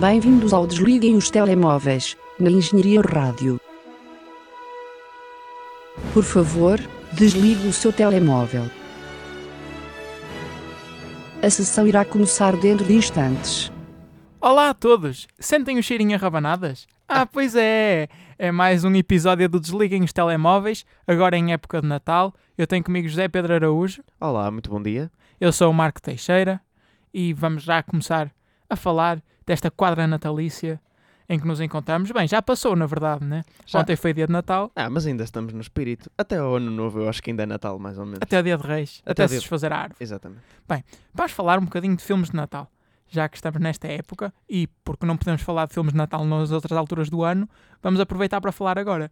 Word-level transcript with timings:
Bem-vindos 0.00 0.52
ao 0.52 0.66
Desliguem 0.66 1.16
os 1.16 1.30
Telemóveis, 1.30 2.16
na 2.38 2.50
Engenharia 2.50 3.00
Rádio. 3.00 3.60
Por 6.12 6.22
favor, 6.22 6.78
desligue 7.12 7.66
o 7.66 7.72
seu 7.72 7.92
telemóvel. 7.92 8.64
A 11.42 11.48
sessão 11.50 11.86
irá 11.86 12.04
começar 12.04 12.56
dentro 12.56 12.84
de 12.84 12.94
instantes. 12.94 13.72
Olá 14.40 14.70
a 14.70 14.74
todos! 14.74 15.26
Sentem 15.38 15.78
o 15.78 15.82
cheirinho 15.82 16.14
a 16.14 16.18
rabanadas? 16.18 16.86
Ah, 17.08 17.24
pois 17.24 17.54
é! 17.54 18.08
É 18.38 18.52
mais 18.52 18.84
um 18.84 18.94
episódio 18.94 19.48
do 19.48 19.58
Desliguem 19.58 20.02
os 20.02 20.12
Telemóveis, 20.12 20.84
agora 21.06 21.36
em 21.38 21.52
época 21.52 21.80
de 21.80 21.86
Natal. 21.86 22.34
Eu 22.58 22.66
tenho 22.66 22.84
comigo 22.84 23.08
José 23.08 23.28
Pedro 23.28 23.54
Araújo, 23.54 24.02
Olá, 24.20 24.50
muito 24.50 24.70
bom 24.70 24.82
dia. 24.82 25.10
eu 25.40 25.52
sou 25.52 25.70
o 25.70 25.74
Marco 25.74 26.02
Teixeira 26.02 26.60
e 27.14 27.32
vamos 27.32 27.62
já 27.62 27.82
começar 27.82 28.30
a 28.68 28.76
falar 28.76 29.22
desta 29.46 29.70
quadra 29.70 30.06
natalícia 30.06 30.80
em 31.28 31.38
que 31.40 31.46
nos 31.46 31.60
encontramos. 31.60 32.10
Bem, 32.12 32.28
já 32.28 32.40
passou, 32.40 32.76
na 32.76 32.86
verdade, 32.86 33.24
né? 33.24 33.42
Já. 33.66 33.80
Ontem 33.80 33.96
foi 33.96 34.12
dia 34.12 34.26
de 34.26 34.32
Natal, 34.32 34.70
Ah, 34.76 34.88
mas 34.88 35.06
ainda 35.06 35.24
estamos 35.24 35.52
no 35.52 35.60
espírito. 35.60 36.10
Até 36.16 36.38
ao 36.38 36.54
ano 36.56 36.70
novo 36.70 37.00
eu 37.00 37.08
acho 37.08 37.22
que 37.22 37.30
ainda 37.30 37.42
é 37.42 37.46
Natal, 37.46 37.78
mais 37.78 37.98
ou 37.98 38.04
menos. 38.04 38.20
até 38.22 38.38
o 38.38 38.42
dia 38.42 38.56
de 38.56 38.66
Reis, 38.66 39.00
Até 39.04 39.24
até, 39.24 39.24
o 39.24 39.28
se 39.28 39.38
desfazer 39.40 39.72
a 39.72 39.76
árvore. 39.78 39.96
Exatamente. 40.00 40.40
Vamos 41.12 41.32
falar 41.32 41.58
um 41.58 41.64
bocadinho 41.64 41.96
de 41.96 42.02
filmes 42.04 42.30
de 42.30 42.36
Natal, 42.36 42.70
já 43.08 43.28
que 43.28 43.36
estamos 43.36 43.60
nesta 43.60 43.88
época 43.88 44.32
e 44.48 44.68
porque 44.84 45.04
não 45.04 45.16
podemos 45.16 45.42
falar 45.42 45.66
de 45.66 45.74
filmes 45.74 45.92
de 45.92 45.98
Natal 45.98 46.24
nas 46.24 46.52
outras 46.52 46.76
alturas 46.78 47.08
do 47.10 47.24
ano, 47.24 47.48
vamos 47.82 47.98
aproveitar 48.00 48.40
para 48.40 48.52
falar 48.52 48.78
agora. 48.78 49.10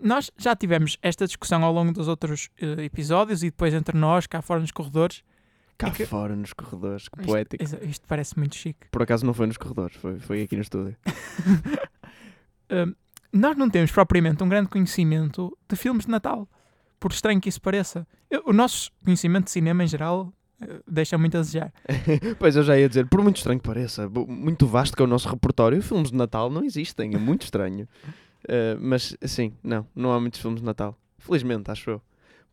Nós 0.00 0.30
já 0.36 0.54
tivemos 0.54 0.96
esta 1.02 1.26
discussão 1.26 1.64
ao 1.64 1.72
longo 1.72 1.92
dos 1.92 2.08
outros 2.08 2.50
eh, 2.60 2.84
episódios 2.84 3.42
e 3.42 3.46
depois 3.46 3.72
entre 3.74 3.96
nós, 3.98 4.26
cá 4.26 4.40
fora 4.42 4.60
nos 4.60 4.70
corredores. 4.70 5.22
Cá 5.78 5.88
É 5.88 5.90
que- 5.92 6.06
fora 6.06 6.34
nos 6.34 6.52
corredores, 6.52 7.08
que 7.08 7.22
poético. 7.24 7.62
Isto, 7.62 7.78
isto 7.84 8.06
parece 8.08 8.36
muito 8.36 8.56
chique. 8.56 8.88
Por 8.90 9.00
acaso 9.02 9.24
não 9.24 9.32
foi 9.32 9.46
nos 9.46 9.56
corredores, 9.56 9.96
foi, 9.96 10.18
foi 10.18 10.42
aqui 10.42 10.56
no 10.56 10.62
estúdio. 10.62 10.96
Hum, 12.70 12.94
nós 13.32 13.56
não 13.56 13.70
temos 13.70 13.90
propriamente 13.90 14.42
um 14.42 14.48
grande 14.48 14.68
conhecimento 14.68 15.56
de 15.68 15.74
filmes 15.76 16.04
de 16.04 16.10
Natal, 16.10 16.46
por 17.00 17.12
estranho 17.12 17.40
que 17.40 17.48
isso 17.48 17.60
pareça. 17.60 18.06
Eu- 18.30 18.42
o 18.46 18.52
nosso 18.52 18.90
conhecimento 19.04 19.44
de 19.44 19.50
cinema 19.52 19.84
em 19.84 19.86
geral 19.86 20.30
eh, 20.60 20.80
deixa 20.86 21.16
muito 21.16 21.36
a 21.36 21.40
desejar. 21.40 21.72
pois 22.38 22.56
eu 22.56 22.62
já 22.62 22.76
ia 22.78 22.88
dizer, 22.88 23.06
por 23.06 23.22
muito 23.22 23.36
estranho 23.38 23.58
que 23.60 23.66
pareça, 23.66 24.06
muito 24.08 24.66
vasto 24.66 24.94
que 24.96 25.02
é 25.02 25.04
o 25.04 25.08
nosso 25.08 25.28
repertório, 25.30 25.80
filmes 25.82 26.10
de 26.10 26.16
Natal 26.16 26.50
não 26.50 26.62
existem, 26.64 27.14
é 27.14 27.18
muito 27.18 27.42
estranho. 27.42 27.88
Eh, 28.50 28.76
mas 28.80 29.16
sim, 29.26 29.52
não, 29.64 29.84
não 29.96 30.12
há 30.12 30.20
muitos 30.20 30.40
filmes 30.40 30.60
de 30.60 30.64
Natal. 30.64 30.96
Felizmente, 31.18 31.70
acho 31.72 31.90
eu. 31.90 32.02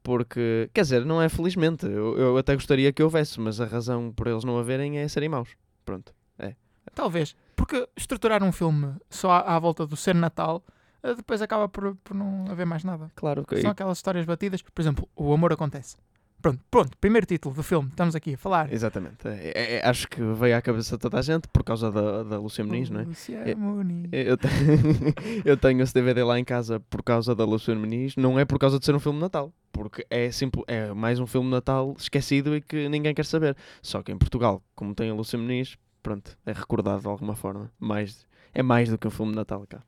Porque, 0.05 0.69
quer 0.71 0.81
dizer, 0.81 1.03
não 1.03 1.19
é 1.19 1.27
felizmente, 1.27 1.85
eu, 1.85 2.15
eu 2.17 2.37
até 2.37 2.53
gostaria 2.53 2.93
que 2.93 3.01
houvesse, 3.01 3.41
mas 3.41 3.59
a 3.59 3.65
razão 3.65 4.13
por 4.13 4.27
eles 4.27 4.43
não 4.43 4.57
haverem 4.57 4.99
é 4.99 5.07
serem 5.07 5.27
maus. 5.27 5.49
Pronto. 5.83 6.13
Talvez. 6.93 7.35
Porque 7.55 7.87
estruturar 7.95 8.43
um 8.43 8.51
filme 8.51 8.93
só 9.09 9.31
à, 9.31 9.55
à 9.55 9.59
volta 9.59 9.85
do 9.85 9.95
ser 9.95 10.15
Natal, 10.15 10.63
eh, 11.03 11.13
depois 11.15 11.41
acaba 11.41 11.67
por, 11.67 11.95
por 11.97 12.15
não 12.15 12.45
haver 12.49 12.65
mais 12.65 12.83
nada. 12.83 13.11
Claro 13.15 13.45
que 13.45 13.61
São 13.61 13.71
aquelas 13.71 13.97
histórias 13.97 14.25
batidas. 14.25 14.61
Por 14.61 14.81
exemplo, 14.81 15.07
o 15.15 15.33
amor 15.33 15.51
acontece. 15.51 15.97
Pronto, 16.45 16.59
pronto, 16.69 16.97
primeiro 17.01 17.25
título 17.25 17.55
do 17.55 17.63
filme, 17.63 17.89
estamos 17.89 18.15
aqui 18.15 18.35
a 18.35 18.37
falar. 18.37 18.71
Exatamente. 18.71 19.27
É- 19.27 19.51
é- 19.55 19.75
é- 19.77 19.87
acho 19.87 20.07
que 20.07 20.21
veio 20.21 20.55
à 20.55 20.61
cabeça 20.61 20.95
de 20.95 21.01
toda 21.01 21.17
a 21.17 21.21
gente 21.23 21.47
por 21.47 21.63
causa 21.63 21.91
da, 21.91 22.21
da 22.21 22.37
Lúcia 22.37 22.63
Muniz, 22.63 22.87
não 22.91 22.99
é? 22.99 23.03
Luciano 23.05 23.49
É- 23.49 23.55
Muniz. 23.55 24.09
Eu, 24.11 24.37
te- 24.37 24.47
eu 25.43 25.57
tenho 25.57 25.81
esse 25.81 25.91
DVD 25.91 26.21
lá 26.23 26.37
em 26.39 26.43
casa 26.45 26.79
por 26.81 27.01
causa 27.01 27.33
da 27.33 27.43
Lúcia 27.43 27.73
Muniz, 27.73 28.15
não 28.15 28.37
é 28.39 28.45
por 28.45 28.59
causa 28.59 28.77
de 28.77 28.85
ser 28.85 28.93
um 28.93 28.99
filme 28.99 29.17
de 29.17 29.23
Natal, 29.23 29.51
porque 29.71 30.05
é, 30.07 30.29
simples, 30.29 30.63
é 30.67 30.93
mais 30.93 31.19
um 31.19 31.25
filme 31.25 31.47
de 31.47 31.51
Natal 31.55 31.95
esquecido 31.97 32.55
e 32.55 32.61
que 32.61 32.87
ninguém 32.89 33.15
quer 33.15 33.25
saber. 33.25 33.57
Só 33.81 34.03
que 34.03 34.11
em 34.11 34.17
Portugal, 34.19 34.61
como 34.75 34.93
tem 34.93 35.09
a 35.09 35.15
Lúcia 35.15 35.39
Muniz, 35.39 35.79
pronto, 36.03 36.37
é 36.45 36.51
recordado 36.53 37.01
de 37.01 37.07
alguma 37.07 37.35
forma. 37.35 37.71
Mais, 37.79 38.23
é 38.53 38.61
mais 38.61 38.87
do 38.87 38.99
que 38.99 39.07
um 39.07 39.11
filme 39.11 39.31
de 39.31 39.37
Natal 39.37 39.65
cá. 39.67 39.81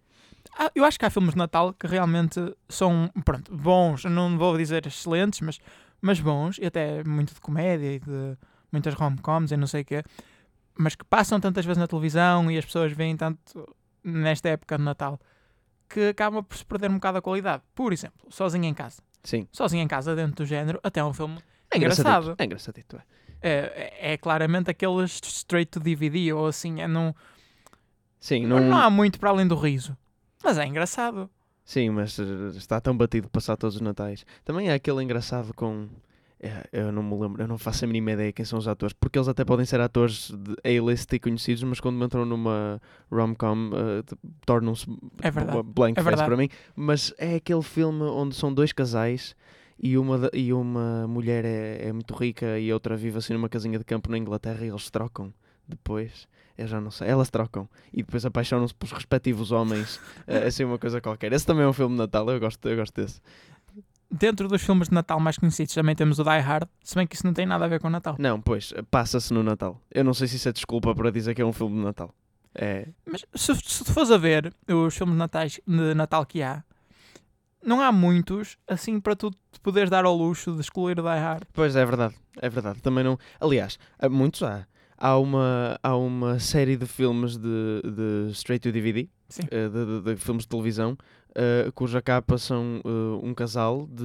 Ah, 0.57 0.71
eu 0.73 0.83
acho 0.85 0.97
que 0.97 1.05
há 1.05 1.09
filmes 1.11 1.33
de 1.33 1.37
Natal 1.37 1.71
que 1.71 1.85
realmente 1.85 2.39
são, 2.67 3.11
pronto, 3.23 3.55
bons, 3.55 4.05
não 4.05 4.39
vou 4.39 4.57
dizer 4.57 4.87
excelentes, 4.87 5.39
mas, 5.41 5.59
mas 6.07 6.21
bons, 6.21 6.57
e 6.57 6.65
até 6.65 7.03
muito 7.03 7.33
de 7.33 7.41
comédia 7.41 7.95
e 7.95 7.99
de 7.99 8.37
muitas 8.71 8.93
rom-coms 8.93 9.51
e 9.51 9.57
não 9.57 9.67
sei 9.67 9.81
o 9.81 9.85
quê, 9.85 10.03
mas 10.77 10.95
que 10.95 11.03
passam 11.03 11.37
tantas 11.37 11.65
vezes 11.65 11.77
na 11.77 11.85
televisão 11.85 12.49
e 12.49 12.57
as 12.57 12.63
pessoas 12.63 12.93
veem 12.93 13.17
tanto 13.17 13.67
nesta 14.01 14.47
época 14.47 14.77
de 14.77 14.83
Natal 14.85 15.19
que 15.89 16.07
acaba 16.07 16.41
por 16.41 16.57
se 16.57 16.65
perder 16.65 16.89
um 16.89 16.95
bocado 16.95 17.17
a 17.17 17.21
qualidade. 17.21 17.61
Por 17.75 17.91
exemplo, 17.91 18.25
Sozinho 18.29 18.63
em 18.63 18.73
Casa. 18.73 19.01
Sim, 19.21 19.47
Sozinho 19.51 19.83
em 19.83 19.87
Casa, 19.87 20.15
dentro 20.15 20.37
do 20.37 20.45
género, 20.45 20.79
até 20.81 21.01
é 21.01 21.03
um 21.03 21.13
filme 21.13 21.39
é 21.69 21.77
engraçado. 21.77 22.35
É 22.37 22.43
engraçadito, 22.45 22.95
é. 22.95 23.01
É, 23.39 23.93
é, 23.99 24.13
é 24.13 24.17
claramente 24.17 24.71
aqueles 24.71 25.19
straight 25.23 25.69
to 25.69 25.79
DVD, 25.81 26.31
ou 26.31 26.47
assim, 26.47 26.81
é 26.81 26.87
não, 26.87 27.13
Sim, 28.19 28.45
não... 28.45 28.59
não, 28.61 28.77
há 28.77 28.89
muito 28.89 29.19
para 29.19 29.29
além 29.29 29.45
do 29.45 29.55
riso. 29.55 29.95
Mas 30.41 30.57
é 30.57 30.65
engraçado. 30.65 31.29
Sim, 31.67 31.89
mas 31.91 32.17
eh, 32.17 32.23
está 32.55 32.79
tão 32.81 32.95
batido 32.97 33.29
passar 33.29 33.55
todos 33.57 33.75
os 33.75 33.81
Natais. 33.81 34.25
Também 34.45 34.69
é 34.69 34.73
aquele 34.73 35.03
engraçado 35.03 35.53
com. 35.53 35.87
é, 36.39 36.67
Eu 36.71 36.91
não 36.91 37.03
me 37.03 37.15
lembro, 37.19 37.41
eu 37.43 37.47
não 37.47 37.57
faço 37.57 37.83
a 37.83 37.87
mínima 37.87 38.11
ideia 38.13 38.31
quem 38.31 38.45
são 38.45 38.57
os 38.57 38.67
atores, 38.67 38.93
porque 38.93 39.17
eles 39.19 39.27
até 39.27 39.43
podem 39.43 39.65
ser 39.65 39.79
atores 39.81 40.31
de 40.31 40.55
A-list 40.63 41.11
e 41.13 41.19
conhecidos, 41.19 41.63
mas 41.63 41.79
quando 41.79 42.03
entram 42.03 42.25
numa 42.25 42.81
rom-com 43.11 43.71
eh, 43.73 44.03
t- 44.03 44.15
tornam-se 44.45 44.85
É 45.21 45.29
blank 45.63 45.99
É 45.99 46.03
face 46.03 46.23
para 46.25 46.37
mim. 46.37 46.49
Mas 46.75 47.13
é 47.17 47.35
aquele 47.35 47.61
filme 47.63 48.03
onde 48.03 48.35
são 48.35 48.53
dois 48.53 48.71
casais 48.71 49.35
e 49.79 49.97
uma, 49.97 50.29
e 50.33 50.51
uma 50.53 51.07
mulher 51.07 51.43
é, 51.45 51.89
é 51.89 51.93
muito 51.93 52.13
rica 52.15 52.57
e 52.57 52.71
a 52.71 52.73
outra 52.73 52.95
vive 52.95 53.17
assim 53.17 53.33
numa 53.33 53.49
casinha 53.49 53.77
de 53.77 53.83
campo 53.85 54.09
na 54.09 54.17
Inglaterra 54.17 54.65
e 54.65 54.69
eles 54.69 54.89
trocam 54.89 55.31
depois. 55.67 56.27
Eu 56.57 56.65
já 56.67 56.81
não 56.81 56.89
sei, 56.89 57.07
elas 57.07 57.29
trocam 57.29 57.69
e 57.93 57.97
depois 57.97 58.25
apaixonam-se 58.25 58.73
pelos 58.73 58.91
respectivos 58.91 59.51
homens, 59.51 59.99
eh, 60.25 60.47
assim 60.47 60.63
uma 60.63 60.79
coisa 60.79 60.99
qualquer. 60.99 61.31
Esse 61.31 61.45
também 61.45 61.63
é 61.63 61.67
um 61.67 61.73
filme 61.73 61.93
de 61.93 61.99
Natal, 61.99 62.27
eu 62.29 62.39
gosto, 62.39 62.67
eu 62.67 62.75
gosto 62.75 62.99
desse. 62.99 63.21
Dentro 64.09 64.47
dos 64.47 64.63
filmes 64.63 64.87
de 64.87 64.93
Natal 64.95 65.19
mais 65.19 65.37
conhecidos 65.37 65.73
também 65.73 65.93
temos 65.95 66.17
o 66.17 66.23
Die 66.23 66.39
Hard, 66.39 66.67
se 66.81 66.95
bem 66.95 67.05
que 67.05 67.15
isso 67.15 67.25
não 67.25 67.33
tem 67.33 67.45
nada 67.45 67.65
a 67.65 67.67
ver 67.67 67.79
com 67.79 67.87
o 67.87 67.91
Natal. 67.91 68.15
Não, 68.17 68.41
pois, 68.41 68.73
passa-se 68.89 69.33
no 69.33 69.43
Natal. 69.43 69.79
Eu 69.91 70.03
não 70.03 70.13
sei 70.13 70.27
se 70.27 70.37
isso 70.37 70.49
é 70.49 70.51
desculpa 70.53 70.95
para 70.95 71.11
dizer 71.11 71.35
que 71.35 71.41
é 71.41 71.45
um 71.45 71.53
filme 71.53 71.75
de 71.75 71.83
Natal. 71.83 72.13
É, 72.55 72.87
Mas 73.05 73.23
se, 73.35 73.53
se 73.55 73.83
tu 73.83 73.93
fores 73.93 74.09
a 74.09 74.17
ver 74.17 74.51
os 74.67 74.97
filmes 74.97 75.13
de, 75.13 75.19
natais, 75.19 75.59
de 75.67 75.93
Natal 75.93 76.25
que 76.25 76.41
há, 76.41 76.63
não 77.63 77.81
há 77.81 77.91
muitos 77.91 78.57
assim 78.67 78.99
para 78.99 79.15
tu 79.15 79.29
te 79.29 79.59
poderes 79.61 79.89
dar 79.89 80.05
ao 80.05 80.15
luxo 80.15 80.53
de 80.55 80.61
excluir 80.61 80.99
o 80.99 81.03
Die 81.03 81.19
Hard. 81.19 81.43
Pois 81.53 81.75
é 81.75 81.85
verdade, 81.85 82.15
é 82.37 82.49
verdade. 82.49 82.81
Também 82.81 83.03
não. 83.03 83.19
Aliás, 83.39 83.77
muitos 84.09 84.41
há. 84.41 84.65
Há 84.97 85.17
uma, 85.17 85.79
há 85.83 85.95
uma 85.95 86.39
série 86.39 86.75
de 86.75 86.85
filmes 86.85 87.37
de, 87.37 87.81
de 87.83 88.31
straight 88.31 88.63
to 88.67 88.71
DVD, 88.71 89.07
Sim. 89.29 89.43
eh, 89.51 89.69
de, 89.69 89.85
de- 89.85 90.01
de 90.01 90.15
filmes 90.15 90.43
de 90.43 90.49
televisão, 90.49 90.97
eh, 91.35 91.69
cuja 91.75 92.01
capa 92.01 92.37
são 92.39 92.81
eh, 92.83 92.89
um 93.25 93.31
casal 93.33 93.87
de 93.91 94.03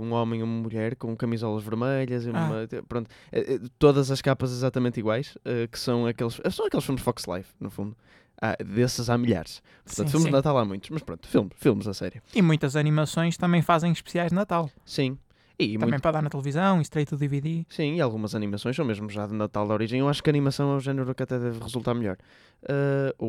um 0.00 0.12
homem 0.12 0.40
e 0.40 0.42
uma 0.42 0.60
mulher 0.62 0.96
com 0.96 1.14
camisolas 1.16 1.62
vermelhas 1.62 2.26
e 2.26 2.30
Ah. 2.30 2.32
uma, 2.32 2.82
pronto, 2.88 3.08
eh, 3.30 3.54
eh, 3.54 3.60
todas 3.78 4.10
as 4.10 4.20
capas 4.20 4.50
exatamente 4.50 4.98
iguais, 4.98 5.38
que 5.70 5.78
são 5.78 6.06
aqueles, 6.06 6.40
são 6.50 6.66
aqueles 6.66 6.84
filmes 6.84 7.02
Fox 7.02 7.24
Life, 7.28 7.50
no 7.60 7.70
fundo. 7.70 7.96
Há, 8.44 8.56
desses 8.64 9.08
há 9.08 9.16
milhares. 9.16 9.62
Portanto, 9.84 10.06
Sim, 10.06 10.10
filmes 10.10 10.22
sim. 10.24 10.28
de 10.30 10.32
Natal 10.32 10.58
há 10.58 10.64
muitos, 10.64 10.90
mas 10.90 11.02
pronto, 11.04 11.28
filmes, 11.28 11.52
filmes 11.54 11.86
a 11.86 11.94
sério. 11.94 12.20
E 12.34 12.42
muitas 12.42 12.74
animações 12.74 13.36
também 13.36 13.62
fazem 13.62 13.92
especiais 13.92 14.30
de 14.30 14.34
Natal. 14.34 14.68
Sim. 14.84 15.16
E 15.58 15.74
também 15.74 15.90
muito- 15.90 16.02
para 16.02 16.12
dar 16.12 16.22
na 16.22 16.30
televisão, 16.30 16.80
straight 16.80 17.08
to 17.10 17.16
DVD. 17.16 17.64
Sim, 17.68 17.94
e 17.96 18.00
algumas 18.00 18.34
animações 18.34 18.74
são 18.74 18.84
mesmo 18.84 19.08
já 19.10 19.26
de 19.26 19.34
Natal 19.34 19.66
de 19.66 19.72
origem. 19.72 20.00
Eu 20.00 20.08
acho 20.08 20.22
que 20.22 20.28
a 20.30 20.32
animação 20.32 20.72
é 20.72 20.76
o 20.76 20.80
género 20.80 21.14
que 21.14 21.22
até 21.22 21.38
deve 21.38 21.58
resultar 21.60 21.94
melhor. 21.94 22.16
Uh, 22.62 23.12
o, 23.18 23.26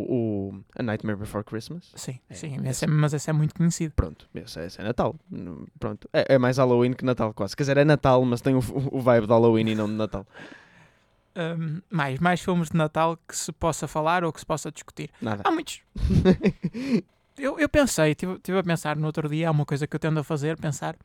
o 0.51 0.63
A 0.77 0.83
Nightmare 0.83 1.17
Before 1.17 1.43
Christmas. 1.43 1.91
Sim, 1.95 2.19
É, 2.29 2.33
sim, 2.33 2.57
esse- 2.67 2.85
é- 2.85 2.87
mas 2.87 3.13
esse 3.13 3.29
é 3.29 3.33
muito 3.33 3.53
conhecido. 3.55 3.93
Pronto, 3.95 4.27
esse, 4.35 4.59
é- 4.59 4.65
esse 4.67 4.79
é 4.79 4.83
Natal. 4.83 5.15
Pronto. 5.79 6.07
É, 6.13 6.35
é 6.35 6.37
mais 6.37 6.57
Halloween 6.57 6.93
que 6.93 7.03
Natal, 7.03 7.33
quase. 7.33 7.55
Quer 7.55 7.63
dizer, 7.63 7.77
é 7.77 7.83
Natal, 7.85 8.23
mas 8.25 8.41
tem 8.41 8.55
o, 8.55 8.59
o 8.91 9.01
vibe 9.01 9.25
de 9.27 9.31
Halloween 9.33 9.67
e 9.69 9.75
não 9.75 9.87
de 9.87 9.93
Natal. 9.93 10.25
Hum, 11.35 11.81
mais, 11.89 12.19
mais 12.19 12.39
filmes 12.41 12.69
de 12.69 12.77
Natal 12.77 13.17
que 13.27 13.35
se 13.35 13.51
possa 13.51 13.87
falar 13.87 14.23
ou 14.23 14.31
que 14.31 14.39
se 14.39 14.45
possa 14.45 14.71
discutir. 14.71 15.09
Nada. 15.19 15.41
Há 15.43 15.49
muitos. 15.49 15.81
Eu, 17.35 17.57
eu 17.59 17.67
pensei, 17.67 18.11
estive 18.11 18.59
a 18.59 18.63
pensar 18.63 18.95
no 18.95 19.07
outro 19.07 19.27
dia, 19.27 19.47
há 19.47 19.51
uma 19.51 19.65
coisa 19.65 19.87
que 19.87 19.95
eu 19.95 19.99
tendo 19.99 20.19
a 20.19 20.23
fazer, 20.23 20.55
pensar. 20.55 20.95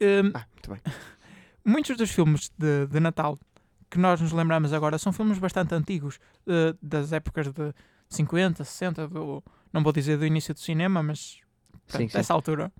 Hum, 0.00 0.30
Ah, 0.34 0.46
muito 0.54 0.70
bem. 0.70 0.80
muitos 1.64 1.96
dos 1.96 2.10
filmes 2.10 2.50
de, 2.58 2.86
de 2.86 3.00
Natal 3.00 3.38
que 3.90 3.98
nós 3.98 4.20
nos 4.20 4.32
lembramos 4.32 4.72
agora 4.72 4.98
são 4.98 5.12
filmes 5.12 5.38
bastante 5.38 5.74
antigos, 5.74 6.18
eh, 6.48 6.74
das 6.82 7.12
épocas 7.12 7.52
de 7.52 7.72
50, 8.08 8.64
60, 8.64 9.06
do, 9.06 9.42
não 9.72 9.82
vou 9.84 9.92
dizer 9.92 10.18
do 10.18 10.26
início 10.26 10.52
do 10.52 10.58
cinema, 10.60 11.00
mas 11.02 11.38
pronto, 11.86 12.02
Sim, 12.02 12.08
sim. 12.08 12.18
dessa 12.18 12.34
altura. 12.34 12.72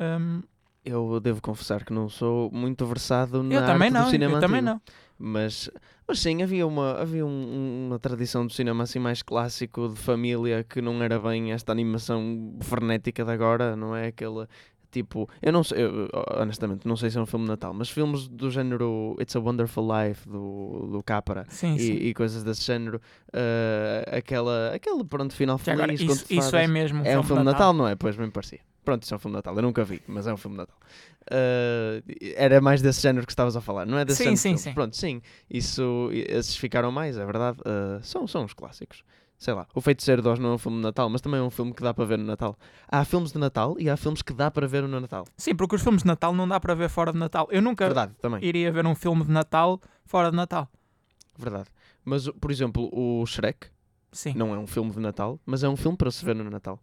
Hum, 0.00 0.42
Eu 0.84 1.20
devo 1.20 1.42
confessar 1.42 1.84
que 1.84 1.92
não 1.92 2.08
sou 2.08 2.50
muito 2.52 2.86
versado 2.86 3.42
na 3.42 3.56
eu 3.56 3.66
também 3.66 3.88
arte 3.88 3.94
não, 3.94 4.04
do 4.04 4.10
cinema 4.10 4.36
eu 4.36 4.40
também 4.40 4.60
antigo. 4.60 4.74
não. 4.74 4.82
Mas, 5.18 5.68
mas 6.08 6.18
sim, 6.20 6.42
havia, 6.42 6.66
uma, 6.66 6.92
havia 7.00 7.26
um- 7.26 7.86
uma 7.88 7.98
tradição 7.98 8.46
do 8.46 8.52
cinema 8.52 8.84
assim 8.84 8.98
mais 8.98 9.22
clássico, 9.22 9.88
de 9.90 9.96
família, 9.96 10.64
que 10.64 10.80
não 10.80 11.02
era 11.02 11.18
bem 11.18 11.52
esta 11.52 11.70
animação 11.72 12.56
frenética 12.62 13.24
de 13.24 13.30
agora, 13.32 13.76
não 13.76 13.94
é? 13.94 14.06
Aquela 14.06 14.48
Tipo, 14.90 15.28
eu 15.40 15.52
não 15.52 15.62
sei, 15.62 15.84
eu, 15.84 16.08
honestamente, 16.36 16.86
não 16.86 16.96
sei 16.96 17.10
se 17.10 17.16
é 17.18 17.20
um 17.20 17.26
filme 17.26 17.44
de 17.44 17.50
Natal, 17.50 17.72
mas 17.72 17.88
filmes 17.88 18.26
do 18.26 18.50
género 18.50 19.16
It's 19.20 19.36
a 19.36 19.38
Wonderful 19.40 19.86
Life, 19.86 20.28
do, 20.28 20.88
do 20.90 21.02
Capra, 21.02 21.46
Sim, 21.48 21.78
sim. 21.78 21.92
e, 21.92 22.08
e 22.08 22.14
coisas 22.14 22.42
desse 22.42 22.62
género, 22.64 23.00
uh, 23.28 24.16
aquela, 24.16 24.72
aquele 24.74 25.04
pronto, 25.04 25.32
final 25.34 25.58
feliz. 25.58 25.78
agora, 25.78 25.94
isso, 25.94 26.26
isso 26.28 26.56
é 26.56 26.66
mesmo 26.66 27.02
um 27.02 27.06
é 27.06 27.18
um 27.18 27.22
filme 27.22 27.42
de 27.42 27.46
de 27.46 27.52
Natal, 27.52 27.72
não 27.72 27.86
é? 27.86 27.94
Pois 27.94 28.16
bem 28.16 28.28
parecia. 28.30 28.60
Pronto, 28.84 29.02
isso 29.04 29.12
é 29.14 29.16
um 29.16 29.20
filme 29.20 29.34
de 29.34 29.38
Natal. 29.38 29.54
Eu 29.54 29.62
nunca 29.62 29.84
vi, 29.84 30.02
mas 30.08 30.26
é 30.26 30.32
um 30.32 30.36
filme 30.36 30.56
de 30.56 30.62
Natal. 30.62 30.76
Uh, 31.30 32.02
era 32.34 32.60
mais 32.60 32.82
desse 32.82 33.00
género 33.02 33.26
que 33.26 33.32
estavas 33.32 33.56
a 33.56 33.60
falar, 33.60 33.86
não 33.86 33.98
é 33.98 34.04
desse 34.04 34.18
Sim, 34.18 34.24
género 34.24 34.36
sim, 34.38 34.48
filmes. 34.48 34.60
sim. 34.62 34.72
Pronto, 34.74 34.96
sim. 34.96 35.22
Isso, 35.48 36.08
esses 36.12 36.56
ficaram 36.56 36.90
mais, 36.90 37.16
é 37.16 37.24
verdade. 37.24 37.58
Uh, 37.60 38.02
são, 38.02 38.26
são 38.26 38.44
os 38.44 38.52
clássicos. 38.54 39.04
Sei 39.40 39.54
lá, 39.54 39.66
O 39.74 39.80
Feiticeiro 39.80 40.20
de 40.20 40.28
Oz 40.28 40.38
não 40.38 40.50
é 40.50 40.52
um 40.52 40.58
filme 40.58 40.76
de 40.76 40.82
Natal, 40.82 41.08
mas 41.08 41.22
também 41.22 41.40
é 41.40 41.42
um 41.42 41.48
filme 41.48 41.72
que 41.72 41.82
dá 41.82 41.94
para 41.94 42.04
ver 42.04 42.18
no 42.18 42.24
Natal. 42.26 42.58
Há 42.86 43.02
filmes 43.06 43.32
de 43.32 43.38
Natal 43.38 43.74
e 43.78 43.88
há 43.88 43.96
filmes 43.96 44.20
que 44.20 44.34
dá 44.34 44.50
para 44.50 44.66
ver 44.68 44.82
no 44.82 45.00
Natal. 45.00 45.24
Sim, 45.34 45.54
porque 45.54 45.76
os 45.76 45.82
filmes 45.82 46.02
de 46.02 46.06
Natal 46.08 46.34
não 46.34 46.46
dá 46.46 46.60
para 46.60 46.74
ver 46.74 46.90
fora 46.90 47.10
de 47.10 47.18
Natal. 47.18 47.48
Eu 47.50 47.62
nunca 47.62 47.86
Verdade, 47.86 48.12
também. 48.20 48.44
iria 48.44 48.70
ver 48.70 48.84
um 48.84 48.94
filme 48.94 49.24
de 49.24 49.30
Natal 49.30 49.80
fora 50.04 50.30
de 50.30 50.36
Natal. 50.36 50.68
Verdade. 51.38 51.70
Mas, 52.04 52.28
por 52.28 52.50
exemplo, 52.50 52.90
o 52.92 53.24
Shrek 53.24 53.68
Sim. 54.12 54.34
não 54.34 54.54
é 54.54 54.58
um 54.58 54.66
filme 54.66 54.90
de 54.90 55.00
Natal, 55.00 55.40
mas 55.46 55.64
é 55.64 55.68
um 55.70 55.76
filme 55.76 55.96
para 55.96 56.10
se 56.10 56.22
ver 56.22 56.34
no 56.34 56.44
Natal. 56.50 56.78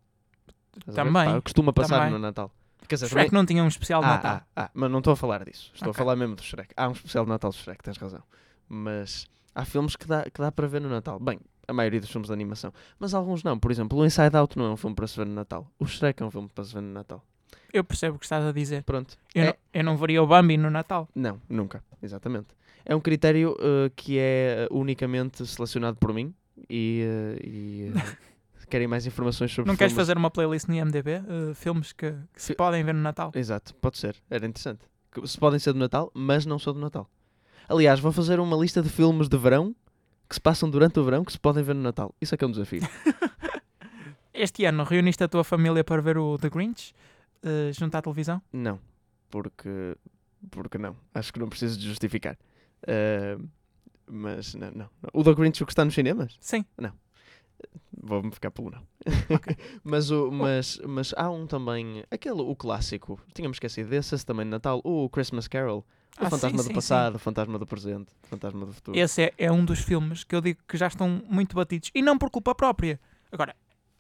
Estás 0.80 0.98
a 0.98 1.04
ver? 1.04 1.10
Também, 1.14 1.34
Pá, 1.36 1.42
costuma 1.42 1.72
passar 1.72 1.98
também. 2.00 2.12
no 2.14 2.18
Natal. 2.20 2.52
Quer 2.88 2.96
dizer, 2.96 3.08
Shrek 3.08 3.30
também- 3.30 3.40
não 3.40 3.46
tinha 3.46 3.64
um 3.64 3.68
especial 3.68 4.02
de 4.02 4.08
Ah, 4.08 4.14
Natal. 4.14 4.42
ah, 4.56 4.64
ah, 4.64 4.72
mas 4.74 4.90
não 4.90 4.98
estou 4.98 5.14
a 5.14 5.16
falar 5.16 5.44
disso. 5.46 5.70
Estou 5.76 5.90
Ok. 5.92 6.02
a 6.02 6.04
falar 6.04 6.16
mesmo 6.16 6.36
do 6.36 6.42
Shrek. 6.42 6.74
Há 6.76 6.88
um 6.88 6.94
especial 6.94 7.24
de 7.24 7.30
Natal 7.30 7.52
do 7.52 7.56
Shrek, 7.56 7.84
tens 7.84 7.98
razão. 7.98 8.24
Mas 8.68 9.28
há 9.54 9.64
filmes 9.64 9.96
que 9.96 10.08
dá, 10.08 10.24
que 10.24 10.42
dá 10.42 10.52
para 10.52 10.68
ver 10.68 10.82
no 10.82 10.90
Natal. 10.90 11.20
Bem, 11.20 11.40
a 11.68 11.74
maioria 11.74 12.00
dos 12.00 12.10
filmes 12.10 12.28
de 12.28 12.34
animação. 12.34 12.74
Mas 13.00 13.14
alguns 13.14 13.44
não. 13.44 13.58
Por 13.60 13.72
exemplo, 13.72 13.98
o 14.00 14.06
Inside 14.06 14.36
Out 14.38 14.58
não 14.58 14.66
é 14.66 14.70
um 14.72 14.78
filme 14.78 14.96
para 14.96 15.08
se 15.08 15.18
ver 15.18 15.26
no 15.26 15.34
Natal. 15.34 15.70
O 15.80 15.86
Shrek 15.86 16.22
é 16.24 16.26
um 16.26 16.32
filme 16.32 16.50
para 16.54 16.64
se 16.64 16.74
ver 16.74 16.82
no 16.82 16.94
Natal. 16.94 17.24
Eu 17.74 17.84
percebo 17.84 18.16
o 18.16 18.20
que 18.20 18.26
estás 18.26 18.46
a 18.46 18.52
dizer. 18.52 18.84
Pronto. 18.84 19.18
Eu, 19.36 19.44
É- 19.44 19.48
não, 19.48 19.54
eu 19.74 19.84
não 19.84 19.98
veria 19.98 20.24
o 20.24 20.28
Bambi 20.28 20.58
no 20.58 20.70
Natal. 20.70 21.08
Não, 21.14 21.42
nunca. 21.50 21.84
Exatamente. 22.02 22.48
É 22.86 22.96
um 22.96 23.02
critério 23.02 23.52
uh, 23.54 23.90
que 23.96 24.18
é 24.18 24.68
uh, 24.72 24.78
unicamente 24.80 25.46
selecionado 25.46 25.98
por 25.98 26.14
mim. 26.14 26.34
E, 26.70 27.04
uh, 27.06 27.46
e, 27.46 27.92
uh, 27.94 28.18
querem 28.70 28.88
mais 28.88 29.06
informações 29.06 29.52
sobre 29.54 29.70
Não 29.70 29.76
queres 29.78 29.92
filmes... 29.94 30.08
fazer 30.08 30.18
uma 30.18 30.32
playlist 30.32 30.68
no 30.68 30.74
IMDB? 30.76 31.12
eh, 31.12 31.54
filmes 31.54 31.92
que, 31.94 32.12
que 32.34 32.42
se 32.42 32.48
Fi- 32.48 32.56
podem 32.56 32.84
ver 32.84 32.94
no 32.94 33.02
Natal? 33.02 33.32
Exato, 33.36 33.74
pode 33.76 33.98
ser. 33.98 34.16
Era 34.30 34.46
interessante. 34.46 34.82
Se 35.26 35.38
podem 35.38 35.58
ser 35.60 35.74
do 35.74 35.80
Natal, 35.80 36.12
mas 36.14 36.46
não 36.46 36.58
são 36.60 36.74
do 36.74 36.80
Natal. 36.80 37.10
Aliás, 37.70 38.00
vou 38.00 38.12
fazer 38.12 38.40
uma 38.40 38.56
lista 38.58 38.82
de 38.82 38.90
filmes 38.90 39.28
de 39.30 39.38
verão 39.38 39.76
que 40.28 40.36
se 40.36 40.42
passam 40.42 40.70
durante 40.70 41.00
o 41.00 41.04
verão 41.04 41.24
que 41.24 41.32
se 41.32 41.40
podem 41.40 41.64
ver 41.64 41.76
no 41.76 41.82
Natal. 41.82 42.14
Isso 42.22 42.36
é 42.36 42.38
que 42.38 42.44
é 42.44 42.48
um 42.48 42.52
desafio. 42.52 42.82
Este 44.34 44.66
ano 44.66 44.84
reuniste 44.84 45.24
a 45.24 45.28
tua 45.28 45.44
família 45.44 45.84
para 45.84 46.02
ver 46.02 46.18
o 46.18 46.38
The 46.38 46.50
Grinch 46.50 46.94
eh, 47.42 47.72
junto 47.74 47.96
à 47.96 48.02
televisão? 48.02 48.42
não. 48.52 48.80
Porque. 49.30 49.96
Porque 50.52 50.78
não. 50.78 50.96
Acho 51.14 51.34
que 51.34 51.40
não 51.40 51.50
preciso 51.50 51.78
de 51.80 51.88
justificar. 51.88 52.38
Ah, 52.88 53.38
mas 54.10 54.54
não, 54.56 54.72
não. 54.72 54.90
O 55.14 55.24
The 55.24 55.34
Grinch 55.34 55.62
o 55.62 55.66
que 55.66 55.72
está 55.72 55.84
nos 55.84 55.94
cinemas? 55.94 56.38
Sim. 56.40 56.64
Vou-me 58.00 58.32
ficar 58.32 58.52
pelo 58.52 58.70
não. 58.70 58.88
mas, 59.84 60.12
o, 60.12 60.32
mas, 60.32 60.80
mas 60.88 61.14
há 61.18 61.30
um 61.30 61.46
também. 61.48 62.04
Aquele, 62.10 62.42
o 62.42 62.56
clássico. 62.56 63.20
Tínhamos 63.34 63.56
esquecido 63.56 63.90
desse, 63.90 64.16
esse 64.16 64.26
também 64.26 64.46
de 64.46 64.52
Natal. 64.52 64.80
O 64.84 65.10
Christmas 65.10 65.48
Carol. 65.48 65.86
O 66.20 66.26
Ah, 66.26 66.30
Fantasma 66.30 66.50
sim, 66.50 66.56
do 66.58 66.64
sim, 66.64 66.74
passado, 66.74 67.16
o 67.16 67.20
Fantasma 67.20 67.60
do 67.60 67.66
presente, 67.68 68.12
o 68.24 68.28
Fantasma 68.28 68.66
do 68.66 68.74
futuro. 68.74 68.98
sim. 68.98 69.02
Esse 69.04 69.22
é, 69.24 69.34
é 69.38 69.52
um 69.52 69.64
dos 69.64 69.80
filmes 69.80 70.24
que 70.24 70.36
eu 70.36 70.42
digo 70.42 70.60
que 70.68 70.76
já 70.78 70.88
estão 70.88 71.22
muito 71.30 71.56
batidos. 71.56 71.92
E 71.94 72.02
não 72.02 72.18
por 72.18 72.30
culpa 72.32 72.56
própria. 72.56 73.00
Agora, 73.32 73.56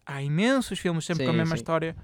há 0.06 0.22
imensos 0.24 0.80
filmes 0.80 1.06
sempre 1.06 1.25
com 1.25 1.30
a 1.30 1.34
Sim, 1.34 1.38
mesma 1.38 1.56
sim. 1.56 1.60
história. 1.62 1.96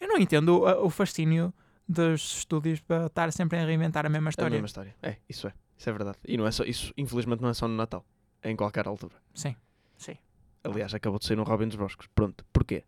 Eu, 0.00 0.08
não 0.08 0.18
entendo 0.18 0.60
o, 0.62 0.86
o 0.86 0.90
fascínio 0.90 1.54
dos 1.88 2.38
estúdios 2.38 2.80
para 2.80 3.06
estar 3.06 3.32
sempre 3.32 3.58
a 3.58 3.64
reinventar 3.64 4.04
a 4.04 4.08
mesma 4.08 4.28
É 4.28 4.28
a 4.28 4.30
história. 4.30 4.50
mesma 4.50 4.66
história. 4.66 4.94
É, 5.02 5.16
isso 5.28 5.46
é. 5.46 5.52
Isso 5.78 5.88
é 5.88 5.92
verdade. 5.92 6.18
E 6.26 6.36
não 6.36 6.46
é 6.46 6.50
só, 6.50 6.64
isso, 6.64 6.92
infelizmente, 6.96 7.40
não 7.40 7.48
é 7.48 7.54
só 7.54 7.66
no 7.68 7.74
Natal. 7.76 8.04
É 8.42 8.50
em 8.50 8.56
qualquer 8.56 8.86
altura. 8.88 9.14
Sim. 9.34 9.54
Sim. 9.96 10.16
Aliás, 10.64 10.92
acabou 10.94 11.18
de 11.18 11.26
sair 11.26 11.36
no 11.36 11.44
Robin 11.44 11.68
dos 11.68 11.76
Bosques. 11.76 12.08
Pronto. 12.14 12.44
Porquê? 12.52 12.82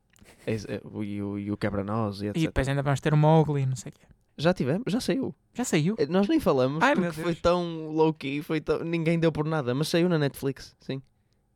É, 0.46 0.54
é, 0.54 0.80
o- 0.84 1.02
e 1.04 1.22
o, 1.22 1.38
e 1.38 1.50
o 1.52 1.56
Quebra-Nós 1.56 2.22
e 2.22 2.26
etc. 2.28 2.42
E 2.42 2.46
depois 2.46 2.68
ainda 2.68 2.82
vamos 2.82 3.00
ter 3.00 3.12
o 3.14 3.16
Mowgli 3.16 3.62
e 3.62 3.66
não 3.66 3.76
sei 3.76 3.90
o 3.90 3.92
quê. 3.92 4.06
Já 4.36 4.52
tivemos, 4.52 4.84
já 4.92 5.00
saiu. 5.00 5.34
Já 5.52 5.64
saiu? 5.64 5.94
Eh, 5.98 6.06
Nós 6.06 6.26
nem 6.28 6.40
falamos 6.40 6.82
Ai, 6.82 6.94
porque 6.94 7.12
foi 7.12 7.34
tão 7.34 7.88
low-key, 7.88 8.42
foi 8.42 8.60
tão... 8.60 8.82
ninguém 8.82 9.18
deu 9.18 9.30
por 9.30 9.46
nada. 9.46 9.74
Mas 9.74 9.88
saiu 9.88 10.08
na 10.08 10.18
Netflix, 10.18 10.74
sim. 10.80 11.00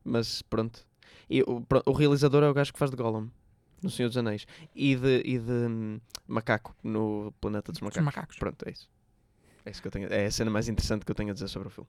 Mas 0.04 0.42
pronto. 0.42 0.86
E 1.28 1.42
o, 1.42 1.64
o 1.86 1.92
realizador 1.92 2.42
é 2.44 2.48
o 2.48 2.54
gajo 2.54 2.72
que 2.72 2.78
faz 2.78 2.90
de 2.90 2.96
Gollum 2.96 3.28
no 3.82 3.90
Senhor 3.90 4.08
dos 4.08 4.16
Anéis. 4.16 4.46
E 4.74 4.94
de, 4.96 5.22
e 5.24 5.38
de 5.38 5.50
hum, 5.52 6.00
Macaco 6.26 6.74
no 6.82 7.32
Planeta 7.40 7.72
dos 7.72 7.80
Dos 7.80 7.84
Macacos. 7.88 8.04
macacos. 8.04 8.36
Pronto, 8.38 8.64
é 8.66 8.70
isso. 8.70 8.88
É, 9.64 9.70
isso 9.70 9.82
que 9.82 9.88
eu 9.88 9.92
tenho, 9.92 10.12
é 10.12 10.26
a 10.26 10.30
cena 10.30 10.50
mais 10.50 10.68
interessante 10.68 11.04
que 11.04 11.10
eu 11.10 11.14
tenho 11.16 11.30
a 11.30 11.34
dizer 11.34 11.48
sobre 11.48 11.68
o 11.68 11.70
filme. 11.70 11.88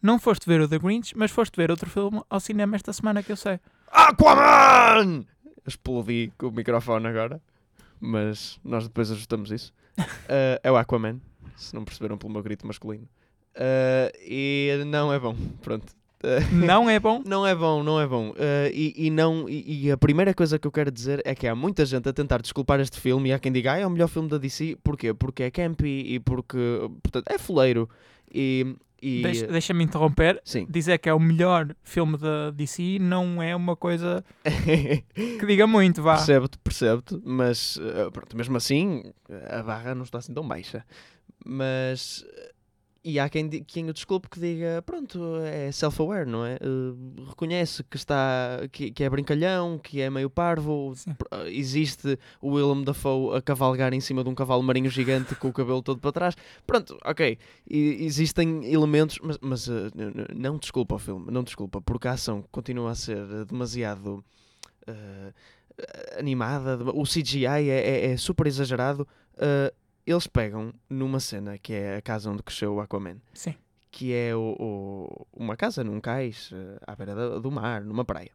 Não 0.00 0.18
foste 0.18 0.46
ver 0.46 0.60
o 0.60 0.68
The 0.68 0.78
Grinch, 0.78 1.16
mas 1.16 1.30
foste 1.30 1.56
ver 1.56 1.70
outro 1.70 1.88
filme 1.90 2.22
ao 2.30 2.38
cinema 2.38 2.76
esta 2.76 2.92
semana 2.92 3.22
que 3.22 3.32
eu 3.32 3.36
sei. 3.36 3.58
Aquaman! 3.90 5.24
Explodi 5.66 6.32
com 6.38 6.46
o 6.48 6.52
microfone 6.52 7.06
agora, 7.08 7.42
mas 8.00 8.60
nós 8.62 8.84
depois 8.86 9.10
ajustamos 9.10 9.50
isso. 9.50 9.72
Uh, 9.98 10.58
é 10.62 10.70
o 10.70 10.76
Aquaman, 10.76 11.20
se 11.56 11.74
não 11.74 11.84
perceberam 11.84 12.16
pelo 12.16 12.32
meu 12.32 12.42
grito 12.42 12.66
masculino. 12.66 13.08
Uh, 13.54 14.12
e 14.20 14.82
não 14.86 15.12
é 15.12 15.18
bom, 15.18 15.34
pronto. 15.62 15.96
Uh, 16.22 16.42
Não 16.52 16.90
é 16.90 16.98
bom? 16.98 17.22
não 17.24 17.46
é 17.46 17.54
bom, 17.54 17.80
não 17.84 18.00
é 18.00 18.04
bom. 18.04 18.34
E, 18.72 19.06
e 19.06 19.08
não, 19.08 19.48
e, 19.48 19.86
e 19.86 19.90
a 19.92 19.96
primeira 19.96 20.34
coisa 20.34 20.58
que 20.58 20.66
eu 20.66 20.72
quero 20.72 20.90
dizer 20.90 21.22
é 21.24 21.32
que 21.32 21.46
há 21.46 21.54
muita 21.54 21.86
gente 21.86 22.08
a 22.08 22.12
tentar 22.12 22.42
desculpar 22.42 22.80
este 22.80 22.98
filme 22.98 23.28
e 23.28 23.32
há 23.32 23.38
quem 23.38 23.52
diga, 23.52 23.74
ah, 23.74 23.78
é 23.78 23.86
o 23.86 23.90
melhor 23.90 24.08
filme 24.08 24.28
da 24.28 24.36
DC. 24.36 24.76
Porquê? 24.82 25.14
Porque 25.14 25.44
é 25.44 25.50
campy 25.52 26.14
e 26.14 26.18
porque 26.18 26.58
portanto, 27.04 27.28
é 27.30 27.38
fuleiro. 27.38 27.88
E, 28.34 28.74
e 29.02 29.22
Deixa- 29.22 29.46
Deixa-me 29.46 29.84
interromper. 29.84 30.40
sim. 30.44 30.66
Dizer 30.68 30.98
que 30.98 31.08
é 31.08 31.14
o 31.14 31.20
melhor 31.20 31.74
filme 31.82 32.16
da 32.18 32.50
DC 32.50 32.98
não 33.00 33.42
é 33.42 33.54
uma 33.54 33.76
coisa 33.76 34.24
que 35.14 35.46
diga 35.46 35.66
muito, 35.66 36.02
vá. 36.02 36.16
Percebo-te, 36.16 36.58
percebo-te, 36.58 37.20
mas 37.24 37.78
eh, 37.80 38.10
pronto, 38.10 38.36
mesmo 38.36 38.56
assim 38.56 39.02
a 39.50 39.62
barra 39.62 39.94
não 39.94 40.02
está 40.02 40.18
assim 40.18 40.32
tão 40.34 40.46
baixa. 40.46 40.84
Mas 41.44 42.24
e 43.10 43.18
há 43.18 43.28
quem, 43.28 43.48
quem 43.48 43.88
o 43.88 43.92
desculpe 43.92 44.28
que 44.28 44.38
diga, 44.38 44.82
pronto, 44.84 45.36
é 45.44 45.70
self-aware, 45.72 46.28
não 46.28 46.44
é? 46.44 46.54
Eh, 46.56 47.24
reconhece 47.28 47.82
que 47.84 47.96
está 47.96 48.60
que, 48.70 48.90
que 48.90 49.02
é 49.04 49.08
brincalhão, 49.08 49.78
que 49.78 50.00
é 50.00 50.10
meio 50.10 50.28
parvo. 50.28 50.92
Eh, 51.32 51.50
Existe 51.50 52.18
o 52.42 52.50
Willem 52.54 52.84
Dafoe 52.84 53.36
a 53.36 53.40
cavalgar 53.42 53.92
em 53.94 54.00
cima 54.00 54.22
de 54.22 54.28
um 54.30 54.34
cavalo 54.34 54.62
marinho 54.62 54.90
gigante 54.90 55.34
com 55.36 55.48
o 55.48 55.52
cabelo 55.52 55.82
todo 55.82 55.98
para 56.00 56.12
trás. 56.12 56.34
Pronto, 56.66 56.98
ok. 57.04 57.38
E, 57.68 58.04
existem 58.04 58.64
elementos, 58.72 59.18
mas, 59.22 59.38
mas 59.40 59.68
n- 59.68 59.92
não 60.34 60.58
desculpa 60.58 60.96
o 60.96 60.98
filme, 60.98 61.30
não 61.30 61.42
desculpa, 61.42 61.80
porque 61.80 62.08
a 62.08 62.12
ação 62.12 62.44
continua 62.50 62.90
a 62.90 62.94
ser 62.94 63.44
demasiado 63.46 64.22
animada, 66.18 66.76
o 66.94 67.04
CGI 67.04 67.46
é, 67.46 67.68
é- 67.68 68.10
é 68.12 68.16
super 68.16 68.46
exagerado. 68.46 69.06
Eh, 70.08 70.12
eles 70.12 70.26
pegam 70.26 70.72
numa 70.88 71.20
cena 71.20 71.58
que 71.58 71.72
é 71.72 71.96
a 71.96 72.02
casa 72.02 72.30
onde 72.30 72.42
cresceu 72.42 72.74
o 72.74 72.80
Aquaman, 72.80 73.16
Sim. 73.34 73.54
que 73.90 74.12
é 74.14 74.34
o, 74.34 74.56
o- 74.58 75.26
uma 75.32 75.56
casa 75.56 75.82
num 75.84 76.00
cais 76.00 76.50
eh, 76.52 76.78
à 76.86 76.94
beira 76.96 77.14
da- 77.14 77.38
do 77.38 77.50
mar, 77.50 77.82
numa 77.82 78.04
praia, 78.04 78.30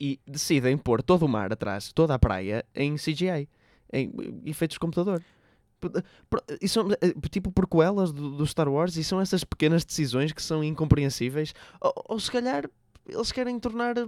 e 0.00 0.18
decidem 0.26 0.76
pôr 0.76 1.02
todo 1.02 1.24
o 1.24 1.28
mar 1.28 1.52
atrás, 1.52 1.92
toda 1.92 2.14
a 2.14 2.18
praia, 2.18 2.64
em 2.74 2.96
CGI, 2.96 3.48
em 3.92 4.12
efeitos 4.46 4.74
de 4.76 4.80
computador. 4.80 5.22
Pro- 6.30 6.42
E 6.60 6.68
são 6.68 6.88
eh, 6.92 7.12
tipo 7.30 7.50
prequelas 7.50 8.12
do, 8.12 8.36
do 8.36 8.46
Star 8.46 8.68
Wars 8.68 8.96
e 8.96 9.02
são 9.04 9.20
essas 9.20 9.42
pequenas 9.44 9.84
decisões 9.84 10.32
que 10.32 10.40
são 10.42 10.62
incompreensíveis. 10.62 11.52
Ou, 11.80 11.92
ou 12.10 12.20
se 12.20 12.30
calhar 12.30 12.68
eles 13.08 13.32
querem 13.32 13.58
tornar. 13.58 13.98
eh, 13.98 14.06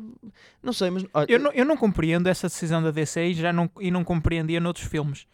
Não 0.62 0.72
sei, 0.72 0.90
mas. 0.90 1.04
olha, 1.12 1.26
Eu 1.28 1.38
não, 1.40 1.50
eu 1.52 1.64
não 1.64 1.76
compreendo 1.76 2.28
essa 2.28 2.46
decisão 2.46 2.80
da 2.82 2.92
DC 2.92 3.26
e, 3.26 3.34
já 3.34 3.52
não, 3.52 3.68
e 3.80 3.90
não 3.90 4.04
compreendia 4.04 4.60
noutros 4.60 4.86
filmes 4.86 5.26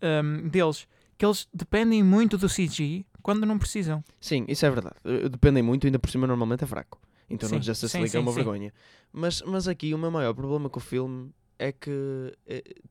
hum, 0.00 0.48
deles. 0.48 0.86
Que 1.20 1.26
eles 1.26 1.46
dependem 1.52 2.02
muito 2.02 2.38
do 2.38 2.48
CG 2.48 3.04
quando 3.22 3.44
não 3.44 3.58
precisam. 3.58 4.02
Sim, 4.18 4.46
isso 4.48 4.64
é 4.64 4.70
verdade. 4.70 4.96
Eh, 5.04 5.28
Dependem 5.28 5.62
muito, 5.62 5.86
ainda 5.86 5.98
por 5.98 6.08
cima 6.08 6.26
normalmente 6.26 6.64
é 6.64 6.66
fraco. 6.66 6.98
Então 7.28 7.46
Sim, 7.46 7.56
no 7.56 7.62
Justice 7.62 7.90
sim, 7.90 7.98
League 7.98 8.16
é 8.16 8.18
sim, 8.18 8.24
uma 8.24 8.30
sim. 8.32 8.36
vergonha. 8.36 8.72
Mas, 9.12 9.42
mas 9.42 9.68
aqui 9.68 9.92
o 9.92 9.98
meu 9.98 10.10
maior 10.10 10.32
problema 10.32 10.70
com 10.70 10.78
o 10.78 10.82
filme 10.82 11.30
é 11.58 11.72
que 11.72 12.32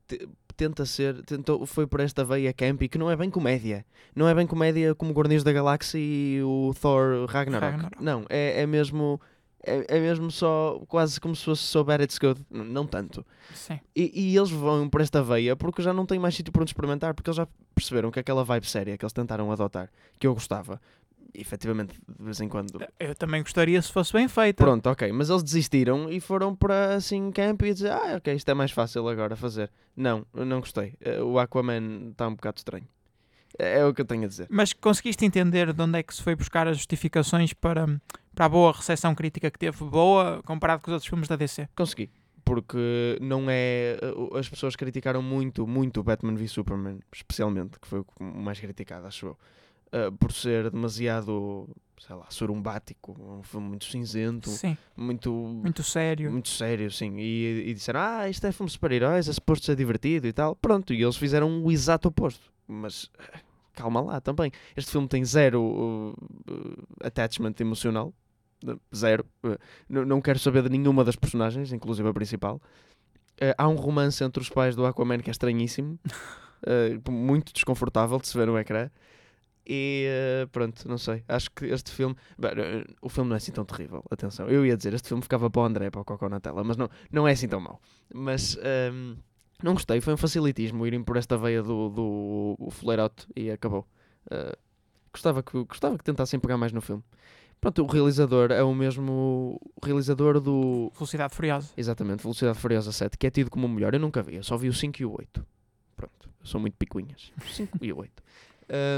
te- 0.07 0.29
tenta 0.55 0.85
ser, 0.85 1.23
tentou, 1.23 1.65
foi 1.65 1.87
por 1.87 2.01
esta 2.01 2.23
veia 2.23 2.53
campy 2.53 2.87
que 2.87 2.99
não 2.99 3.09
é 3.09 3.15
bem 3.15 3.31
comédia. 3.31 3.83
Não 4.15 4.27
é 4.29 4.35
bem 4.35 4.45
comédia 4.45 4.93
como 4.93 5.11
Guardiões 5.11 5.43
da 5.43 5.51
Galáxia 5.51 5.97
e 5.99 6.39
o 6.43 6.71
Thor 6.79 7.25
Ragnarok. 7.27 7.71
Ragnarok. 7.71 8.03
Não, 8.03 8.25
é, 8.29 8.61
é 8.61 8.67
mesmo 8.67 9.19
é, 9.63 9.97
é 9.97 9.99
mesmo 9.99 10.29
só 10.31 10.81
quase 10.87 11.19
como 11.19 11.35
se 11.35 11.43
fosse 11.45 11.63
so 11.63 11.83
bad 11.83 12.03
it's 12.03 12.17
good. 12.17 12.39
N- 12.51 12.63
Não 12.65 12.85
tanto. 12.87 13.25
Sim. 13.53 13.79
E, 13.95 14.31
e 14.31 14.37
eles 14.37 14.49
vão 14.51 14.89
por 14.89 15.01
esta 15.01 15.21
veia 15.23 15.55
porque 15.55 15.81
já 15.81 15.93
não 15.93 16.05
têm 16.05 16.19
mais 16.19 16.35
sítio 16.35 16.51
para 16.51 16.61
onde 16.61 16.69
experimentar, 16.71 17.13
porque 17.13 17.29
eles 17.29 17.37
já 17.37 17.47
perceberam 17.75 18.11
que 18.11 18.19
aquela 18.19 18.43
vibe 18.43 18.65
séria 18.67 18.97
que 18.97 19.03
eles 19.05 19.13
tentaram 19.13 19.51
adotar, 19.51 19.89
que 20.17 20.25
eu 20.27 20.33
gostava, 20.33 20.79
efetivamente, 21.33 21.93
de 22.07 22.23
vez 22.23 22.39
em 22.41 22.47
quando. 22.49 22.79
Eu 22.99 23.15
também 23.15 23.41
gostaria 23.41 23.81
se 23.81 23.91
fosse 23.91 24.11
bem 24.13 24.27
feita. 24.27 24.63
Pronto, 24.63 24.87
ok, 24.89 25.11
mas 25.11 25.29
eles 25.29 25.43
desistiram 25.43 26.09
e 26.11 26.19
foram 26.19 26.55
para 26.55 26.95
assim 26.95 27.31
camp 27.31 27.61
e 27.63 27.73
dizer, 27.73 27.91
ah, 27.91 28.15
ok, 28.17 28.33
isto 28.33 28.49
é 28.49 28.53
mais 28.53 28.71
fácil 28.71 29.07
agora 29.07 29.35
fazer. 29.35 29.71
Não, 29.95 30.25
eu 30.33 30.45
não 30.45 30.59
gostei. 30.59 30.95
Eh, 31.01 31.21
O 31.21 31.37
Aquaman 31.39 32.09
está 32.11 32.27
um 32.27 32.35
bocado 32.35 32.57
estranho. 32.57 32.87
É, 33.57 33.79
é 33.79 33.85
o 33.85 33.93
que 33.93 34.01
eu 34.01 34.05
tenho 34.05 34.23
a 34.23 34.27
dizer. 34.27 34.47
Mas 34.49 34.73
conseguiste 34.73 35.25
entender 35.25 35.73
de 35.73 35.81
onde 35.81 35.99
é 35.99 36.03
que 36.03 36.13
se 36.13 36.21
foi 36.21 36.35
buscar 36.35 36.67
as 36.67 36.77
justificações 36.77 37.53
para, 37.53 37.87
para 38.35 38.45
a 38.45 38.49
boa 38.49 38.71
recepção 38.71 39.15
crítica 39.15 39.49
que 39.49 39.57
teve? 39.59 39.83
Boa 39.83 40.41
comparado 40.45 40.81
com 40.83 40.91
os 40.91 40.93
outros 40.93 41.09
filmes 41.09 41.27
da 41.27 41.35
DC? 41.35 41.67
Consegui. 41.75 42.09
Porque 42.43 43.17
não 43.21 43.45
é. 43.47 43.97
As 44.37 44.49
pessoas 44.49 44.75
criticaram 44.75 45.21
muito, 45.21 45.67
muito 45.67 45.99
o 45.99 46.03
Batman 46.03 46.35
v 46.35 46.47
Superman, 46.47 46.99
especialmente, 47.13 47.79
que 47.79 47.87
foi 47.87 47.99
o 47.99 48.23
mais 48.23 48.59
criticado, 48.59 49.05
acho 49.07 49.27
eu. 49.27 49.37
uh, 50.07 50.11
por 50.17 50.31
ser 50.31 50.69
demasiado, 50.71 51.67
sei 51.99 52.15
lá, 52.15 52.25
surumbático, 52.29 53.15
um 53.19 53.43
filme 53.43 53.67
muito 53.67 53.85
cinzento, 53.85 54.49
Sim, 54.49 54.75
muito, 54.95 55.31
muito 55.31 55.83
sério. 55.83 56.31
muito 56.31 56.49
sério, 56.49 56.89
sim. 56.91 57.17
E, 57.19 57.65
e 57.69 57.73
disseram, 57.73 57.99
ah, 57.99 58.29
isto 58.29 58.45
é 58.47 58.51
filme 58.51 58.67
de 58.67 58.73
super-heróis, 58.73 59.27
é 59.27 59.33
suposto 59.33 59.65
ser 59.65 59.75
divertido 59.75 60.25
e 60.27 60.33
tal. 60.33 60.55
Pronto, 60.55 60.93
e 60.93 61.01
eles 61.03 61.17
fizeram 61.17 61.63
o 61.63 61.71
exato 61.71 62.07
oposto. 62.07 62.51
Mas 62.69 63.09
calma 63.73 64.01
lá 64.01 64.21
também. 64.21 64.51
Este 64.75 64.91
filme 64.91 65.07
tem 65.07 65.25
zero 65.25 65.61
uh, 65.61 66.09
uh, 66.51 66.87
attachment 67.03 67.55
emocional. 67.59 68.13
Zero. 68.95 69.25
Uh, 69.43 69.57
não 69.87 70.21
quero 70.21 70.37
saber 70.37 70.63
de 70.63 70.69
nenhuma 70.69 71.03
das 71.03 71.15
personagens, 71.15 71.73
inclusive 71.73 72.07
a 72.07 72.13
principal. 72.13 72.61
Uh, 73.41 73.55
há 73.57 73.67
um 73.67 73.75
romance 73.75 74.23
entre 74.23 74.41
os 74.41 74.49
pais 74.49 74.75
do 74.75 74.85
Aquaman 74.85 75.19
que 75.19 75.29
é 75.29 75.31
estranhíssimo. 75.31 75.97
uh, 76.67 77.11
muito 77.11 77.53
desconfortável 77.53 78.19
de 78.19 78.27
se 78.27 78.37
ver 78.37 78.47
no 78.47 78.57
ecrã. 78.57 78.89
E 79.65 80.07
uh, 80.43 80.47
pronto, 80.49 80.87
não 80.87 80.97
sei. 80.97 81.23
Acho 81.27 81.49
que 81.51 81.65
este 81.65 81.91
filme. 81.91 82.15
Bem, 82.37 82.51
o 83.01 83.07
filme 83.07 83.29
não 83.29 83.35
é 83.35 83.37
assim 83.37 83.51
tão 83.51 83.63
terrível. 83.63 84.03
Atenção, 84.09 84.47
eu 84.49 84.65
ia 84.65 84.75
dizer, 84.75 84.93
este 84.93 85.07
filme 85.07 85.23
ficava 85.23 85.49
para 85.49 85.61
o 85.61 85.65
André, 85.65 85.89
para 85.89 86.01
o 86.01 86.05
Cocó 86.05 86.27
na 86.27 86.39
tela, 86.39 86.63
mas 86.63 86.75
não, 86.75 86.89
não 87.11 87.27
é 87.27 87.31
assim 87.31 87.47
tão 87.47 87.61
mau. 87.61 87.79
Mas 88.13 88.57
um, 88.91 89.15
não 89.63 89.73
gostei, 89.73 89.99
foi 90.01 90.13
um 90.13 90.17
facilitismo 90.17 90.85
irem 90.87 91.03
por 91.03 91.17
esta 91.17 91.37
veia 91.37 91.61
do, 91.61 91.89
do 91.89 92.55
o 92.59 92.69
fuleirote 92.71 93.27
e 93.35 93.49
acabou. 93.51 93.85
Uh, 94.27 94.55
gostava, 95.11 95.41
que, 95.43 95.63
gostava 95.65 95.97
que 95.97 96.03
tentassem 96.03 96.39
pegar 96.39 96.57
mais 96.57 96.71
no 96.71 96.81
filme. 96.81 97.03
Pronto, 97.61 97.83
o 97.83 97.87
realizador 97.87 98.51
é 98.51 98.63
o 98.63 98.73
mesmo 98.73 99.59
realizador 99.83 100.39
do. 100.39 100.91
Velocidade 100.93 101.35
Furiosa. 101.35 101.69
Exatamente, 101.75 102.21
Velocidade 102.23 102.57
Furiosa 102.57 102.91
7, 102.91 103.17
que 103.17 103.27
é 103.27 103.29
tido 103.29 103.49
como 103.49 103.65
o 103.67 103.69
melhor. 103.69 103.93
Eu 103.93 103.99
nunca 103.99 104.21
vi, 104.23 104.35
eu 104.35 104.43
só 104.43 104.55
vi 104.55 104.69
o 104.69 104.73
5 104.73 105.01
e 105.01 105.05
o 105.05 105.11
8. 105.11 105.45
Pronto, 105.97 106.29
sou 106.41 106.61
muito 106.61 106.75
picuinhas. 106.77 107.33
O 107.43 107.47
5 107.49 107.77
e 107.81 107.91
o 107.91 107.97
8. 107.97 108.23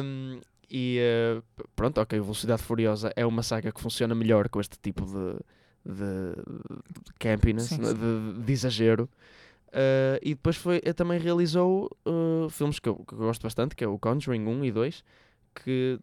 Um, 0.03 0.39
e 0.70 1.00
uh, 1.39 1.44
pronto, 1.75 2.00
ok, 2.00 2.20
Velocidade 2.20 2.62
Furiosa 2.62 3.12
é 3.15 3.25
uma 3.25 3.41
saga 3.41 3.72
que 3.72 3.82
funciona 3.82 4.13
melhor 4.13 4.48
com 4.48 4.62
este 4.62 4.77
tipo 4.80 5.06
de, 5.06 5.94
de, 5.94 6.36
de 6.36 7.13
campiness, 7.20 7.65
Sim, 7.70 7.80
de, 7.80 7.88
sim. 7.88 7.94
de- 7.96 8.44
de 8.46 8.53
exagero. 8.53 9.10
Uh, 9.72 10.20
e 10.22 10.36
depois 10.36 10.58
foi, 10.58 10.82
eh, 10.84 10.92
também 10.92 11.18
realizou 11.18 11.90
uh, 12.06 12.50
filmes 12.50 12.78
que 12.78 12.90
eu, 12.90 12.96
que 13.08 13.13
eu 13.13 13.20
gosto 13.20 13.42
bastante, 13.42 13.74
que 13.74 13.84
é 13.84 13.88
o 13.88 13.98
Conjuring 13.98 14.46
1 14.46 14.66
e 14.66 14.72
2, 14.72 15.04
que 15.56 15.98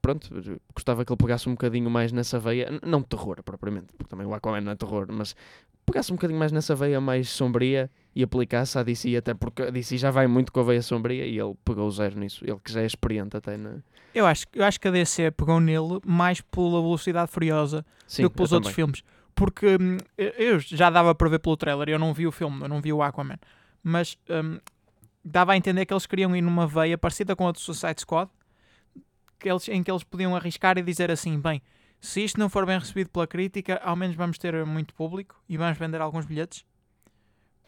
pronto, 0.00 0.28
gostava 0.72 1.04
que 1.04 1.12
ele 1.12 1.18
pegasse 1.18 1.48
um 1.48 1.52
bocadinho 1.52 1.90
mais 1.90 2.12
nessa 2.12 2.38
veia, 2.38 2.80
não 2.84 3.02
terror 3.02 3.42
propriamente, 3.42 3.88
porque 3.96 4.08
também 4.08 4.26
o 4.26 4.32
Aquaman 4.32 4.60
não 4.60 4.72
é 4.72 4.76
terror, 4.76 5.06
mas 5.10 5.34
pegasse 5.84 6.12
um 6.12 6.16
bocadinho 6.16 6.38
mais 6.38 6.52
nessa 6.52 6.74
veia 6.74 7.00
mais 7.00 7.28
sombria 7.28 7.90
e 8.14 8.22
aplicasse 8.22 8.78
à 8.78 8.82
DC, 8.84 9.16
até 9.16 9.34
porque 9.34 9.62
a 9.62 9.70
DC 9.70 9.98
já 9.98 10.10
vai 10.10 10.26
muito 10.26 10.52
com 10.52 10.60
a 10.60 10.62
veia 10.62 10.82
sombria 10.82 11.26
e 11.26 11.38
ele 11.38 11.54
pegou 11.64 11.88
o 11.88 11.90
zero 11.90 12.18
nisso, 12.18 12.44
ele 12.44 12.58
que 12.62 12.72
já 12.72 12.82
é 12.82 12.86
experiente 12.86 13.36
até 13.36 13.56
na... 13.56 13.78
Eu 14.14 14.26
acho, 14.26 14.46
eu 14.54 14.64
acho 14.64 14.80
que 14.80 14.86
a 14.86 14.90
DC 14.90 15.32
pegou 15.32 15.60
nele 15.60 16.00
mais 16.04 16.40
pela 16.40 16.80
Velocidade 16.80 17.30
Furiosa 17.30 17.84
Sim, 18.06 18.22
do 18.22 18.30
que 18.30 18.36
pelos 18.36 18.52
outros 18.52 18.72
também. 18.72 18.74
filmes. 18.74 19.02
Porque 19.38 19.76
hum, 19.80 19.98
eu- 20.16 20.58
já 20.58 20.90
dava 20.90 21.14
para 21.14 21.28
ver 21.28 21.38
pelo 21.38 21.56
trailer, 21.56 21.88
eu 21.88 21.98
não 21.98 22.12
vi 22.12 22.26
o 22.26 22.32
filme, 22.32 22.60
eu 22.62 22.68
não 22.68 22.80
vi 22.80 22.92
o 22.92 23.00
Aquaman. 23.02 23.38
Mas 23.82 24.18
hum, 24.28 24.58
dava 25.24 25.52
a 25.52 25.56
entender 25.56 25.86
que 25.86 25.92
eles 25.92 26.06
queriam 26.06 26.34
ir 26.34 26.42
numa 26.42 26.66
veia 26.66 26.98
parecida 26.98 27.36
com 27.36 27.46
a 27.46 27.52
do 27.52 27.58
Suicide 27.60 28.00
Squad, 28.00 28.28
que 29.38 29.48
eles, 29.48 29.68
em 29.68 29.82
que 29.82 29.90
eles 29.90 30.02
podiam 30.02 30.34
arriscar 30.34 30.76
e 30.76 30.82
dizer 30.82 31.08
assim: 31.10 31.38
bem, 31.38 31.62
se 32.00 32.24
isto 32.24 32.40
não 32.40 32.48
for 32.48 32.66
bem 32.66 32.78
recebido 32.78 33.10
pela 33.10 33.28
crítica, 33.28 33.76
ao 33.84 33.94
menos 33.94 34.16
vamos 34.16 34.38
ter 34.38 34.66
muito 34.66 34.92
público 34.92 35.40
e 35.48 35.56
vamos 35.56 35.78
vender 35.78 36.00
alguns 36.00 36.26
bilhetes. 36.26 36.64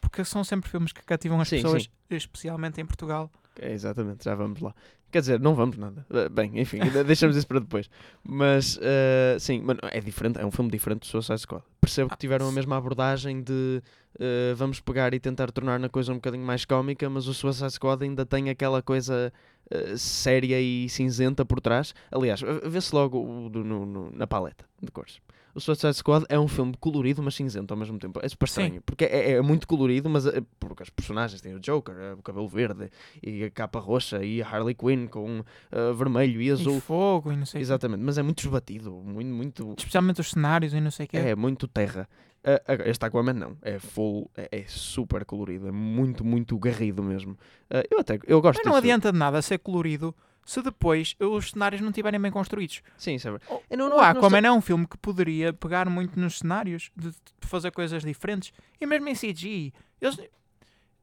Porque 0.01 0.25
são 0.25 0.43
sempre 0.43 0.69
filmes 0.69 0.91
que 0.91 1.01
cativam 1.05 1.39
as 1.39 1.47
Sim, 1.47 1.57
pessoas, 1.57 1.83
sim. 1.83 1.89
especialmente 2.09 2.81
em 2.81 2.85
Portugal. 2.85 3.31
É, 3.59 3.71
exatamente, 3.71 4.23
já 4.23 4.33
vamos 4.35 4.59
lá. 4.61 4.73
Quer 5.11 5.19
dizer, 5.19 5.39
não 5.41 5.53
vamos 5.55 5.77
nada. 5.77 6.05
Uh, 6.09 6.29
Bem, 6.29 6.57
enfim, 6.59 6.79
de- 6.79 7.03
deixamos 7.03 7.35
isso 7.35 7.45
para 7.45 7.59
depois. 7.59 7.89
Mas, 8.23 8.77
uh, 8.77 9.37
sim, 9.39 9.59
mano, 9.61 9.79
é 9.91 9.99
diferente, 9.99 10.39
é 10.39 10.45
um 10.45 10.51
filme 10.51 10.71
diferente 10.71 11.01
do 11.01 11.05
Suicide 11.05 11.39
Squad. 11.39 11.63
Percebo 11.81 12.07
que 12.09 12.13
Ah, 12.13 12.17
tiveram 12.17 12.47
a 12.47 12.51
mesma 12.51 12.77
abordagem 12.77 13.41
de 13.43 13.83
uh, 14.15 14.55
vamos 14.55 14.79
pegar 14.79 15.13
e 15.13 15.19
tentar 15.19 15.51
tornar 15.51 15.83
a 15.83 15.89
coisa 15.89 16.11
um 16.13 16.15
bocadinho 16.15 16.45
mais 16.45 16.63
cómica, 16.63 17.09
mas 17.09 17.27
o 17.27 17.33
Suicide 17.33 17.71
Squad 17.71 18.01
ainda 18.03 18.25
tem 18.25 18.49
aquela 18.49 18.81
coisa 18.81 19.33
uh, 19.69 19.97
séria 19.97 20.61
e 20.61 20.87
cinzenta 20.87 21.43
por 21.43 21.59
trás. 21.59 21.93
Aliás, 22.09 22.39
vê-se 22.63 22.95
logo 22.95 23.21
no- 23.53 23.85
no- 23.85 24.11
na 24.15 24.25
paleta 24.25 24.63
de 24.81 24.91
cores. 24.91 25.19
O 25.53 25.59
Suicide 25.59 25.93
Squad 25.93 26.25
é 26.29 26.39
um 26.39 26.47
filme 26.47 26.73
colorido, 26.79 27.21
mas 27.21 27.35
cinzento 27.35 27.73
ao 27.73 27.77
mesmo 27.79 27.97
tempo. 27.99 28.19
É 28.23 28.29
super 28.29 28.47
Sim. 28.47 28.61
estranho, 28.61 28.81
porque 28.85 29.05
é, 29.05 29.31
é 29.33 29.41
muito 29.41 29.67
colorido, 29.67 30.09
mas 30.09 30.25
uh, 30.25 30.45
porque 30.59 30.83
as 30.83 30.89
personagens 30.89 31.41
têm 31.41 31.53
o 31.55 31.59
Joker, 31.59 31.93
uh, 31.95 32.19
o 32.19 32.21
cabelo 32.21 32.47
verde, 32.47 32.89
e 33.21 33.43
a 33.43 33.51
capa 33.51 33.79
roxa 33.79 34.23
e 34.23 34.41
a 34.41 34.47
Harley 34.47 34.73
Quinn 34.75 35.07
com 35.07 35.39
uh, 35.39 35.93
vermelho 35.95 36.41
e 36.41 36.47
E 36.47 36.51
azul. 36.51 36.79
fogo 36.79 37.31
e 37.31 37.35
não 37.37 37.45
sei. 37.45 37.61
Exatamente, 37.61 38.01
mas 38.03 38.17
é 38.17 38.23
muito 38.23 38.39
esbatido, 38.39 38.91
muito, 38.91 39.27
muito 39.29 39.75
Especialmente 39.77 40.21
os 40.21 40.29
cenários 40.31 40.73
e 40.73 40.79
não 40.79 40.91
sei 40.91 41.05
o 41.05 41.09
quê. 41.09 41.17
é 41.17 41.35
muito 41.35 41.67
terra. 41.67 42.07
Uh, 42.43 42.89
este 42.89 43.05
Aquaman 43.05 43.33
não, 43.33 43.55
é 43.61 43.77
full, 43.77 44.27
é, 44.35 44.49
é 44.51 44.63
super 44.65 45.23
colorido, 45.25 45.67
é 45.67 45.71
muito, 45.71 46.25
muito 46.25 46.57
garrido 46.57 47.03
mesmo. 47.03 47.33
Uh, 47.33 47.83
eu 47.91 47.99
até, 47.99 48.17
eu 48.25 48.41
gosto 48.41 48.57
Mas 48.57 48.65
não 48.65 48.71
disso. 48.71 48.77
adianta 48.83 49.11
de 49.11 49.17
nada 49.19 49.41
ser 49.43 49.59
colorido 49.59 50.15
se 50.51 50.61
depois 50.61 51.15
os 51.19 51.51
cenários 51.51 51.81
não 51.81 51.89
estiverem 51.89 52.19
bem 52.19 52.31
construídos. 52.31 52.81
Sim, 52.97 53.15
isso 53.15 53.27
é 53.27 53.31
verdade. 53.31 53.51
O, 53.53 53.61
Eu 53.69 53.77
não- 53.77 53.85
o 53.85 53.89
não- 53.89 53.97
não 53.97 54.03
Aquaman 54.03 54.45
é 54.45 54.51
um 54.51 54.61
filme 54.61 54.85
que 54.85 54.97
poderia 54.97 55.53
pegar 55.53 55.89
muito 55.89 56.19
nos 56.19 56.39
cenários, 56.39 56.91
de, 56.95 57.09
de 57.09 57.47
fazer 57.47 57.71
coisas 57.71 58.03
diferentes. 58.03 58.51
E 58.79 58.85
mesmo 58.85 59.07
em 59.07 59.15
CG, 59.15 59.71
eles- 60.01 60.17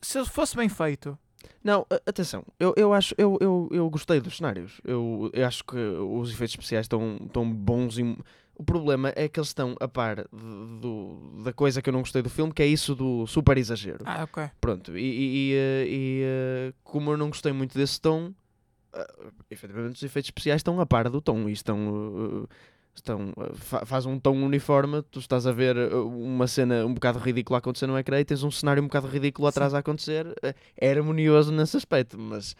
se 0.02 0.24
fosse 0.26 0.56
bem 0.56 0.68
feito, 0.68 1.18
Não, 1.62 1.86
atenção, 2.04 2.44
eu, 2.58 2.74
eu 2.76 2.92
acho, 2.92 3.14
eu, 3.16 3.38
eu, 3.40 3.68
eu 3.70 3.88
gostei 3.88 4.20
dos 4.20 4.36
cenários. 4.36 4.80
Eu, 4.84 5.30
eu 5.32 5.46
acho 5.46 5.64
que 5.64 5.76
os 5.76 6.30
efeitos 6.32 6.54
especiais 6.54 6.84
estão, 6.84 7.16
estão 7.24 7.48
bons 7.50 7.96
e 7.96 8.02
o 8.56 8.64
problema 8.64 9.12
é 9.14 9.28
que 9.28 9.38
eles 9.38 9.48
estão 9.48 9.76
a 9.80 9.86
par 9.86 10.24
do, 10.32 11.40
da 11.44 11.52
coisa 11.52 11.80
que 11.80 11.88
eu 11.88 11.92
não 11.92 12.00
gostei 12.00 12.22
do 12.22 12.28
filme, 12.30 12.52
que 12.52 12.60
é 12.62 12.66
isso 12.66 12.94
do 12.94 13.24
super 13.26 13.56
exagero. 13.56 14.02
ah, 14.04 14.24
ok. 14.24 14.50
Pronto, 14.60 14.98
e, 14.98 15.00
e, 15.02 15.52
e, 15.52 15.54
eh, 15.54 15.86
e, 15.88 16.22
eh, 16.24 16.72
como 16.82 17.12
eu 17.12 17.16
não 17.16 17.28
gostei 17.28 17.52
muito 17.52 17.76
desse 17.78 18.00
tom, 18.00 18.32
eh, 18.98 19.30
efetivamente 19.50 19.96
os 19.96 20.02
efeitos 20.02 20.28
especiais 20.28 20.60
estão 20.60 20.80
a 20.80 20.86
par 20.86 21.08
do 21.08 21.20
tom 21.20 21.48
e 21.48 21.52
estão. 21.52 22.46
eh, 22.50 22.54
estão 22.94 23.32
eh, 23.38 23.54
fa- 23.54 23.86
faz 23.86 24.06
um 24.06 24.18
tom 24.18 24.42
uniforme, 24.44 25.02
tu 25.02 25.20
estás 25.20 25.46
a 25.46 25.52
ver 25.52 25.76
uma 25.94 26.48
cena 26.48 26.84
um 26.84 26.92
bocado 26.92 27.18
ridícula 27.20 27.58
a 27.58 27.60
acontecer 27.60 27.86
no 27.86 27.96
ecrã 27.96 28.18
e 28.18 28.24
tens 28.24 28.42
um 28.42 28.50
cenário 28.50 28.82
um 28.82 28.86
bocado 28.86 29.06
ridículo 29.06 29.46
atrás 29.46 29.72
a 29.72 29.78
acontecer, 29.78 30.26
é 30.76 30.90
harmonioso 30.90 31.52
nesse 31.52 31.76
aspecto, 31.76 32.18
mas 32.18 32.56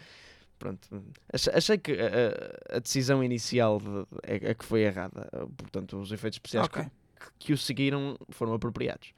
pronto, 0.56 0.88
achei, 1.32 1.76
que 1.78 1.90
a, 1.92 2.76
a- 2.76 2.78
decisão 2.78 3.22
inicial 3.24 3.80
de- 3.80 4.06
é, 4.22 4.50
é 4.50 4.54
que 4.54 4.64
foi 4.64 4.82
errada, 4.82 5.28
portanto 5.56 5.98
os 6.00 6.12
efeitos 6.12 6.36
especiais 6.36 6.66
Ok. 6.66 6.84
que, 6.84 7.46
que 7.46 7.52
o 7.52 7.58
seguiram 7.58 8.16
foram 8.30 8.54
apropriados. 8.54 9.12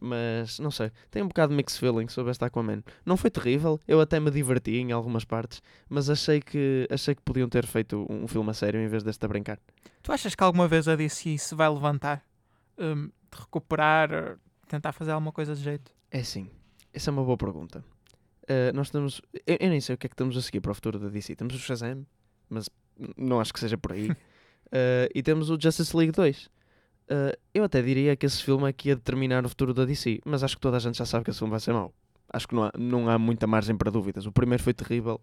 Mas 0.00 0.58
não 0.58 0.70
sei, 0.70 0.90
tem 1.10 1.22
um 1.22 1.28
bocado 1.28 1.50
de 1.50 1.56
mixed 1.56 1.80
feeling 1.80 2.08
sobre 2.08 2.30
esta 2.30 2.46
Aquaman. 2.46 2.82
Não 3.04 3.16
foi 3.16 3.30
terrível, 3.30 3.80
eu 3.88 4.00
até 4.00 4.20
me 4.20 4.30
diverti 4.30 4.76
em 4.76 4.92
algumas 4.92 5.24
partes, 5.24 5.62
mas 5.88 6.10
achei 6.10 6.40
que 6.40 6.86
achei 6.90 7.14
que 7.14 7.22
podiam 7.22 7.48
ter 7.48 7.66
feito 7.66 8.06
um 8.10 8.28
filme 8.28 8.50
a 8.50 8.54
sério 8.54 8.80
em 8.80 8.88
vez 8.88 9.02
deste 9.02 9.24
a 9.24 9.28
brincar. 9.28 9.58
Tu 10.02 10.12
achas 10.12 10.34
que 10.34 10.44
alguma 10.44 10.68
vez 10.68 10.86
a 10.86 10.96
DC 10.96 11.38
se 11.38 11.54
vai 11.54 11.68
levantar, 11.68 12.22
de 12.76 13.10
recuperar, 13.32 14.12
eh, 14.12 14.36
tentar 14.68 14.92
fazer 14.92 15.12
alguma 15.12 15.32
coisa 15.32 15.54
de 15.54 15.62
jeito? 15.62 15.90
É 16.10 16.22
sim, 16.22 16.50
essa 16.92 17.10
é 17.10 17.12
uma 17.12 17.24
boa 17.24 17.36
pergunta. 17.36 17.84
Uh, 18.44 18.70
nós 18.74 18.90
temos. 18.90 19.20
Eu, 19.46 19.56
eu 19.58 19.68
nem 19.68 19.80
sei 19.80 19.94
o 19.96 19.98
que 19.98 20.06
é 20.06 20.08
que 20.08 20.14
estamos 20.14 20.36
a 20.36 20.42
seguir 20.42 20.60
para 20.60 20.70
o 20.70 20.74
futuro 20.74 20.98
da 20.98 21.08
DC. 21.08 21.34
Temos 21.34 21.54
o 21.54 21.58
Shazam, 21.58 22.06
mas 22.48 22.70
não 23.16 23.40
acho 23.40 23.52
que 23.52 23.58
seja 23.58 23.76
por 23.76 23.92
aí. 23.92 24.10
Uh, 24.10 24.16
e 25.14 25.22
temos 25.22 25.50
o 25.50 25.58
Justice 25.60 25.96
League 25.96 26.12
2. 26.12 26.48
Uh, 27.08 27.36
eu 27.54 27.62
até 27.62 27.80
diria 27.80 28.16
que 28.16 28.26
esse 28.26 28.42
filme 28.42 28.68
é 28.68 28.72
que 28.72 28.88
ia 28.88 28.96
determinar 28.96 29.44
o 29.46 29.48
futuro 29.48 29.72
da 29.72 29.84
DC, 29.84 30.20
mas 30.24 30.42
acho 30.42 30.56
que 30.56 30.60
toda 30.60 30.76
a 30.76 30.80
gente 30.80 30.98
já 30.98 31.06
sabe 31.06 31.24
que 31.24 31.30
esse 31.30 31.38
filme 31.38 31.50
vai 31.50 31.60
ser 31.60 31.72
mau. 31.72 31.94
Acho 32.32 32.48
que 32.48 32.54
não 32.54 32.64
há, 32.64 32.72
não 32.76 33.08
há 33.08 33.18
muita 33.18 33.46
margem 33.46 33.76
para 33.76 33.90
dúvidas. 33.90 34.26
O 34.26 34.32
primeiro 34.32 34.62
foi 34.62 34.74
terrível. 34.74 35.20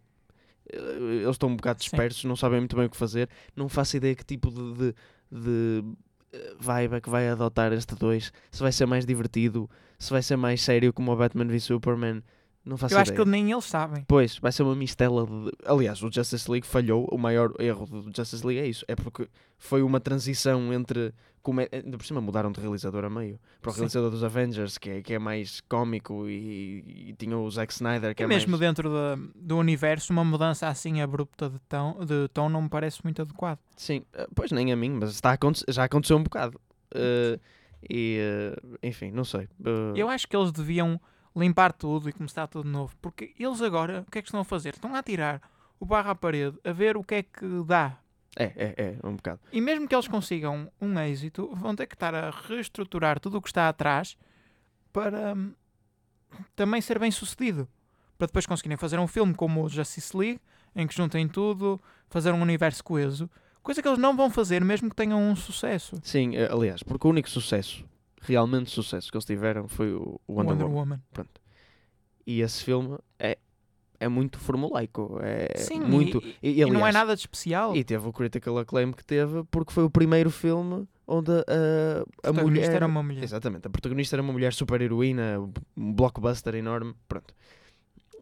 Uh, 0.73 1.21
Eles 1.21 1.31
estão 1.31 1.49
um 1.49 1.55
bocado 1.55 1.83
Sim. 1.83 1.89
dispersos, 1.89 2.23
não 2.23 2.35
sabem 2.35 2.59
muito 2.59 2.75
bem 2.75 2.85
o 2.85 2.89
que 2.89 2.95
fazer. 2.95 3.29
Não 3.55 3.67
faço 3.67 3.97
ideia 3.97 4.15
que 4.15 4.23
tipo 4.23 4.49
de, 4.49 4.73
de, 4.73 4.95
de 5.29 5.83
uh, 6.33 6.55
vibe 6.57 6.95
é 6.95 7.01
que 7.01 7.09
vai 7.09 7.27
adotar 7.27 7.73
este 7.73 7.95
2. 7.95 8.31
Se 8.49 8.61
vai 8.61 8.71
ser 8.71 8.85
mais 8.85 9.05
divertido, 9.05 9.69
se 9.99 10.09
vai 10.09 10.21
ser 10.21 10.37
mais 10.37 10.61
sério 10.61 10.93
como 10.93 11.11
o 11.11 11.15
Batman 11.17 11.47
v 11.47 11.59
Superman. 11.59 12.23
Não 12.65 12.77
faço 12.77 12.93
Eu 12.95 12.99
acho 12.99 13.11
ideia. 13.11 13.25
que 13.25 13.29
nem 13.29 13.51
eles 13.51 13.65
sabem. 13.65 14.05
Pois, 14.07 14.37
vai 14.37 14.51
ser 14.51 14.63
uma 14.63 14.75
mistela 14.75 15.25
de... 15.27 15.51
Aliás, 15.65 16.01
o 16.01 16.09
Justice 16.11 16.49
League 16.49 16.65
falhou. 16.65 17.05
O 17.11 17.17
maior 17.17 17.51
erro 17.59 17.85
do 17.85 18.03
Justice 18.15 18.45
League 18.45 18.61
é 18.61 18.67
isso. 18.67 18.85
É 18.87 18.95
porque 18.95 19.27
foi 19.57 19.81
uma 19.83 19.99
transição 19.99 20.71
entre... 20.73 21.13
Come... 21.41 21.67
Ainda 21.73 21.97
por 21.97 22.05
cima 22.05 22.21
mudaram 22.21 22.53
de 22.53 22.61
realizador 22.61 23.03
a 23.03 23.09
meio. 23.09 23.37
Para 23.61 23.69
o 23.69 23.73
Sim. 23.73 23.79
realizador 23.81 24.09
dos 24.11 24.23
Avengers, 24.23 24.77
que 24.77 24.89
é, 24.89 25.01
que 25.01 25.13
é 25.13 25.19
mais 25.19 25.59
cómico, 25.67 26.25
e, 26.29 27.09
e 27.09 27.15
tinha 27.19 27.37
o 27.37 27.51
Zack 27.51 27.73
Snyder, 27.73 28.15
que 28.15 28.23
E 28.23 28.25
é 28.25 28.27
mesmo 28.27 28.51
mais... 28.51 28.61
dentro 28.61 28.89
da- 28.89 29.17
do 29.35 29.57
universo, 29.57 30.13
uma 30.13 30.23
mudança 30.23 30.69
assim 30.69 31.01
abrupta 31.01 31.49
de 31.49 31.59
tom, 31.67 31.97
de 32.05 32.29
tom 32.29 32.47
não 32.47 32.61
me 32.61 32.69
parece 32.69 33.01
muito 33.03 33.21
adequado. 33.21 33.59
Sim, 33.75 34.05
eh, 34.13 34.25
pois 34.33 34.53
nem 34.53 34.71
a 34.71 34.75
mim, 34.77 34.91
mas 34.91 35.09
está 35.09 35.33
aconte- 35.33 35.65
já 35.67 35.83
aconteceu 35.83 36.15
um 36.15 36.23
bocado. 36.23 36.57
Eh, 36.95 37.37
e, 37.89 38.17
eh, 38.21 38.77
enfim, 38.87 39.11
não 39.11 39.25
sei. 39.25 39.41
Eh, 39.65 39.93
Eu 39.97 40.07
acho 40.07 40.25
que 40.29 40.37
eles 40.37 40.53
deviam 40.53 40.97
limpar 41.35 41.73
tudo 41.73 42.09
e 42.09 42.13
começar 42.13 42.47
tudo 42.47 42.65
de 42.65 42.71
novo. 42.71 42.95
Porque 43.01 43.33
eles 43.39 43.61
agora, 43.61 44.03
o 44.07 44.11
que 44.11 44.19
é 44.19 44.21
que 44.21 44.27
estão 44.27 44.41
a 44.41 44.45
fazer? 44.45 44.73
Estão 44.73 44.95
a 44.95 45.03
tirar 45.03 45.41
o 45.79 45.85
barro 45.85 46.11
à 46.11 46.15
parede, 46.15 46.57
a 46.63 46.71
ver 46.71 46.95
o 46.95 47.03
que 47.03 47.15
é 47.15 47.23
que 47.23 47.45
dá. 47.65 47.97
É, 48.35 48.45
é, 48.55 48.73
é, 48.77 49.07
um 49.07 49.15
bocado. 49.15 49.39
E 49.51 49.61
mesmo 49.61 49.87
que 49.87 49.93
eles 49.93 50.07
consigam 50.07 50.71
um 50.81 50.99
êxito, 50.99 51.53
vão 51.53 51.75
ter 51.75 51.85
que 51.85 51.95
estar 51.95 52.15
a 52.15 52.31
reestruturar 52.31 53.19
tudo 53.19 53.37
o 53.37 53.41
que 53.41 53.49
está 53.49 53.69
atrás 53.69 54.17
para 54.91 55.35
hum, 55.35 55.53
também 56.55 56.81
ser 56.81 56.97
bem 56.97 57.11
sucedido. 57.11 57.67
Para 58.17 58.27
depois 58.27 58.45
conseguirem 58.45 58.77
fazer 58.77 58.99
um 58.99 59.07
filme 59.07 59.33
como 59.33 59.63
o 59.63 59.69
Justice 59.69 60.15
League, 60.15 60.41
em 60.75 60.87
que 60.87 60.95
juntem 60.95 61.27
tudo, 61.27 61.79
fazer 62.09 62.31
um 62.31 62.41
universo 62.41 62.83
coeso. 62.83 63.29
Coisa 63.61 63.81
que 63.81 63.87
eles 63.87 63.99
não 63.99 64.15
vão 64.15 64.29
fazer, 64.29 64.63
mesmo 64.63 64.89
que 64.89 64.95
tenham 64.95 65.21
um 65.21 65.35
sucesso. 65.35 65.97
Sim, 66.03 66.35
eh, 66.35 66.49
aliás, 66.51 66.83
porque 66.83 67.07
o 67.07 67.09
único 67.09 67.29
sucesso, 67.29 67.85
realmente 68.23 68.69
sucesso 68.69 69.11
que 69.11 69.17
eles 69.17 69.25
tiveram 69.25 69.67
foi 69.67 69.93
o, 69.93 70.19
Wonder, 70.27 70.51
Wonder 70.53 70.67
Woman. 70.67 70.79
Woman. 70.79 71.01
Pronto. 71.11 71.41
E 72.25 72.41
esse 72.41 72.63
filme 72.63 72.97
é, 73.19 73.37
é 73.99 74.07
muito 74.07 74.39
formulaico. 74.39 75.19
É 75.21 75.57
Sim, 75.57 75.81
muito. 75.81 76.23
e, 76.41 76.49
E, 76.49 76.61
e 76.61 76.65
não 76.65 76.73
é 76.73 76.89
aliás, 76.89 76.93
nada 76.95 77.15
de 77.15 77.21
especial. 77.21 77.75
E 77.75 77.83
teve 77.83 78.07
o 78.07 78.13
critical 78.13 78.57
acclaim 78.57 78.91
que 78.91 79.03
teve 79.05 79.43
porque 79.51 79.73
foi 79.73 79.83
o 79.83 79.89
primeiro 79.89 80.29
filme 80.31 80.87
onde 81.05 81.31
a, 81.31 81.41
a, 81.41 82.05
protagonista 82.21 82.65
mulher. 82.67 82.75
era 82.75 82.85
uma 82.85 83.03
mulher. 83.03 83.23
Exatamente, 83.23 83.67
a 83.67 83.69
protagonista 83.69 84.15
era 84.15 84.21
uma 84.23 84.31
mulher 84.31 84.53
super 84.53 84.81
heroína, 84.81 85.39
um 85.75 85.93
blockbuster 85.93 86.55
enorme. 86.55 86.95
Pronto. 87.07 87.33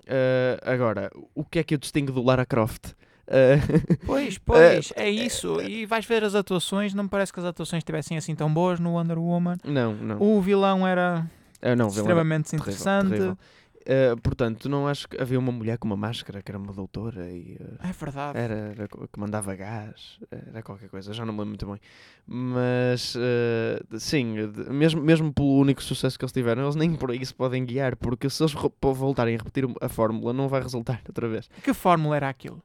Eh, 0.07 0.59
agora, 0.63 1.11
o 1.35 1.45
que 1.45 1.59
é 1.59 1.63
que 1.63 1.73
eu 1.73 1.77
distingo 1.77 2.11
do 2.11 2.21
Lara 2.23 2.45
Croft? 2.45 2.93
Eh, 3.33 3.59
Pois, 4.05 4.37
pois, 4.37 4.91
é 4.95 5.09
isso. 5.09 5.61
E 5.61 5.85
vais 5.85 6.05
ver 6.05 6.21
as 6.23 6.35
atuações, 6.35 6.93
não 6.93 7.03
me 7.05 7.09
parece 7.09 7.31
que 7.31 7.39
as 7.39 7.45
atuações 7.45 7.79
estivessem 7.79 8.17
assim 8.17 8.35
tão 8.35 8.53
boas 8.53 8.77
no 8.79 8.91
Wonder 8.95 9.17
Woman. 9.17 9.55
não, 9.63 9.93
não. 9.95 10.21
O 10.21 10.41
vilão 10.41 10.85
era 10.85 11.25
Eh, 11.61 11.73
não, 11.75 11.89
vilão 11.89 12.05
era 12.11 12.21
extremamente 12.21 12.49
terrível, 12.51 12.71
interessante. 12.73 13.09
terrível. 13.09 13.37
Eh, 13.85 14.15
portanto, 14.21 14.67
não 14.69 14.87
acho 14.87 15.07
que 15.07 15.19
havia 15.19 15.39
uma 15.39 15.51
mulher 15.51 15.77
com 15.79 15.87
uma 15.87 15.95
máscara 15.97 16.41
que 16.43 16.51
era 16.51 16.57
uma 16.59 16.71
doutora 16.73 17.31
e 17.31 17.57
eh, 17.59 17.89
É 17.89 17.91
verdade. 17.93 18.37
era, 18.37 18.53
era 18.77 18.87
que 18.87 19.17
mandava 19.19 19.55
gás, 19.55 20.19
era 20.29 20.61
qualquer 20.61 20.89
coisa, 20.89 21.13
já 21.13 21.25
não 21.25 21.33
me 21.33 21.39
lembro 21.39 21.49
muito 21.51 21.65
bem. 21.65 21.79
Mas 22.27 23.15
eh, 23.17 23.81
sim, 23.97 24.35
mesmo, 24.69 25.01
mesmo 25.01 25.33
pelo 25.33 25.57
único 25.57 25.81
sucesso 25.81 26.19
que 26.19 26.25
eles 26.25 26.31
tiveram, 26.33 26.63
eles 26.63 26.75
nem 26.75 26.93
por 26.95 27.11
aí 27.11 27.25
se 27.25 27.33
podem 27.33 27.65
guiar, 27.65 27.95
porque 27.95 28.29
se 28.29 28.43
eles 28.43 28.53
voltarem 28.81 29.35
a 29.35 29.37
repetir 29.37 29.65
a 29.81 29.89
fórmula, 29.89 30.31
não 30.33 30.47
vai 30.47 30.61
resultar 30.61 31.01
outra 31.07 31.27
vez. 31.27 31.49
Que 31.63 31.73
fórmula 31.73 32.15
era 32.17 32.29
aquilo? 32.29 32.61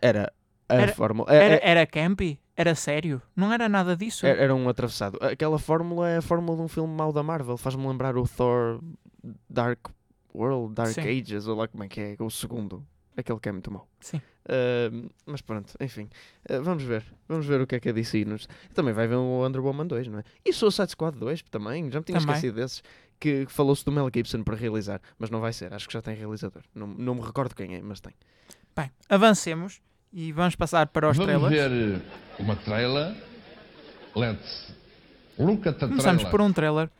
Era 0.00 0.32
a 0.68 0.74
Era- 0.74 0.92
fórmula. 0.92 1.32
Era, 1.32 1.54
eh, 1.56 1.60
era 1.62 1.86
campy? 1.86 2.38
Era 2.56 2.74
sério? 2.74 3.22
Não 3.34 3.52
era 3.52 3.68
nada 3.68 3.96
disso? 3.96 4.26
Era, 4.26 4.42
era 4.44 4.54
um 4.54 4.68
atravessado. 4.68 5.18
Aquela 5.22 5.58
fórmula 5.58 6.08
é 6.08 6.18
a 6.18 6.22
fórmula 6.22 6.56
de 6.58 6.62
um 6.62 6.68
filme 6.68 6.92
mau 6.94 7.12
da 7.12 7.22
Marvel. 7.22 7.56
Faz-me 7.56 7.86
lembrar 7.86 8.16
o 8.16 8.28
Thor 8.28 8.80
Dark 9.48 9.88
World, 10.34 10.74
Dark 10.74 10.90
Sim. 10.90 11.00
Ages, 11.00 11.46
ou 11.46 11.56
lá 11.56 11.66
como 11.66 11.82
é 11.84 11.88
que 11.88 12.00
é, 12.00 12.16
o 12.20 12.30
segundo. 12.30 12.84
Aquele 13.16 13.40
que 13.40 13.48
é 13.48 13.52
muito 13.52 13.70
mau. 13.70 13.88
Sim. 14.00 14.20
Mas 15.26 15.40
pronto, 15.40 15.72
enfim. 15.80 16.08
Ah, 16.48 16.58
vamos 16.60 16.82
ver. 16.82 17.04
Vamos 17.28 17.46
ver 17.46 17.60
o 17.60 17.66
que 17.66 17.76
é 17.76 17.80
que 17.80 17.88
a 17.88 17.92
DC 17.92 18.24
nos... 18.24 18.48
Também 18.74 18.92
vai 18.94 19.06
ver 19.06 19.16
o 19.16 19.22
Wonder 19.42 19.60
Woman 19.64 19.86
2, 19.86 20.08
não 20.08 20.18
é? 20.20 20.24
E 20.44 20.52
Suicide 20.52 20.90
Squad 20.90 21.16
2 21.18 21.42
também. 21.50 21.90
Já 21.90 22.00
me 22.00 22.04
tinha 22.04 22.18
Também. 22.18 22.34
esquecido 22.34 22.56
desses. 22.56 22.82
Que, 23.18 23.44
falou-se 23.48 23.84
do 23.84 23.92
Mel 23.92 24.08
Gibson 24.14 24.42
para 24.42 24.56
realizar. 24.56 25.00
Mas 25.18 25.28
não 25.30 25.40
vai 25.40 25.52
ser. 25.52 25.72
Acho 25.74 25.86
que 25.86 25.92
já 25.92 26.00
tem 26.02 26.14
realizador. 26.14 26.62
Não, 26.74 26.86
não 26.86 27.14
me 27.16 27.20
recordo 27.20 27.54
quem 27.54 27.74
é, 27.74 27.82
mas 27.82 28.00
tem. 28.00 28.14
Bem, 28.74 28.90
avancemos 29.08 29.80
e 30.12 30.32
vamos 30.32 30.56
passar 30.56 30.86
para 30.88 31.10
os 31.10 31.16
Vamos 31.16 31.32
trailers. 31.48 31.70
ver 31.72 32.00
eh, 32.00 32.42
uma 32.42 32.56
trailer. 32.56 33.14
Let's 34.16 34.74
look 35.38 35.68
at 35.68 35.74
the 35.78 35.86
Começamos 35.86 36.22
trailer. 36.22 36.30
por 36.30 36.40
um 36.40 36.52
trailer 36.52 36.90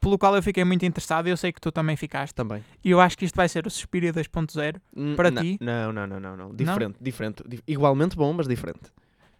pelo 0.00 0.18
qual 0.18 0.34
eu 0.34 0.42
fiquei 0.42 0.64
muito 0.64 0.84
interessado 0.84 1.26
e 1.28 1.30
eu 1.30 1.36
sei 1.36 1.52
que 1.52 1.60
tu 1.60 1.70
também 1.70 1.96
ficaste. 1.96 2.34
Também. 2.34 2.64
E 2.82 2.90
eu 2.90 3.00
acho 3.00 3.16
que 3.18 3.24
isto 3.24 3.36
vai 3.36 3.48
ser 3.48 3.66
o 3.66 3.70
Suspiria 3.70 4.12
2.0. 4.12 4.80
N- 4.96 5.14
Para 5.16 5.30
não, 5.30 5.42
ti? 5.42 5.58
Não, 5.60 5.92
não, 5.92 6.06
não, 6.06 6.20
não, 6.20 6.36
não. 6.36 6.54
Diferente, 6.54 6.96
diferente. 7.00 7.44
Dif- 7.46 7.62
Igualmente 7.66 8.16
bom, 8.16 8.32
mas 8.32 8.48
diferente. 8.48 8.80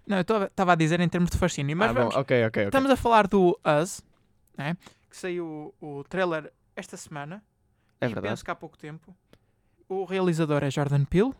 Não, 0.06 0.16
eu 0.18 0.44
estava 0.46 0.72
a 0.72 0.74
dizer 0.74 1.00
em 1.00 1.08
termos 1.08 1.30
de 1.30 1.38
fascínio, 1.38 1.76
mas 1.76 1.90
ah, 1.90 1.94
bom, 1.94 2.00
vamos, 2.00 2.16
ok, 2.16 2.36
ok, 2.46 2.46
ok. 2.46 2.64
estamos 2.64 2.90
a 2.90 2.96
falar 2.96 3.26
do 3.26 3.58
Us, 3.82 4.02
né? 4.56 4.76
que 5.08 5.16
saiu 5.16 5.74
o, 5.80 5.98
o 6.00 6.04
trailer 6.04 6.52
esta 6.76 6.96
semana. 6.96 7.42
É 8.00 8.06
e 8.06 8.08
verdade. 8.08 8.28
penso 8.28 8.44
que 8.44 8.50
há 8.50 8.54
pouco 8.54 8.76
tempo. 8.78 9.14
O 9.88 10.04
realizador 10.04 10.62
é 10.62 10.70
Jordan 10.70 11.04
Peele, 11.04 11.32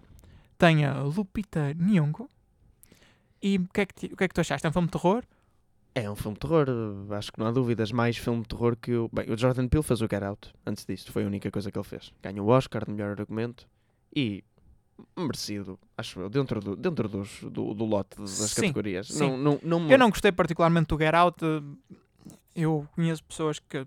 tem 0.59 0.85
a 0.85 0.95
Lupita 1.03 1.73
Nyong'o. 1.75 2.29
E 3.43 3.57
o 3.59 3.69
que, 3.73 3.81
é 3.81 3.87
que, 3.87 4.07
o 4.07 4.17
que 4.17 4.25
é 4.25 4.29
que 4.29 4.35
tu 4.35 4.41
achaste? 4.41 4.67
É 4.67 4.71
um 4.71 4.73
filme 4.73 4.89
de 4.89 4.93
terror? 4.93 5.25
É 5.95 6.09
um 6.09 6.15
filme 6.15 6.35
de 6.35 6.41
terror, 6.41 6.67
acho 7.11 7.33
que 7.33 7.39
não 7.41 7.47
há 7.47 7.51
dúvidas. 7.51 7.91
Mais 7.91 8.17
filme 8.17 8.43
de 8.43 8.49
terror 8.49 8.77
que 8.77 8.93
o. 8.95 9.09
Bem, 9.13 9.31
o 9.31 9.37
Jordan 9.37 9.67
Peele 9.69 9.83
fez 9.83 10.01
o 10.01 10.07
Get 10.11 10.23
Out 10.23 10.53
antes 10.65 10.85
disto, 10.87 11.11
foi 11.13 11.25
a 11.25 11.27
única 11.27 11.51
coisa 11.51 11.71
que 11.71 11.77
ele 11.79 11.85
fez. 11.85 12.13
Ganhou 12.23 12.47
o 12.47 12.51
Oscar 12.51 12.85
de 12.85 12.93
melhor 12.93 13.19
argumento 13.19 13.67
e 14.15 14.45
merecido, 15.17 15.79
acho 15.97 16.21
eu, 16.21 16.29
dentro 16.29 16.61
do, 16.61 16.77
dentro 16.77 17.09
dos, 17.09 17.41
do, 17.43 17.75
do 17.75 17.85
lote 17.85 18.17
das 18.19 18.29
Sim, 18.31 18.61
categorias. 18.63 19.09
sim. 19.09 19.19
Não, 19.19 19.37
não, 19.37 19.61
não 19.63 19.81
me- 19.81 19.93
Eu 19.95 19.99
não 19.99 20.11
gostei 20.11 20.31
particularmente 20.31 20.89
do 20.89 20.99
Get 20.99 21.15
Out. 21.15 21.45
eh, 21.45 21.95
Eu 22.55 22.87
conheço 22.95 23.25
pessoas 23.25 23.59
que 23.59 23.85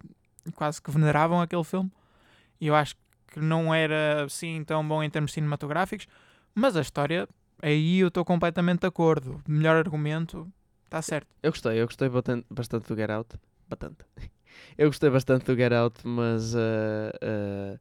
quase 0.56 0.82
que 0.82 0.92
veneravam 0.92 1.39
aquele 1.39 1.63
filme. 1.63 1.92
E 2.60 2.68
eu 2.68 2.76
acho 2.76 2.96
que 3.28 3.39
não 3.39 3.74
era 3.74 4.24
assim 4.26 4.63
tão 4.66 4.86
bom 4.88 5.02
em 5.04 5.10
termos 5.10 5.32
cinematográficos. 5.34 6.08
Mas 6.56 6.76
a 6.76 6.82
história, 6.82 7.28
aí 7.62 8.00
eu 8.00 8.08
estou 8.10 8.26
completamente 8.26 8.82
de 8.82 8.88
acordo. 8.88 9.42
Melhor 9.48 9.76
argumento, 9.78 10.48
está 10.93 11.01
certo. 11.01 11.27
Eu 11.41 11.51
gostei, 11.51 11.82
eu 11.82 11.86
gostei 11.86 12.10
bastante, 12.49 12.88
do 12.88 12.95
Get 12.95 13.10
Out. 13.10 13.36
Bastante. 13.67 14.06
Eu 14.77 14.88
gostei 14.88 15.10
bastante 15.10 15.45
do 15.45 15.56
Get 15.56 15.73
Out, 15.73 16.08
mas 16.08 16.53
eh, 16.56 17.12
eh, 17.21 17.79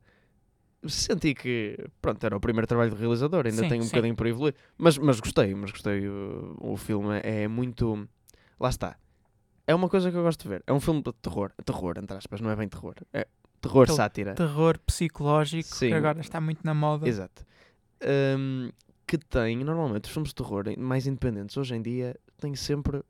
senti 0.89 1.35
que 1.35 1.77
pronto, 2.01 2.25
era 2.25 2.35
o 2.35 2.41
primeiro 2.41 2.67
trabalho 2.67 2.91
do 2.91 2.97
realizador, 2.97 3.47
ainda 3.47 3.63
Sim, 3.63 3.69
tenho 3.69 3.83
um 3.83 3.85
sim. 3.85 3.91
bocadinho 3.91 4.17
por 4.17 4.27
evoluir. 4.27 4.55
Mas, 4.79 4.97
mas 4.97 5.21
gostei, 5.21 5.55
mas 5.55 5.71
gostei. 5.71 6.09
O, 6.09 6.57
o 6.59 6.77
filme 6.77 7.21
é 7.23 7.47
muito. 7.47 8.09
Lá 8.59 8.71
está. 8.71 8.97
É 9.67 9.75
uma 9.75 9.89
coisa 9.89 10.11
que 10.11 10.17
eu 10.17 10.23
gosto 10.23 10.43
de 10.43 10.49
ver. 10.49 10.63
É 10.67 10.73
um 10.73 10.81
filme 10.81 11.03
de 11.03 11.13
terror. 11.13 11.53
Terror, 11.65 11.99
entre 11.99 12.17
aspas, 12.17 12.41
não 12.41 12.51
é 12.51 12.57
bem 12.57 12.69
terror. 12.69 12.95
É 13.13 13.27
terror 13.61 13.83
Aquele 13.83 13.97
sátira. 13.97 14.35
Terror 14.35 14.79
psicológico, 14.79 15.69
Sim. 15.69 15.89
que 15.89 15.95
agora 15.95 16.21
está 16.21 16.41
muito 16.41 16.61
na 16.65 16.75
moda. 16.75 17.07
Exato. 17.07 17.45
Hum, 18.03 18.71
que 19.19 19.27
tem, 19.27 19.57
normalmente, 19.65 20.05
os 20.05 20.11
filmes 20.11 20.31
de 20.31 20.35
terror 20.37 20.65
mais 20.79 21.07
independentes 21.07 21.57
hoje 21.57 21.75
em 21.75 21.83
dia 21.83 22.17
têm 22.41 22.55
sempre. 22.55 23.03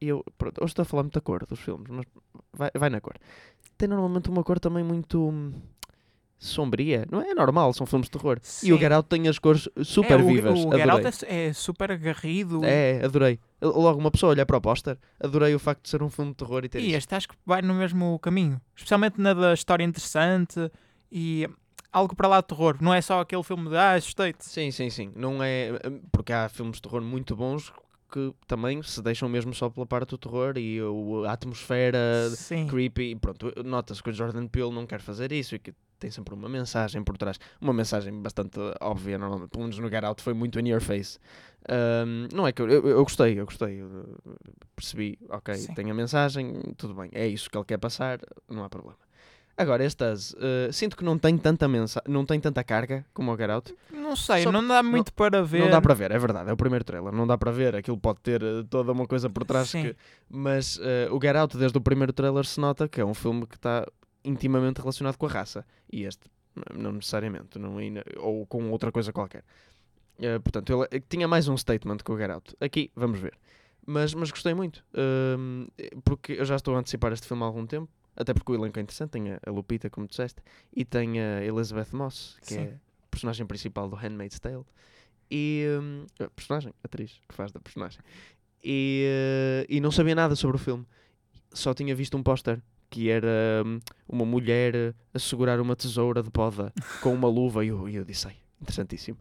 Eu, 0.00 0.24
pronto, 0.38 0.62
hoje 0.62 0.70
estou 0.72 0.82
a 0.82 0.86
falar 0.86 1.02
muito 1.02 1.14
da 1.14 1.20
cor 1.20 1.44
dos 1.44 1.60
filmes, 1.60 1.86
mas 1.90 2.06
vai, 2.52 2.70
vai 2.74 2.88
na 2.90 3.00
cor. 3.00 3.14
Tem 3.76 3.86
normalmente 3.88 4.30
uma 4.30 4.42
cor 4.42 4.58
também 4.58 4.82
muito 4.82 5.28
hum, 5.28 5.52
sombria. 6.38 7.06
Não 7.10 7.20
é 7.20 7.34
normal, 7.34 7.72
são 7.74 7.84
filmes 7.86 8.06
de 8.08 8.12
terror. 8.12 8.38
E 8.62 8.72
o 8.72 8.78
Sim. 8.78 8.84
Out 8.86 9.08
tem 9.08 9.28
as 9.28 9.38
cores 9.38 9.68
super 9.84 10.18
é, 10.18 10.22
o- 10.22 10.26
vivas. 10.26 10.58
O, 10.58 10.68
Out 10.72 10.80
adorei. 10.82 11.12
é, 11.26 11.46
é 11.48 11.52
super 11.52 11.92
agarrido. 11.92 12.64
É, 12.64 13.04
adorei. 13.04 13.38
Logo 13.60 13.98
uma 13.98 14.10
pessoa 14.10 14.30
olha 14.30 14.46
para 14.46 14.56
o 14.56 14.60
póster, 14.60 14.96
adorei 15.22 15.54
o 15.54 15.58
facto 15.58 15.82
de 15.82 15.90
ser 15.90 16.02
um 16.02 16.08
filme 16.08 16.30
de 16.30 16.36
terror 16.38 16.64
e 16.64 16.68
ter 16.70 16.80
E 16.80 16.86
isto. 16.86 16.96
este 16.96 17.14
acho 17.14 17.28
que 17.28 17.34
vai 17.44 17.60
no 17.60 17.74
mesmo 17.74 18.18
caminho. 18.20 18.58
Especialmente 18.74 19.20
na 19.20 19.34
da 19.34 19.52
história 19.52 19.84
interessante 19.84 20.70
e 21.12 21.46
algo 21.92 22.14
para 22.16 22.28
lá 22.28 22.40
de 22.40 22.46
terror. 22.48 22.76
Não 22.80 22.92
é 22.94 23.00
só 23.00 23.20
aquele 23.20 23.42
filme 23.42 23.68
de 23.68 23.76
ah, 23.76 23.94
assustei-te. 23.94 24.44
Sim, 24.44 24.70
sim, 24.70 24.90
sim. 24.90 25.12
Não 25.14 25.42
é. 25.42 25.72
Porque 26.12 26.32
há 26.32 26.48
filmes 26.48 26.76
de 26.76 26.82
terror 26.82 27.00
muito 27.02 27.34
bons 27.36 27.72
que 28.12 28.34
também 28.46 28.82
se 28.82 29.00
deixam 29.00 29.28
mesmo 29.28 29.54
só 29.54 29.70
pela 29.70 29.86
parte 29.86 30.10
do 30.10 30.18
terror 30.18 30.58
e 30.58 30.82
o- 30.82 31.24
a 31.24 31.32
atmosfera 31.32 32.28
Sim. 32.30 32.66
creepy. 32.66 33.14
Pronto, 33.14 33.52
nota-se 33.64 34.02
que 34.02 34.10
o 34.10 34.12
Jordan 34.12 34.48
Peele 34.48 34.72
não 34.72 34.84
quer 34.84 35.00
fazer 35.00 35.30
isso 35.30 35.54
e 35.54 35.60
que 35.60 35.72
tem 35.98 36.10
sempre 36.10 36.34
uma 36.34 36.48
mensagem 36.48 37.04
por 37.04 37.16
trás. 37.16 37.38
Uma 37.60 37.72
mensagem 37.72 38.12
bastante 38.20 38.58
óbvia, 38.80 39.16
normalmente. 39.16 39.50
Pelo 39.50 39.62
menos 39.62 39.78
no 39.78 39.88
Get 39.88 40.02
Out 40.02 40.22
foi 40.22 40.34
muito 40.34 40.58
in 40.58 40.68
your 40.68 40.80
face. 40.80 41.18
Ahm, 41.68 42.26
não 42.34 42.46
é 42.48 42.52
que 42.52 42.60
eu, 42.62 42.68
eu, 42.68 42.88
eu 42.88 43.02
gostei, 43.04 43.38
eu 43.38 43.44
gostei. 43.44 43.80
eu 43.80 44.16
percebi, 44.74 45.16
ok, 45.28 45.54
Sim. 45.54 45.74
tem 45.74 45.90
a 45.90 45.94
mensagem, 45.94 46.52
tudo 46.76 46.94
bem. 46.94 47.10
É 47.12 47.28
isso 47.28 47.48
que 47.50 47.56
ele 47.56 47.64
quer 47.66 47.78
passar, 47.78 48.18
não 48.48 48.64
há 48.64 48.68
problema. 48.68 48.96
Agora, 49.60 49.84
este 49.84 50.04
Us, 50.04 50.34
eh, 50.40 50.70
sinto 50.72 50.96
que 50.96 51.04
não 51.04 51.18
tem 51.18 51.36
tanta 51.36 51.68
mensa 51.68 52.02
não 52.08 52.24
tem 52.24 52.40
tanta 52.40 52.64
carga 52.64 53.04
como 53.12 53.32
o 53.32 53.36
Get 53.36 53.50
Out. 53.50 53.74
Não 53.92 54.16
sei, 54.16 54.42
Só 54.42 54.50
não 54.50 54.66
dá 54.66 54.82
muito 54.82 55.12
para 55.12 55.42
ver. 55.42 55.60
Não 55.60 55.70
dá 55.70 55.80
para 55.80 55.92
ver, 55.94 56.10
é 56.10 56.18
verdade, 56.18 56.48
é 56.48 56.52
o 56.52 56.56
primeiro 56.56 56.84
trailer, 56.84 57.12
não 57.12 57.26
dá 57.26 57.36
para 57.36 57.50
ver, 57.52 57.76
aquilo 57.76 57.98
pode 57.98 58.20
ter 58.20 58.42
eh, 58.42 58.64
toda 58.70 58.92
uma 58.92 59.06
coisa 59.06 59.28
por 59.28 59.44
trás 59.44 59.68
Sim. 59.68 59.82
que... 59.82 59.96
Mas 60.28 60.78
eh, 60.82 61.08
o 61.10 61.20
Get 61.20 61.36
Out, 61.36 61.56
desde 61.58 61.76
o 61.76 61.80
primeiro 61.80 62.12
trailer, 62.12 62.44
se 62.46 62.58
nota 62.58 62.88
que 62.88 63.00
é 63.00 63.04
um 63.04 63.14
filme 63.14 63.46
que 63.46 63.56
está 63.56 63.86
intimamente 64.24 64.78
relacionado 64.80 65.16
com 65.16 65.26
a 65.26 65.28
raça. 65.30 65.64
E 65.92 66.04
este 66.04 66.22
Não- 66.54 66.82
Não 66.84 66.92
necessariamente. 66.92 67.58
Não, 67.58 67.80
ia- 67.80 68.04
ou 68.18 68.46
com 68.46 68.70
outra 68.70 68.90
coisa 68.90 69.12
qualquer. 69.12 69.44
Eh, 70.18 70.38
portanto, 70.38 70.86
ele 70.90 71.00
tinha 71.08 71.28
mais 71.28 71.48
um 71.48 71.56
statement 71.56 71.98
com 72.04 72.14
o 72.14 72.18
Get 72.18 72.30
Out. 72.30 72.56
Aqui, 72.60 72.90
vamos 72.96 73.18
ver. 73.18 73.34
Mas, 73.86 74.12
mas 74.14 74.30
gostei 74.30 74.52
muito. 74.54 74.84
Hum, 74.94 75.66
porque 76.04 76.32
eu 76.34 76.44
já 76.44 76.56
estou 76.56 76.74
a 76.76 76.78
antecipar 76.78 77.12
este 77.12 77.26
filme 77.26 77.42
há 77.42 77.46
algum 77.46 77.66
tempo. 77.66 77.88
Até 78.16 78.34
porque 78.34 78.52
o 78.52 78.54
elenco 78.54 78.78
é 78.78 78.82
interessante. 78.82 79.10
Tem 79.10 79.32
a, 79.32 79.50
Lupita, 79.50 79.88
como 79.88 80.06
disseste. 80.06 80.42
E 80.74 80.84
tem 80.84 81.20
a 81.20 81.44
Elizabeth 81.44 81.88
Moss, 81.92 82.36
que 82.42 82.54
Sim. 82.54 82.60
é 82.60 82.64
a 83.04 83.08
personagem 83.10 83.46
principal 83.46 83.88
do 83.88 83.96
Handmaid's 83.96 84.38
Tale. 84.38 84.64
E... 85.30 85.64
a 86.18 86.28
personagem, 86.30 86.74
atriz, 86.82 87.20
que 87.28 87.34
faz 87.34 87.52
da 87.52 87.60
personagem. 87.60 88.00
E, 88.62 89.06
eh, 89.06 89.66
e 89.68 89.80
não 89.80 89.90
sabia 89.90 90.14
nada 90.14 90.34
sobre 90.36 90.56
o 90.56 90.58
filme. 90.58 90.84
Só 91.52 91.72
tinha 91.72 91.94
visto 91.94 92.16
um 92.16 92.22
póster. 92.22 92.60
Que 92.88 93.08
era 93.08 93.62
hum, 93.64 93.78
uma 94.08 94.24
mulher 94.24 94.96
a 95.14 95.18
segurar 95.20 95.60
uma 95.60 95.76
tesoura 95.76 96.24
de 96.24 96.30
poda 96.30 96.72
com 97.00 97.14
uma 97.14 97.28
luva. 97.28 97.64
E 97.64 97.68
eu, 97.68 97.88
eu 97.88 98.04
disse, 98.04 98.26
ai, 98.26 98.36
interessantíssimo. 98.60 99.16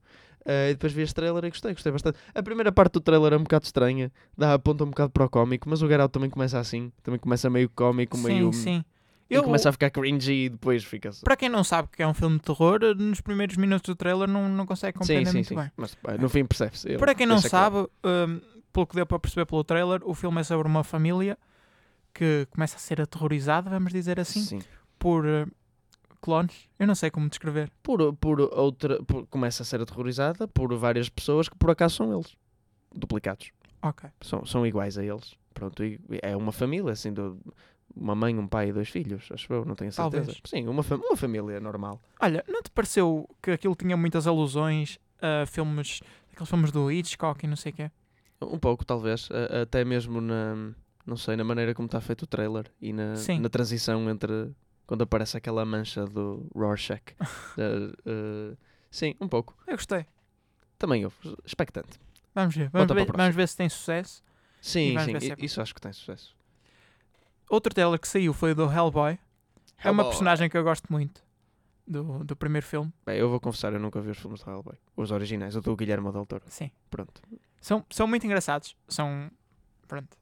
Uh, 0.45 0.69
e 0.69 0.73
depois 0.73 0.93
vi 0.93 1.01
este 1.01 1.15
trailer 1.15 1.45
e 1.45 1.49
gostei, 1.49 1.73
gostei 1.73 1.91
bastante. 1.91 2.17
A 2.33 2.41
primeira 2.41 2.71
parte 2.71 2.93
do 2.93 3.01
trailer 3.01 3.33
é 3.33 3.37
um 3.37 3.43
bocado 3.43 3.65
estranha, 3.65 4.11
dá 4.37 4.53
aponta 4.53 4.83
um 4.83 4.89
bocado 4.89 5.11
para 5.11 5.25
o 5.25 5.29
cómico, 5.29 5.69
mas 5.69 5.81
o 5.81 5.87
Get 5.87 5.99
Out 5.99 6.11
também 6.11 6.29
começa 6.29 6.57
assim, 6.57 6.91
também 7.03 7.19
começa 7.19 7.49
meio 7.49 7.69
cómico, 7.69 8.17
meio. 8.17 8.51
Sim, 8.53 8.61
sim. 8.61 8.85
e 9.29 9.35
Eu, 9.35 9.43
começa 9.43 9.69
a 9.69 9.71
ficar 9.71 9.89
cringy 9.89 10.45
e 10.45 10.49
depois 10.49 10.83
fica. 10.83 11.11
Para 11.23 11.35
quem 11.35 11.49
não 11.49 11.63
sabe 11.63 11.89
que 11.91 12.01
é 12.01 12.07
um 12.07 12.13
filme 12.13 12.37
de 12.37 12.43
terror, 12.43 12.79
nos 12.97 13.21
primeiros 13.21 13.57
minutos 13.57 13.87
do 13.87 13.95
trailer 13.95 14.29
não, 14.29 14.47
não 14.47 14.65
consegue 14.65 14.97
Sim, 14.97 14.99
compreender 14.99 15.31
sim, 15.31 15.37
muito 15.37 15.47
sim. 15.49 15.55
bem. 15.55 15.71
Mas 15.75 15.97
no 16.19 16.29
fim 16.29 16.45
percebe-se. 16.45 16.97
Para 16.97 17.13
quem 17.13 17.27
não 17.27 17.41
claro. 17.41 17.49
sabe, 17.49 17.77
hum, 18.05 18.41
pelo 18.71 18.87
que 18.87 18.95
deu 18.95 19.05
para 19.05 19.19
perceber 19.19 19.45
pelo 19.45 19.63
trailer, 19.63 20.01
o 20.03 20.13
filme 20.13 20.39
é 20.39 20.43
sobre 20.43 20.67
uma 20.67 20.83
família 20.83 21.37
que 22.13 22.47
começa 22.49 22.77
a 22.77 22.79
ser 22.79 23.01
aterrorizada, 23.01 23.69
vamos 23.69 23.91
dizer 23.91 24.19
assim, 24.19 24.41
Sim. 24.41 24.61
por 24.97 25.25
uh, 25.25 25.47
clones. 26.21 26.67
Eu 26.77 26.87
não 26.87 26.95
sei 26.95 27.09
como 27.09 27.29
descrever. 27.29 27.71
Por, 27.83 28.13
por 28.15 28.39
outra. 28.41 29.01
por- 29.03 29.25
começa 29.27 29.63
a 29.63 29.65
ser 29.65 29.81
aterrorizada 29.81 30.47
por 30.47 30.73
várias 30.75 31.09
pessoas 31.09 31.47
que 31.49 31.55
por 31.57 31.69
acaso 31.71 31.95
são 31.95 32.13
eles. 32.13 32.35
Duplicados. 32.93 33.51
Ok. 33.81 34.09
São, 34.21 34.45
são 34.45 34.65
iguais 34.65 34.97
a 34.97 35.03
eles. 35.03 35.35
Pronto, 35.53 35.81
é 36.21 36.35
uma 36.35 36.51
família, 36.51 36.91
assim, 36.91 37.11
do, 37.13 37.39
uma 37.95 38.15
mãe, 38.15 38.37
um 38.37 38.47
pai 38.47 38.69
e 38.69 38.73
dois 38.73 38.89
filhos, 38.89 39.27
acho 39.31 39.51
eu, 39.51 39.65
não 39.65 39.75
tenho 39.75 39.91
certeza. 39.91 40.25
Talvez. 40.25 40.41
Sim, 40.45 40.67
uma, 40.67 40.83
fam- 40.83 40.97
uma 41.03 41.17
família 41.17 41.59
normal. 41.59 42.01
Olha, 42.19 42.43
não 42.47 42.61
te 42.61 42.69
pareceu 42.71 43.27
que 43.41 43.51
aquilo 43.51 43.75
tinha 43.75 43.95
muitas 43.97 44.25
alusões 44.27 44.99
a 45.21 45.45
filmes, 45.45 46.01
aqueles 46.31 46.49
filmes 46.49 46.71
do 46.71 46.89
Hitchcock 46.91 47.43
e 47.45 47.47
não 47.49 47.55
sei 47.55 47.71
o 47.71 47.75
quê? 47.75 47.91
Um 48.41 48.57
pouco, 48.57 48.85
talvez. 48.85 49.27
até 49.61 49.83
mesmo 49.83 50.21
na. 50.21 50.71
Não 51.05 51.17
sei, 51.17 51.35
na 51.35 51.43
maneira 51.43 51.73
como 51.73 51.87
está 51.87 51.99
feito 51.99 52.21
o 52.23 52.27
trailer 52.27 52.71
e 52.79 52.93
na, 52.93 53.15
Sim. 53.15 53.39
na 53.39 53.49
transição 53.49 54.09
entre. 54.09 54.51
Quando 54.89 55.03
aparece 55.03 55.37
aquela 55.37 55.63
mancha 55.63 56.03
do 56.07 56.49
Rorschach. 56.55 57.03
Eh, 57.59 57.91
eh, 58.07 58.57
sim, 58.89 59.15
um 59.21 59.27
pouco. 59.27 59.55
Eu 59.67 59.75
gostei. 59.75 60.07
Também 60.79 61.03
eu, 61.03 61.13
expectante. 61.45 61.99
Vamos 62.33 62.55
ver. 62.55 62.69
Vamos 62.71 62.91
ver, 62.95 63.05
vamos 63.05 63.35
ver 63.35 63.47
se 63.47 63.55
tem 63.55 63.69
sucesso. 63.69 64.23
Sim, 64.59 64.97
sim, 64.97 65.19
se 65.19 65.31
é 65.31 65.35
isso 65.37 65.61
acho 65.61 65.75
que 65.75 65.81
tem 65.81 65.93
sucesso. 65.93 66.35
Outro 67.47 67.71
trailer 67.71 67.99
que 67.99 68.07
saiu 68.07 68.33
foi 68.33 68.53
o 68.53 68.55
do 68.55 68.63
Hellboy. 68.63 69.19
É 69.83 69.91
uma 69.91 70.01
Hellboy. 70.01 70.05
personagem 70.05 70.49
que 70.49 70.57
eu 70.57 70.63
gosto 70.63 70.91
muito 70.91 71.23
do, 71.85 72.23
do 72.23 72.35
primeiro 72.35 72.65
filme. 72.65 72.91
Bem, 73.05 73.19
eu 73.19 73.29
vou 73.29 73.39
confessar, 73.39 73.71
eu 73.71 73.79
nunca 73.79 74.01
vi 74.01 74.09
os 74.09 74.17
filmes 74.17 74.41
do 74.41 74.49
Hellboy. 74.49 74.75
Os 74.97 75.11
originais, 75.11 75.55
o 75.55 75.61
do 75.61 75.75
Guilherme 75.75 76.11
Del 76.11 76.25
Toro. 76.25 76.45
Sim. 76.47 76.71
Pronto. 76.89 77.21
São, 77.61 77.85
são 77.91 78.07
muito 78.07 78.25
engraçados. 78.25 78.75
São. 78.87 79.29
Pronto. 79.87 80.17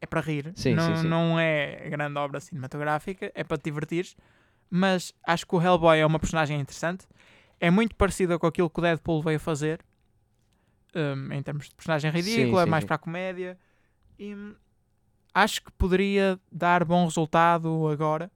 É 0.00 0.06
para 0.06 0.20
rir. 0.20 0.52
Sim, 0.56 0.74
não, 0.74 0.96
sim, 0.96 1.02
sim. 1.02 1.08
não 1.08 1.38
é 1.38 1.88
grande 1.90 2.18
obra 2.18 2.40
cinematográfica. 2.40 3.30
É 3.34 3.44
para 3.44 3.58
te 3.58 3.64
divertir. 3.64 4.14
Mas 4.70 5.12
acho 5.26 5.46
que 5.46 5.54
o 5.54 5.60
Hellboy 5.60 5.98
é 5.98 6.06
uma 6.06 6.18
personagem 6.18 6.58
interessante. 6.58 7.06
É 7.58 7.70
muito 7.70 7.94
parecida 7.94 8.38
com 8.38 8.46
aquilo 8.46 8.70
que 8.70 8.78
o 8.78 8.82
Deadpool 8.82 9.22
veio 9.22 9.38
fazer. 9.38 9.80
hum, 10.94 11.32
em 11.32 11.42
termos 11.42 11.68
de 11.68 11.74
personagem 11.74 12.10
ridícula, 12.10 12.66
mais 12.66 12.84
para 12.84 12.96
a 12.96 12.98
comédia. 12.98 13.58
E 14.18 14.34
acho 15.34 15.62
que 15.62 15.72
poderia 15.72 16.40
dar 16.50 16.84
bom 16.84 17.04
resultado 17.04 17.88
agora. 17.88 18.30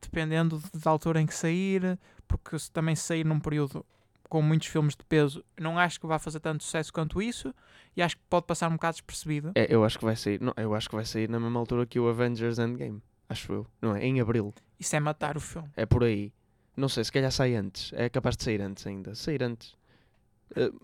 Dependendo 0.00 0.62
da 0.72 0.90
altura 0.90 1.20
em 1.20 1.26
que 1.26 1.34
sair. 1.34 1.98
Porque 2.26 2.58
se 2.58 2.70
também 2.70 2.96
sair 2.96 3.24
num 3.24 3.38
período 3.38 3.84
com 4.28 4.42
muitos 4.42 4.68
filmes 4.68 4.96
de 4.96 5.04
peso, 5.04 5.44
não 5.58 5.78
acho 5.78 6.00
que 6.00 6.06
vá 6.06 6.18
fazer 6.18 6.40
tanto 6.40 6.64
sucesso 6.64 6.92
quanto 6.92 7.20
isso 7.22 7.54
e 7.96 8.02
acho 8.02 8.16
que 8.16 8.22
pode 8.28 8.46
passar 8.46 8.68
um 8.68 8.72
bocado 8.72 8.94
despercebido. 8.94 9.52
É, 9.54 9.66
eu 9.68 9.84
acho 9.84 9.98
que 9.98 10.04
vai 10.04 10.16
sair. 10.16 10.40
Não, 10.40 10.52
eu 10.56 10.74
acho 10.74 10.88
que 10.88 10.94
vai 10.94 11.04
sair 11.04 11.28
na 11.28 11.38
mesma 11.38 11.60
altura 11.60 11.86
que 11.86 11.98
o 12.00 12.08
Avengers 12.08 12.58
Endgame. 12.58 13.02
Acho 13.28 13.52
eu. 13.52 13.66
Não 13.80 13.96
é? 13.96 14.04
Em 14.04 14.20
Abril. 14.20 14.52
Isso 14.78 14.94
é 14.96 15.00
matar 15.00 15.36
o 15.36 15.40
filme. 15.40 15.70
É 15.76 15.86
por 15.86 16.04
aí. 16.04 16.32
Não 16.76 16.88
sei, 16.88 17.04
se 17.04 17.12
calhar 17.12 17.30
sai 17.30 17.54
antes. 17.54 17.92
É 17.92 18.08
capaz 18.08 18.36
de 18.36 18.44
sair 18.44 18.60
antes 18.60 18.86
ainda. 18.86 19.14
Sair 19.14 19.42
antes. 19.42 19.76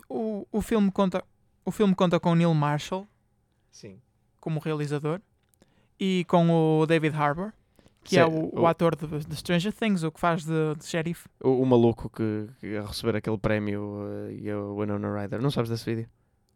O, 0.09 0.47
o, 0.51 0.63
filme 0.63 0.91
conta, 0.91 1.25
o 1.65 1.71
filme 1.71 1.95
conta 1.95 2.19
com 2.19 2.33
o 2.33 2.35
Neil 2.35 2.55
Marshall 2.55 3.07
Sim. 3.71 4.01
como 4.41 4.59
realizador 4.59 5.21
e 5.99 6.25
com 6.29 6.51
o 6.51 6.87
David 6.87 7.15
Harbour, 7.15 7.53
que 8.03 8.19
é 8.19 8.27
o, 8.27 8.51
o 8.61 8.67
ator 8.67 8.97
de, 8.97 9.07
de 9.27 9.37
Stranger 9.37 9.73
Things, 9.73 10.03
o 10.03 10.11
que 10.11 10.19
faz 10.21 10.45
de, 10.45 10.75
de 10.77 10.87
sheriff. 10.87 11.29
O, 11.43 11.63
o 11.63 11.67
maluco 11.67 12.09
que, 12.11 12.47
que 12.61 12.77
a 12.77 12.83
receber 12.87 13.17
aquele 13.17 13.39
prémio 13.39 13.99
eh, 14.29 14.35
e 14.43 14.51
a 14.51 14.57
Winona 14.59 15.21
Ryder. 15.23 15.41
Não 15.41 15.51
sabes 15.51 15.71
desse 15.71 15.85
vídeo? 15.85 16.09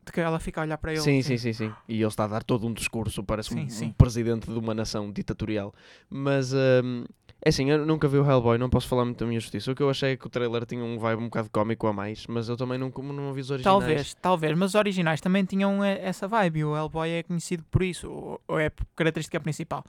De 0.05 0.13
que 0.13 0.21
ela 0.21 0.39
fica 0.39 0.61
a 0.61 0.65
olhar 0.65 0.77
para 0.79 0.93
ele. 0.93 1.01
Sim, 1.01 1.23
sim, 1.23 1.39
sim, 1.39 1.53
sim. 1.55 1.73
E 1.89 1.95
ele 1.95 2.07
está 2.07 2.25
a 2.25 2.29
dar 2.29 2.43
todo 2.45 2.67
um 2.67 2.73
discurso, 2.75 3.23
parece 3.25 3.51
Sim, 3.55 3.65
um, 3.65 3.69
sim. 3.71 3.87
um 3.87 3.93
presidente 3.93 4.51
de 4.53 4.59
uma 4.59 4.75
nação 4.75 5.11
ditatorial. 5.11 5.73
Mas 6.11 6.53
hum, 6.53 7.05
é 7.43 7.49
assim, 7.49 7.71
eu 7.71 7.87
nunca 7.87 8.07
vi 8.07 8.19
o 8.19 8.31
Hellboy, 8.31 8.59
não 8.59 8.69
posso 8.69 8.87
falar 8.87 9.07
muito 9.07 9.19
da 9.21 9.27
minha 9.27 9.41
justiça. 9.41 9.73
O 9.73 9.75
que 9.75 9.83
eu 9.83 9.89
achei 9.89 10.13
é 10.13 10.17
que 10.19 10.27
o 10.27 10.29
trailer 10.31 10.67
tinha 10.67 10.85
um 10.85 10.99
vibe 10.99 11.21
um 11.23 11.25
bocado 11.25 11.49
cómico 11.51 11.87
a 11.87 11.93
mais, 11.95 12.27
mas 12.27 12.51
eu 12.51 12.57
também 12.57 12.77
não, 12.77 12.91
como 12.91 13.15
não 13.15 13.33
vi 13.33 13.41
os 13.41 13.51
originais. 13.51 13.79
Talvez, 13.79 14.15
talvez, 14.21 14.59
mas 14.59 14.71
os 14.73 14.75
originais 14.75 15.23
também 15.23 15.43
tinham 15.47 15.83
eh, 15.83 15.99
essa 16.03 16.29
vibe. 16.29 16.65
O 16.67 16.77
Hellboy 16.77 17.09
é 17.09 17.23
conhecido 17.23 17.65
por 17.71 17.83
isso, 17.83 18.11
ou- 18.47 18.61
é 18.61 18.71
característica 18.95 19.41
principal. 19.41 19.83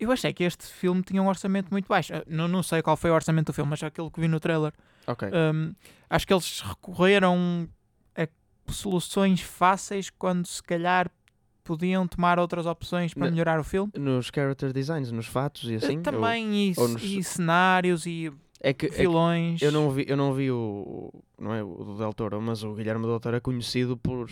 Eu 0.00 0.10
achei 0.10 0.32
que 0.32 0.42
este 0.44 0.66
filme 0.66 1.02
tinha 1.02 1.22
um 1.22 1.28
orçamento 1.28 1.68
muito 1.70 1.86
baixo. 1.86 2.12
Eh, 2.14 2.24
Não, 2.26 2.48
não 2.48 2.62
sei 2.62 2.80
qual 2.82 2.96
foi 2.96 3.10
o 3.10 3.14
orçamento 3.14 3.48
do 3.48 3.52
filme, 3.52 3.68
mas 3.70 3.82
aquilo 3.82 4.10
que 4.10 4.18
vi 4.20 4.26
no 4.28 4.40
trailer. 4.40 4.72
Ok. 5.06 5.28
Um, 5.28 5.74
acho 6.08 6.26
que 6.26 6.32
eles 6.32 6.60
recorreram 6.62 7.68
a 8.16 8.26
soluções 8.72 9.40
fáceis 9.40 10.10
quando 10.10 10.46
se 10.46 10.62
calhar 10.62 11.10
podiam 11.64 12.06
tomar 12.08 12.38
outras 12.38 12.66
opções 12.66 13.12
para 13.14 13.26
Na- 13.26 13.30
melhorar 13.30 13.60
o 13.60 13.64
filme. 13.64 13.92
Nos 13.96 14.30
character 14.34 14.72
designs, 14.72 15.12
nos 15.12 15.26
fatos 15.26 15.70
e 15.70 15.74
assim. 15.76 15.98
Uh, 15.98 16.02
Também 16.02 16.70
e, 16.70 16.74
ou 16.76 16.88
nos- 16.88 17.02
e 17.02 17.22
cenários 17.22 18.06
e 18.06 18.32
É 18.62 18.72
que, 18.72 18.86
é 18.86 18.88
que 18.88 19.02
eu, 19.04 19.12
não 19.72 19.90
vi, 19.90 20.04
eu 20.08 20.16
não 20.16 20.32
vi 20.34 20.50
o, 20.50 20.56
o- 20.56 21.24
Não 21.38 21.54
é 21.54 21.62
o 21.62 21.74
do 21.84 21.96
Del 21.98 22.12
Toro, 22.12 22.40
mas 22.40 22.62
o 22.64 22.74
Guilherme 22.74 23.06
Del 23.06 23.20
Toro 23.20 23.36
é 23.36 23.40
conhecido 23.40 23.96
por, 23.96 24.28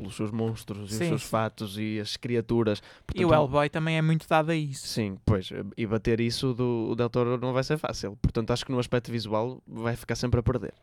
pelos 0.00 0.16
seus 0.16 0.30
monstros 0.30 0.90
e 0.92 0.96
Sim, 0.96 1.02
os 1.04 1.08
seus 1.08 1.22
sim. 1.22 1.28
fatos 1.28 1.78
e 1.78 2.00
as 2.00 2.16
criaturas. 2.16 2.78
E 2.78 3.24
o 3.24 3.28
Portanto, 3.28 3.32
Hellboy 3.34 3.68
também 3.68 3.96
é 3.96 4.02
muito 4.02 4.26
dado 4.28 4.50
a 4.50 4.56
isso. 4.56 4.86
Sim, 4.88 5.18
pois, 5.24 5.50
e 5.76 5.86
bater 5.86 6.20
isso 6.20 6.52
do 6.54 6.94
Del 6.96 7.08
Toro 7.10 7.38
não 7.38 7.52
vai 7.52 7.62
ser 7.64 7.78
fácil. 7.78 8.16
Portanto, 8.20 8.50
acho 8.52 8.64
que 8.66 8.72
no 8.72 8.78
aspecto 8.78 9.10
visual 9.12 9.62
vai 9.66 9.94
ficar 9.96 10.14
sempre 10.16 10.40
a 10.40 10.42
perder. 10.42 10.74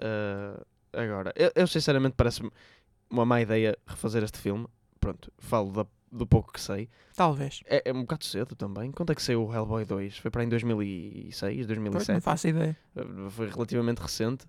Ah, 0.00 0.62
agora, 0.92 1.32
eu, 1.36 1.50
eu 1.54 1.66
sinceramente 1.66 2.14
parece-me 2.16 2.50
uma 3.10 3.24
má 3.24 3.40
ideia 3.40 3.76
refazer 3.86 4.22
este 4.22 4.38
filme. 4.38 4.66
Pronto, 5.00 5.32
falo 5.38 5.70
da- 5.72 5.86
do 6.10 6.26
pouco 6.26 6.52
que 6.52 6.60
sei. 6.60 6.88
Talvez. 7.14 7.60
É, 7.66 7.82
é 7.90 7.92
um 7.92 8.00
bocado 8.02 8.24
cedo 8.24 8.54
também. 8.54 8.90
Quando 8.90 9.12
é 9.12 9.14
que 9.14 9.22
saiu 9.22 9.44
o 9.46 9.52
Hellboy 9.54 9.84
2? 9.84 10.18
Foi 10.18 10.30
para 10.30 10.42
aí 10.42 10.46
em 10.46 10.50
2006, 10.50 11.56
Pois, 11.56 11.66
2007? 11.66 12.12
não 12.12 12.20
faço 12.20 12.48
ideia. 12.48 12.76
Uh, 12.96 13.30
Foi 13.30 13.48
relativamente 13.50 13.98
recente. 14.00 14.46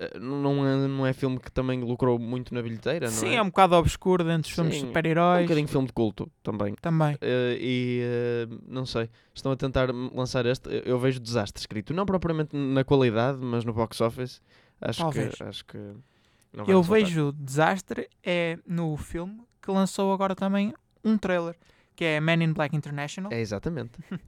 Uh, 0.00 0.18
Não 0.20 0.64
é, 0.66 0.86
não 0.86 1.06
é 1.06 1.12
filme 1.12 1.40
que 1.40 1.50
também 1.50 1.80
lucrou 1.82 2.18
muito 2.20 2.54
na 2.54 2.62
bilheteira, 2.62 3.06
não 3.06 3.12
Sim, 3.12 3.30
é? 3.30 3.34
é 3.34 3.42
um 3.42 3.46
bocado 3.46 3.74
obscuro 3.74 4.22
dentro 4.22 4.42
dos 4.42 4.50
filmes 4.52 4.74
de 4.74 4.78
Sim, 4.80 4.84
Um 4.84 4.88
super-heróis. 4.90 5.42
bocadinho 5.42 5.66
filme 5.66 5.86
de 5.88 5.92
culto 5.92 6.30
também. 6.42 6.74
Também. 6.80 7.14
Uh, 7.16 7.18
e 7.60 8.02
uh, 8.48 8.60
não 8.68 8.86
sei, 8.86 9.10
estão 9.34 9.50
a 9.50 9.56
tentar 9.56 9.90
lançar 10.14 10.46
este. 10.46 10.68
Eu- 10.84 10.98
vejo 11.00 11.18
desastre 11.18 11.60
escrito, 11.60 11.92
não 11.92 12.06
propriamente 12.06 12.56
na 12.56 12.84
qualidade, 12.84 13.38
mas 13.40 13.64
no 13.64 13.72
box 13.72 14.00
office. 14.00 14.40
Acho 14.80 15.00
Talvez. 15.02 15.34
que. 15.34 15.42
Acho 15.42 15.64
que 15.64 15.76
Eu 15.76 16.64
resultar. 16.64 16.94
vejo 16.94 17.32
desastre 17.32 18.08
é 18.22 18.56
no 18.66 18.96
filme 18.96 19.40
que 19.60 19.70
lançou 19.72 20.12
agora 20.12 20.36
também 20.36 20.72
um 21.04 21.18
trailer, 21.18 21.56
que 21.96 22.04
é 22.04 22.20
Man 22.20 22.34
in 22.44 22.52
Black 22.52 22.76
International, 22.76 23.32
É 23.32 23.40
exatamente. 23.40 23.98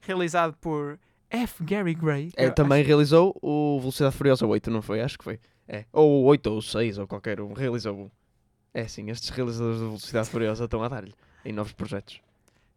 realizado 0.00 0.56
por 0.60 0.98
F. 1.32 1.64
Gary 1.64 1.94
Gray. 1.94 2.30
É, 2.36 2.46
eu 2.46 2.54
também 2.54 2.80
acho- 2.80 2.88
realizou 2.88 3.36
o 3.42 3.78
Velocidade 3.80 4.16
Furiosa 4.16 4.46
8, 4.46 4.70
não 4.70 4.82
foi? 4.82 5.00
Acho 5.00 5.18
que 5.18 5.24
foi. 5.24 5.40
É. 5.66 5.84
Ou 5.92 6.22
o 6.22 6.24
8 6.26 6.46
ou 6.48 6.58
o 6.58 6.62
6 6.62 6.98
ou 6.98 7.06
qualquer 7.06 7.40
um. 7.40 7.52
Realizou 7.52 7.96
um. 7.96 8.10
É 8.74 8.86
sim, 8.88 9.10
estes 9.10 9.28
realizadores 9.30 9.78
da 9.80 9.86
Velocidade 9.86 10.28
Furiosa 10.30 10.64
estão 10.64 10.82
a 10.82 10.88
dar-lhe 10.88 11.14
em 11.44 11.52
novos 11.52 11.72
projetos. 11.72 12.20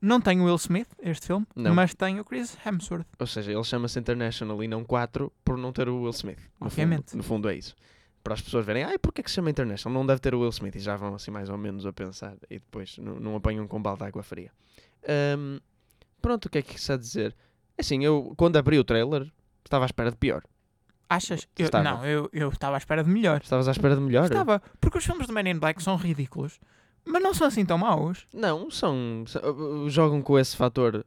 Não 0.01 0.19
tem 0.21 0.39
o 0.41 0.45
Will 0.45 0.55
Smith, 0.55 0.89
este 1.01 1.27
filme, 1.27 1.47
Não. 1.55 1.73
mas 1.73 1.93
tem 1.95 2.19
o 2.19 2.25
Chris 2.25 2.55
Hemsworth. 2.65 3.07
Ou 3.17 3.25
seja, 3.25 3.51
ele 3.51 3.63
chama-se 3.63 3.97
International 3.97 4.61
e 4.63 4.67
não 4.67 4.83
4 4.83 5.31
por 5.43 5.57
não 5.57 5.71
ter 5.71 5.87
o 5.89 6.01
Will 6.01 6.11
Smith. 6.11 6.37
No 6.59 6.67
Obviamente. 6.67 7.11
Fundo, 7.11 7.17
no 7.17 7.23
fundo 7.23 7.49
é 7.49 7.55
isso. 7.55 7.73
Para 8.23 8.33
as 8.33 8.41
pessoas 8.41 8.65
verem, 8.65 8.83
ai, 8.83 8.97
porquê 8.99 9.23
que 9.23 9.29
se 9.29 9.35
chama 9.35 9.49
International? 9.49 9.97
Não 9.97 10.05
deve 10.05 10.19
ter 10.19 10.35
o 10.35 10.39
Will 10.41 10.49
Smith. 10.49 10.75
E 10.75 10.79
já 10.79 10.95
vão 10.95 11.15
assim 11.15 11.31
mais 11.31 11.49
ou 11.49 11.57
menos 11.57 11.85
a 11.85 11.93
pensar. 11.93 12.35
E 12.49 12.55
depois 12.59 12.97
não, 12.97 13.19
não 13.19 13.35
apanham 13.35 13.67
com 13.67 13.81
balde 13.81 13.99
de 13.99 14.05
água 14.07 14.21
fria. 14.21 14.51
Ahm, 15.07 15.59
pronto, 16.21 16.45
o 16.45 16.49
que 16.49 16.57
é 16.57 16.61
que 16.61 16.75
isso 16.75 16.91
a 16.91 16.97
dizer? 16.97 17.35
É 17.77 17.81
Assim, 17.81 18.03
eu 18.03 18.33
quando 18.37 18.57
abri 18.57 18.77
o 18.79 18.83
trailer, 18.83 19.31
Estava 19.63 19.85
à 19.85 19.87
espera 19.87 20.11
de 20.11 20.17
pior. 20.17 20.43
Achas? 21.09 21.47
Eu- 21.57 21.65
Estava. 21.65 21.83
não, 21.83 22.05
eu 22.05 22.29
eu 22.31 22.49
estava 22.49 22.75
à 22.75 22.77
espera 22.77 23.03
de 23.03 23.09
melhor. 23.09 23.41
Estavas 23.43 23.67
à 23.67 23.71
espera 23.71 23.95
de 23.95 24.01
melhor? 24.01 24.25
Estava, 24.25 24.61
porque 24.79 24.97
os 24.99 25.05
filmes 25.05 25.25
do 25.27 25.33
Men 25.33 25.49
in 25.49 25.59
Black 25.59 25.81
são 25.81 25.95
ridículos, 25.95 26.59
mas 27.03 27.21
não 27.21 27.33
são 27.33 27.47
assim 27.47 27.65
tão 27.65 27.77
maus. 27.77 28.27
Não, 28.33 28.69
são, 28.71 29.23
são- 29.27 29.41
uh, 29.85 29.89
Jogam 29.89 30.21
com 30.21 30.37
esse 30.37 30.55
fator 30.55 31.03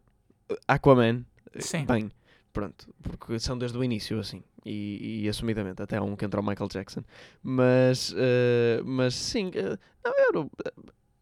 uh, 0.51 0.57
Aquaman. 0.67 1.25
uh, 1.57 1.63
Sim. 1.63 1.85
Bem, 1.85 2.11
pronto. 2.53 2.93
Porque 3.03 3.39
são 3.39 3.57
desde 3.57 3.79
o 3.79 3.83
início, 3.85 4.19
assim. 4.19 4.43
E, 4.65 5.23
e 5.25 5.29
assumidamente. 5.29 5.81
Até 5.83 5.97
há 5.97 6.03
um 6.03 6.15
que 6.17 6.25
entra 6.25 6.41
o 6.41 6.45
Michael 6.47 6.69
Jackson. 6.69 7.03
Mas. 7.43 8.11
uh, 8.13 8.85
mas 8.85 9.15
sim. 9.15 9.49
uh, 9.51 9.79
não, 10.05 10.13
eu 10.35 10.43
uh, 10.43 10.51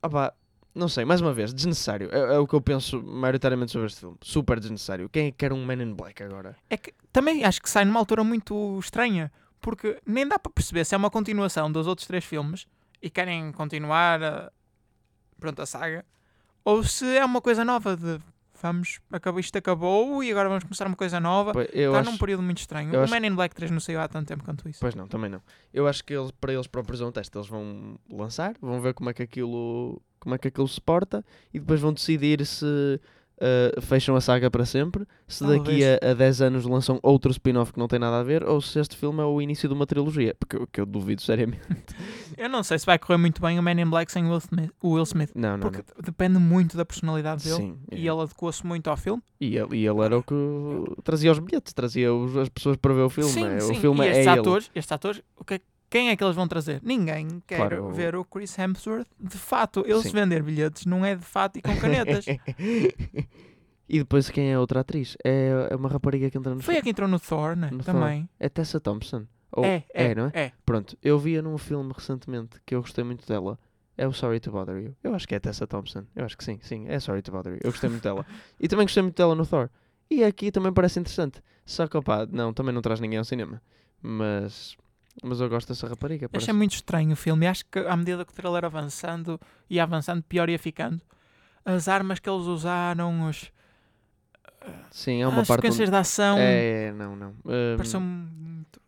opá, 0.03 0.33
não 0.77 0.89
sei, 0.89 1.05
mais 1.05 1.21
uma 1.21 1.33
vez, 1.33 1.53
desnecessário. 1.55 2.09
É, 2.13 2.35
é 2.35 2.39
o 2.39 2.47
que 2.47 2.55
eu 2.55 2.61
penso 2.61 3.03
maioritariamente 3.03 3.73
sobre 3.73 3.87
este 3.87 4.01
filme. 4.01 4.17
Super 4.23 4.61
desnecessário. 4.61 5.09
Quem 5.09 5.27
é 5.29 5.31
que 5.31 5.39
quer 5.39 5.53
um 5.53 5.65
Man 5.65 5.83
in 5.83 5.95
Black 5.95 6.23
agora? 6.23 6.55
É 6.69 6.77
que 6.77 6.93
também 7.13 7.45
acho 7.45 7.61
que 7.63 7.71
sai 7.71 7.85
numa 7.85 7.99
altura 7.99 8.23
muito 8.23 8.79
estranha, 8.79 9.33
porque 9.61 9.99
nem 10.07 10.27
dá 10.29 10.39
para 10.39 10.53
perceber 10.53 10.85
se 10.85 10.95
é 10.95 10.99
uma 10.99 11.11
continuação 11.11 11.73
dos 11.73 11.87
outros 11.87 12.07
três 12.07 12.25
filmes 12.25 12.67
e 13.03 13.09
querem 13.11 13.51
continuar 13.53 14.23
a, 14.23 14.53
pronto, 15.41 15.61
a 15.63 15.67
saga, 15.67 16.05
ou 16.65 16.83
se 16.85 17.05
é 17.17 17.25
uma 17.25 17.41
coisa 17.41 17.65
nova 17.65 17.97
de 17.97 18.19
vamos, 18.61 19.01
acabou, 19.13 19.39
isto 19.39 19.57
acabou 19.59 20.25
e 20.25 20.31
agora 20.31 20.49
vamos 20.49 20.65
começar 20.65 20.87
uma 20.87 20.97
coisa 20.97 21.21
nova. 21.21 21.53
Pois, 21.53 21.69
Está 21.73 22.01
acho... 22.01 22.11
num 22.11 22.19
período 22.19 22.43
muito 22.43 22.59
estranho. 22.59 22.93
O 22.93 23.03
acho- 23.03 23.13
Man 23.13 23.27
in 23.27 23.35
Black 23.35 23.55
3 23.55 23.71
não 23.71 23.81
saiu 23.81 24.01
há 24.01 24.09
tanto 24.09 24.27
tempo 24.27 24.45
quanto 24.45 24.69
isso. 24.69 24.81
Pois 24.81 24.95
não, 24.95 25.07
também 25.07 25.31
não. 25.31 25.41
Eu 25.73 25.87
acho 25.87 26.03
que 26.05 26.15
eles, 26.15 26.31
para 26.31 26.53
eles 26.53 26.67
próprios 26.67 27.01
é 27.01 27.05
um 27.05 27.13
teste. 27.13 27.37
Eles 27.37 27.49
vão 27.49 27.99
lançar, 28.11 28.55
vão 28.61 28.81
ver 28.81 28.95
como 28.95 29.11
é 29.11 29.15
que 29.15 29.23
aquilo, 29.23 30.01
como 30.21 30.35
é 30.35 30.39
que 30.39 30.49
aquilo 30.49 30.69
se 30.69 30.81
porta 30.81 31.25
e 31.53 31.59
depois 31.61 31.81
vão 31.81 31.93
decidir 31.93 32.45
se 32.47 32.65
uh, 32.67 33.81
fecham 33.83 34.17
a 34.17 34.21
saga 34.21 34.51
para 34.51 34.65
sempre, 34.65 35.07
se 35.29 35.45
daqui 35.47 35.83
a, 35.85 36.11
a 36.11 36.15
10 36.15 36.41
anos 36.43 36.65
lançam 36.65 36.99
outro 37.03 37.31
spin-off 37.31 37.73
que 37.73 37.79
não 37.79 37.87
tem 37.89 37.99
nada 37.99 38.19
a 38.21 38.23
ver, 38.23 38.45
ou 38.45 38.61
se 38.61 38.79
este 38.81 38.97
filme 38.97 39.21
é 39.21 39.25
o 39.25 39.41
início 39.41 39.69
de 39.69 39.75
uma 39.75 39.87
trilogia. 39.87 40.35
Porque 40.39 40.67
que 40.73 40.81
eu 40.81 40.87
duvido 40.87 41.23
seriamente. 41.23 41.61
Eu 42.37 42.51
não 42.51 42.63
sei 42.63 42.79
se 42.79 42.85
vai 42.85 42.99
correr 42.99 43.17
muito 43.17 43.41
bem 43.41 43.59
o 43.59 43.63
Man 43.63 43.81
in 43.81 43.89
Black 43.89 44.13
sem 44.13 44.23
Will 44.27 44.37
Smith, 44.39 44.71
o 44.83 44.91
Will 44.91 45.05
Smith 45.05 45.31
Não, 45.35 45.57
não, 45.57 45.61
porque 45.71 45.83
depende 46.03 46.39
muito 46.39 46.77
da 46.77 46.85
personalidade 46.85 47.49
não. 47.49 47.57
dele 47.59 47.71
Sim. 47.73 47.79
e 47.93 48.07
é. 48.07 48.11
ele 48.13 48.21
adequou-se 48.21 48.67
muito 48.67 48.91
ao 48.91 48.97
filme. 48.97 49.23
E 49.41 49.57
ele, 49.57 49.77
e 49.79 49.87
ele 49.87 50.01
era 50.03 50.19
o 50.19 50.23
que 50.23 50.35
trazia 51.03 51.33
os 51.33 51.39
bilhetes, 51.39 51.73
trazia 51.73 52.13
os- 52.13 52.37
as 52.37 52.51
pessoas 52.51 52.77
para 52.77 52.93
ver 52.93 53.03
o 53.03 53.09
filme. 53.09 53.31
sim, 53.31 53.45
é, 53.47 53.61
sim. 53.61 53.73
O 53.73 53.81
filme 53.81 54.01
e 54.01 54.09
é 54.09 54.11
estes 54.11 54.27
ele. 54.27 54.41
atores, 54.41 54.71
estes 54.75 54.93
atores 54.93 55.23
o 55.35 55.45
que 55.47 55.55
é- 55.55 55.61
quem 55.89 56.11
é 56.11 56.17
que 56.17 56.23
eles 56.25 56.35
vão 56.37 56.49
trazer? 56.49 56.81
Ninguém 56.83 57.43
quer 57.47 57.57
Claro, 57.57 57.91
ver 57.93 58.15
o 58.17 58.25
Chris 58.25 58.59
Hemsworth 58.59 59.09
de 59.19 59.39
fato. 59.39 59.85
Ele 59.87 60.03
se 60.03 60.11
vender 60.11 60.43
bilhetes 60.43 60.85
não 60.87 61.05
é 61.05 61.15
de 61.15 61.25
fato 61.25 61.59
e 61.59 61.63
com 61.63 61.75
canetas. 61.79 62.27
e 63.89 63.99
depois 63.99 64.29
quem 64.31 64.51
é 64.51 64.55
a 64.55 64.61
outra 64.61 64.81
atriz? 64.81 65.17
É, 65.25 65.69
é 65.71 65.77
uma 65.77 65.89
rapariga 65.89 66.31
que 66.31 66.37
entra 66.39 66.55
no 66.55 66.63
Foi 66.63 66.77
a 66.77 66.83
que 66.83 66.91
entrou 66.91 67.09
no 67.09 67.21
Thor, 67.21 67.57
né? 67.57 67.71
No 67.71 67.79
Thor. 67.83 67.95
Também. 67.95 68.29
É 68.39 68.49
Tessa 68.49 68.81
Thompson. 68.81 69.27
Ou- 69.53 69.65
é, 69.65 69.85
é, 69.95 70.15
não 70.15 70.27
é? 70.27 70.31
é. 70.35 70.53
Pronto, 70.65 70.97
eu 71.03 71.19
via 71.19 71.41
num 71.41 71.57
filme 71.57 71.93
recentemente 71.97 72.61
que 72.67 72.75
eu 72.75 72.81
gostei 72.81 73.05
muito 73.05 73.27
dela. 73.27 73.59
É 73.99 74.07
o 74.07 74.13
Sorry 74.13 74.39
to 74.41 74.51
Bother 74.51 74.77
You. 74.77 74.95
Eu 75.03 75.15
acho 75.15 75.27
que 75.27 75.35
é 75.35 75.41
Tessa 75.41 75.67
Thompson. 75.67 76.05
Eu 76.15 76.27
acho 76.27 76.37
que 76.37 76.45
sim, 76.45 76.59
sim, 76.61 76.85
é 76.87 77.01
Sorry 77.01 77.23
to 77.23 77.33
Bother 77.33 77.55
You. 77.55 77.61
Eu 77.65 77.71
gostei 77.71 77.89
muito 77.89 78.03
dela. 78.03 78.27
E 78.61 78.69
também 78.69 78.85
gostei 78.85 79.03
muito 79.03 79.17
dela 79.17 79.35
no 79.35 79.47
Thor. 79.47 79.71
E 80.11 80.23
aqui 80.23 80.51
também 80.53 80.73
parece 80.73 81.01
interessante. 81.01 81.41
Só 81.65 81.87
que, 81.87 81.97
opá, 81.97 82.27
não, 82.31 82.53
também 82.53 82.75
não 82.75 82.83
traz 82.83 83.01
ninguém 83.01 83.19
ao 83.19 83.25
cinema. 83.25 83.63
Mas, 84.03 84.77
mas 85.23 85.41
eu 85.41 85.49
gosto 85.49 85.69
dessa 85.69 85.87
rapariga. 85.89 86.29
Achei 86.33 86.53
muito 86.55 86.75
estranho 86.75 87.13
o 87.13 87.17
filme. 87.17 87.47
Acho 87.47 87.65
que 87.67 87.79
à 87.79 87.97
medida 87.97 88.25
que 88.25 88.33
o 88.33 88.35
trailer 88.35 88.65
avançando 88.65 89.41
e 89.69 89.79
avançando, 89.81 90.23
pior 90.23 90.49
ia 90.49 90.59
ficando. 90.59 91.01
As 91.65 91.89
armas 91.89 92.19
que 92.19 92.29
eles 92.31 92.47
usaram, 92.47 93.29
os, 93.29 93.51
Sim, 94.91 95.23
é 95.23 95.27
uma 95.29 95.43
as 95.43 95.49
parte. 95.49 95.61
sequências 95.63 95.91
de 95.91 95.97
ação, 95.97 96.35
onde- 96.37 96.43
É, 96.45 96.85
é, 96.89 96.93
não, 96.93 97.15
não. 97.17 97.31
Hum, 97.45 97.77
pareceu 97.77 98.01
muito. 98.01 98.81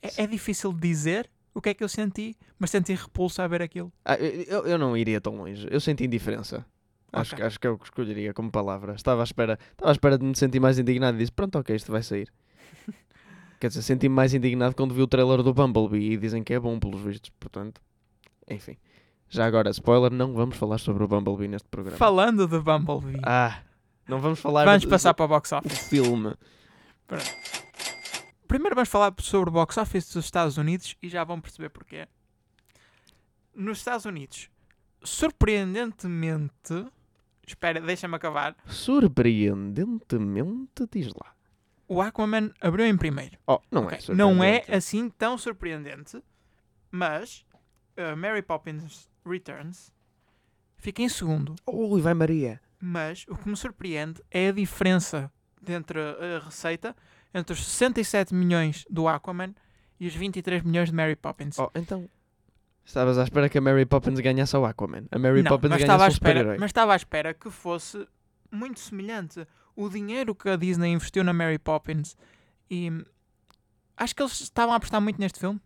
É, 0.00 0.22
é 0.24 0.26
difícil 0.26 0.72
dizer 0.72 1.30
o 1.54 1.60
que 1.60 1.68
é 1.70 1.74
que 1.74 1.84
eu 1.84 1.88
senti, 1.88 2.36
mas 2.58 2.70
senti 2.70 2.94
repulso 2.94 3.40
a 3.42 3.46
ver 3.48 3.62
aquilo. 3.62 3.92
ah, 4.04 4.16
eu, 4.16 4.66
eu 4.66 4.78
não 4.78 4.96
iria 4.96 5.20
tão 5.20 5.36
longe. 5.36 5.66
Eu 5.70 5.80
senti 5.80 6.04
indiferença. 6.04 6.64
Acho, 7.12 7.34
Ok. 7.34 7.36
que- 7.36 7.42
acho 7.46 7.60
que 7.60 7.66
é 7.66 7.70
o 7.70 7.78
que 7.78 7.84
escolheria 7.84 8.32
como 8.32 8.50
palavra. 8.50 8.94
Estava 8.94 9.20
à 9.22 9.24
espera, 9.24 9.58
estava 9.72 9.90
à 9.90 9.92
espera 9.92 10.16
de 10.18 10.24
me 10.24 10.34
sentir 10.34 10.60
mais 10.60 10.78
indignado 10.78 11.16
e 11.16 11.18
disse: 11.20 11.32
Pronto, 11.32 11.58
ok, 11.58 11.76
isto 11.76 11.92
vai 11.92 12.02
sair. 12.02 12.32
Quer 13.62 13.68
dizer, 13.68 13.82
senti-me 13.82 14.12
mais 14.12 14.34
indignado 14.34 14.74
quando 14.74 14.92
vi 14.92 15.02
o 15.02 15.06
trailer 15.06 15.40
do 15.40 15.54
Bumblebee 15.54 16.14
e 16.14 16.16
dizem 16.16 16.42
que 16.42 16.52
é 16.52 16.58
bom, 16.58 16.80
pelos 16.80 17.00
vistos. 17.00 17.30
Portanto, 17.38 17.80
enfim. 18.50 18.76
Já 19.28 19.46
agora, 19.46 19.70
spoiler: 19.70 20.10
não 20.12 20.34
vamos 20.34 20.56
falar 20.56 20.78
sobre 20.78 21.04
o 21.04 21.06
Bumblebee 21.06 21.46
neste 21.46 21.68
programa. 21.68 21.96
Falando 21.96 22.48
de 22.48 22.58
Bumblebee, 22.58 23.20
Ah, 23.22 23.62
não 24.08 24.18
vamos 24.20 24.40
falar 24.40 24.64
vamos 24.64 24.82
do- 24.82 24.88
passar 24.88 25.14
para 25.14 25.26
o 25.26 25.28
box 25.28 25.52
office. 25.52 25.78
filme. 25.88 26.34
Primeiro 28.48 28.74
vamos 28.74 28.88
falar 28.88 29.14
sobre 29.20 29.50
o 29.50 29.52
box 29.52 29.76
office 29.78 30.12
dos 30.12 30.24
Estados 30.24 30.56
Unidos 30.58 30.96
e 31.00 31.08
já 31.08 31.22
vão 31.22 31.40
perceber 31.40 31.68
porquê. 31.68 32.08
Nos 33.54 33.78
Estados 33.78 34.06
Unidos, 34.06 34.50
surpreendentemente, 35.04 36.84
espera, 37.46 37.80
deixa-me 37.80 38.16
acabar. 38.16 38.56
Surpreendentemente, 38.66 40.84
diz 40.90 41.12
lá. 41.14 41.32
O 41.92 42.00
Aquaman 42.00 42.50
abriu 42.60 42.86
em 42.86 42.96
primeiro. 42.96 43.36
Oh, 43.46 43.60
não 43.70 43.84
Ok, 43.84 43.98
é 44.08 44.14
Não 44.14 44.42
é 44.42 44.64
assim 44.68 45.10
tão 45.10 45.36
surpreendente, 45.36 46.22
mas 46.90 47.44
uh, 47.98 48.16
Mary 48.16 48.40
Poppins 48.40 49.08
Returns 49.26 49.92
fica 50.76 51.02
em 51.02 51.08
segundo. 51.08 51.54
Ui, 51.66 52.00
vai 52.00 52.14
Maria. 52.14 52.60
Mas 52.80 53.26
o 53.28 53.36
que 53.36 53.48
me 53.48 53.56
surpreende 53.56 54.22
é 54.30 54.48
a 54.48 54.52
diferença 54.52 55.30
entre 55.68 56.00
a 56.00 56.38
receita 56.44 56.96
entre 57.34 57.52
os 57.52 57.64
67 57.64 58.34
milhões 58.34 58.84
do 58.90 59.06
Aquaman 59.06 59.54
e 60.00 60.06
os 60.06 60.14
23 60.14 60.62
milhões 60.62 60.88
de 60.88 60.94
Mary 60.94 61.16
Poppins. 61.16 61.58
Oh, 61.58 61.70
então. 61.74 62.08
Estavas 62.84 63.16
à 63.18 63.22
espera 63.22 63.48
que 63.48 63.58
a 63.58 63.60
Mary 63.60 63.86
Poppins 63.86 64.18
ganhasse 64.18 64.56
ao 64.56 64.64
Aquaman. 64.64 65.04
A 65.10 65.18
Mary 65.18 65.42
não, 65.42 65.50
Poppins 65.50 65.76
ganhasse 65.76 66.04
ao 66.04 66.10
super-herói. 66.10 66.56
mas 66.58 66.70
estava 66.70 66.94
à 66.94 66.96
espera 66.96 67.32
que 67.32 67.50
fosse 67.50 68.06
muito 68.50 68.80
semelhante. 68.80 69.46
O 69.74 69.88
dinheiro 69.88 70.34
que 70.34 70.48
a 70.48 70.56
Disney 70.56 70.92
investiu 70.92 71.24
na 71.24 71.32
Mary 71.32 71.58
Poppins 71.58 72.16
e 72.70 72.90
acho 73.96 74.14
que 74.14 74.22
eles 74.22 74.40
estavam 74.40 74.72
a 74.74 74.76
apostar 74.76 75.00
muito 75.00 75.20
neste 75.20 75.38
filme. 75.38 75.60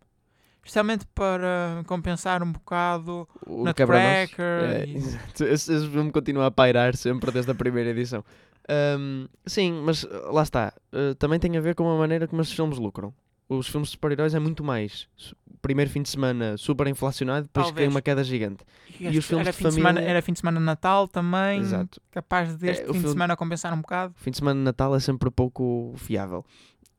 Especialmente 0.63 1.07
para 1.15 1.85
compensar 1.87 2.43
um 2.43 2.51
bocado 2.51 3.29
O 3.47 3.65
Nutcracker. 3.65 4.65
É, 4.65 4.85
e- 4.85 4.97
exato. 4.97 5.45
Esse, 5.47 5.73
esse 5.73 5.89
filme 5.89 6.11
continua 6.11 6.47
a 6.47 6.51
pairar 6.51 6.97
sempre 6.97 7.31
desde 7.31 7.53
a 7.53 7.55
primeira 7.55 7.91
edição. 7.91 8.25
Ahm, 8.69 9.29
sim, 9.47 9.81
mas 9.85 10.03
uh, 10.03 10.33
lá 10.33 10.43
está. 10.43 10.73
Uh, 10.93 11.15
também 11.15 11.39
tem 11.39 11.57
a 11.57 11.61
ver 11.61 11.77
com 11.77 11.89
a 11.89 11.97
maneira 11.97 12.27
como 12.27 12.43
esses 12.43 12.53
filmes 12.53 12.79
lucram. 12.79 13.15
Os 13.49 13.69
filmes 13.69 13.91
de 13.91 13.93
super-heróis 13.93 14.35
é 14.35 14.41
muito 14.41 14.65
mais. 14.65 15.09
Primeiro 15.63 15.91
fim 15.91 16.03
de 16.03 16.09
semana 16.09 16.57
super 16.57 16.87
inflacionado, 16.87 17.47
depois 17.47 17.67
Talvez. 17.67 17.87
cai 17.87 17.93
uma 17.95 18.01
queda 18.03 18.23
gigante. 18.25 18.65
E, 19.01 19.09
E 19.09 19.19
os 19.19 19.25
filmes 19.25 19.47
era, 19.47 19.53
de 19.53 19.59
fim 19.59 19.69
de 19.69 19.75
semana, 19.75 19.95
família- 19.95 20.11
era 20.11 20.23
fim 20.23 20.33
de 20.33 20.39
semana 20.39 20.59
de 20.61 20.65
Natal 20.67 21.09
também. 21.09 21.61
Exato. 21.61 22.01
Capaz 22.11 22.57
de 22.57 22.69
este 22.69 22.83
É, 22.83 22.87
fim 22.87 22.93
de 22.93 22.99
filme- 23.01 23.13
semana 23.13 23.37
compensar 23.37 23.73
um 23.75 23.81
bocado. 23.81 24.15
Fim 24.17 24.31
de 24.31 24.37
semana 24.39 24.59
de 24.61 24.65
Natal 24.65 24.95
é 24.95 25.01
sempre 25.01 25.31
pouco 25.31 25.93
fiável. 25.97 26.45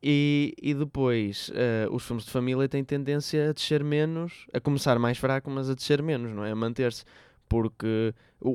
E, 0.03 0.53
e 0.61 0.73
depois, 0.75 1.51
eh, 1.55 1.87
os 1.91 2.03
filmes 2.05 2.23
de 2.25 2.31
família 2.31 2.69
têm 2.69 2.83
tendência 2.83 3.49
a 3.49 3.53
descer 3.53 3.83
menos, 3.83 4.45
a 4.53 4.59
começar 4.59 4.97
mais 4.99 5.17
fraco, 5.17 5.49
mas 5.49 5.69
a 5.69 5.73
descer 5.73 6.03
menos, 6.03 6.35
não 6.35 6.45
é? 6.45 6.51
A 6.51 6.55
manter-se. 6.55 7.03
Porque 7.49 8.13
o- 8.39 8.49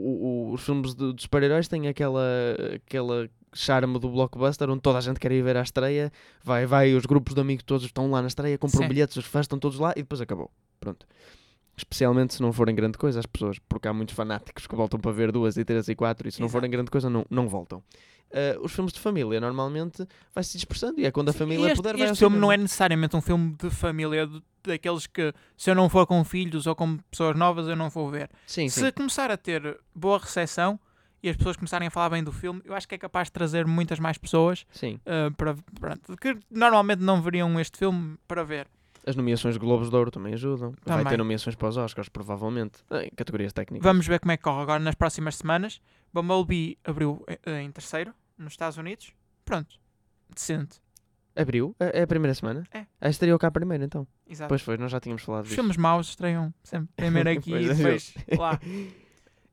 o- 0.51 0.53
os 0.53 0.63
filmes 0.63 0.95
de, 0.95 1.13
de 1.15 1.23
super-heróis 1.23 1.67
têm 1.67 1.89
aquela, 1.89 2.23
aquela 2.77 3.29
charme 3.55 3.99
do 3.99 4.09
blockbuster 4.09 4.69
onde 4.71 4.81
toda 4.81 4.99
a 4.99 5.01
gente 5.01 5.21
quer 5.21 5.33
ir 5.33 5.43
ver 5.43 5.57
à 5.57 5.63
estreia, 5.63 6.11
vai, 6.43 6.67
vai, 6.67 6.95
os 6.95 7.05
grupos 7.07 7.35
de 7.35 7.41
amigos 7.41 7.65
todos 7.65 7.85
estão 7.85 8.11
lá 8.11 8.21
na 8.23 8.29
estreia, 8.29 8.57
compram 8.59 8.83
Sim. 8.83 8.89
bilhetes, 8.89 9.17
os 9.17 9.25
fãs 9.25 9.45
estão 9.45 9.59
todos 9.59 9.79
lá 9.79 9.93
e 9.97 10.03
depois 10.03 10.21
acabou. 10.21 10.51
Pronto. 10.81 11.07
Especialmente 11.77 12.35
se 12.35 12.43
não 12.43 12.53
forem 12.53 12.75
grande 12.75 12.99
coisa 12.99 13.19
as 13.19 13.27
pessoas, 13.27 13.59
porque 13.69 13.89
há 13.89 13.93
muitos 13.93 14.15
fanáticos 14.15 14.67
que 14.67 14.77
voltam 14.77 15.01
para 15.01 15.11
ver 15.11 15.33
duas 15.33 15.57
e 15.57 15.65
três 15.65 15.89
e 15.89 15.95
quatro 15.95 16.29
e 16.29 16.33
se 16.33 16.39
não 16.41 16.47
Exato. 16.47 16.53
forem 16.59 16.71
grande 16.71 16.91
coisa 16.91 17.09
não, 17.09 17.25
não 17.31 17.49
voltam. 17.49 17.83
Uh, 18.31 18.63
os 18.65 18.73
filmes 18.73 18.93
de 18.95 19.01
família 19.01 19.39
normalmente 19.41 20.07
vai 20.35 20.43
se 20.43 20.53
dispersando 20.57 20.99
e 21.01 21.05
é 21.05 21.11
quando 21.11 21.29
a 21.29 21.33
Sim, 21.33 21.39
família 21.41 21.67
este, 21.67 21.77
puder 21.77 21.95
vai 21.97 22.07
ao 22.07 22.13
este 22.13 22.19
filme 22.19 22.39
não 22.39 22.51
é 22.51 22.57
necessariamente 22.57 23.15
um 23.15 23.21
filme 23.21 23.55
de 23.63 23.69
família 23.69 24.27
de- 24.27 24.43
daqueles 24.65 25.07
que 25.07 25.35
se 25.57 25.71
eu 25.71 25.75
não 25.75 25.89
for 25.89 26.07
com 26.07 26.23
filhos 26.25 26.67
ou 26.67 26.75
com 26.75 26.97
pessoas 27.11 27.37
novas 27.37 27.67
eu 27.69 27.77
não 27.77 27.91
vou 27.91 28.09
ver. 28.09 28.31
Sim, 28.47 28.69
sim. 28.71 28.81
Se 28.85 28.93
começar 28.93 29.31
a 29.31 29.37
ter 29.37 29.79
boa 29.95 30.19
recepção 30.19 30.79
e 31.23 31.29
as 31.29 31.37
pessoas 31.37 31.57
começarem 31.57 31.89
a 31.89 31.91
falar 31.91 32.11
bem 32.11 32.25
do 32.25 32.33
filme, 32.33 32.61
eu 32.65 32.75
acho 32.75 32.89
que 32.89 32.95
é 32.95 32.99
capaz 32.99 33.29
de 33.29 33.33
trazer 33.33 33.67
muitas 33.67 33.99
mais 33.99 34.19
pessoas 34.19 34.67
sim. 34.73 34.99
uh, 35.07 35.33
para, 35.37 35.55
pronto, 35.79 36.17
que 36.17 36.37
normalmente 36.51 37.01
não 37.01 37.23
veriam 37.23 37.59
este 37.61 37.79
filme 37.79 38.17
para 38.27 38.43
ver. 38.43 38.67
As 39.05 39.17
nomeações 39.17 39.55
de 39.55 39.61
Globos 39.61 39.91
de 39.91 39.97
Ouro 39.97 40.11
também 40.11 40.33
ajudam. 40.35 40.71
Vai 40.85 40.99
Também. 40.99 41.11
ter 41.11 41.17
nomeações 41.17 41.57
para 41.57 41.69
os 41.69 41.77
Oscars, 41.77 42.09
provavelmente. 42.09 42.85
Em 42.91 43.11
categorias 43.17 43.53
técnicas. 43.53 43.83
Vamos 43.85 44.07
ver 44.07 44.21
como 44.21 44.31
é 44.31 44.37
que 44.37 44.45
corre 44.45 44.63
agora 44.63 44.79
nas 44.79 44.95
próximas 44.95 45.37
semanas. 45.37 45.81
Bumblebee 46.13 46.79
abriu 46.85 47.25
eh, 47.27 47.63
em 47.63 47.71
terceiro 47.73 48.15
nos 48.39 48.53
Estados 48.53 48.79
Unidos. 48.79 49.13
Pronto, 49.45 49.77
decente. 50.33 50.81
Abriu? 51.35 51.75
É 51.81 52.01
é 52.01 52.03
a 52.03 52.07
primeira 52.07 52.35
semana? 52.35 52.63
É. 52.73 52.87
Ah, 53.01 53.09
estreou 53.09 53.39
cá 53.39 53.51
primeiro 53.51 53.83
então. 53.83 54.07
Exato. 54.29 54.49
Pois 54.49 54.63
foi, 54.63 54.77
nós 54.77 54.93
já 54.93 55.01
tínhamos 55.01 55.23
falado 55.23 55.45
Os 55.45 55.49
disso. 55.49 55.61
filmes 55.61 55.77
maus 55.77 56.09
estreiam 56.11 56.55
sempre 56.63 56.91
primeiro 56.95 57.31
aqui 57.31 57.55
e 57.57 57.75
depois 57.75 58.15
lá. 58.39 58.61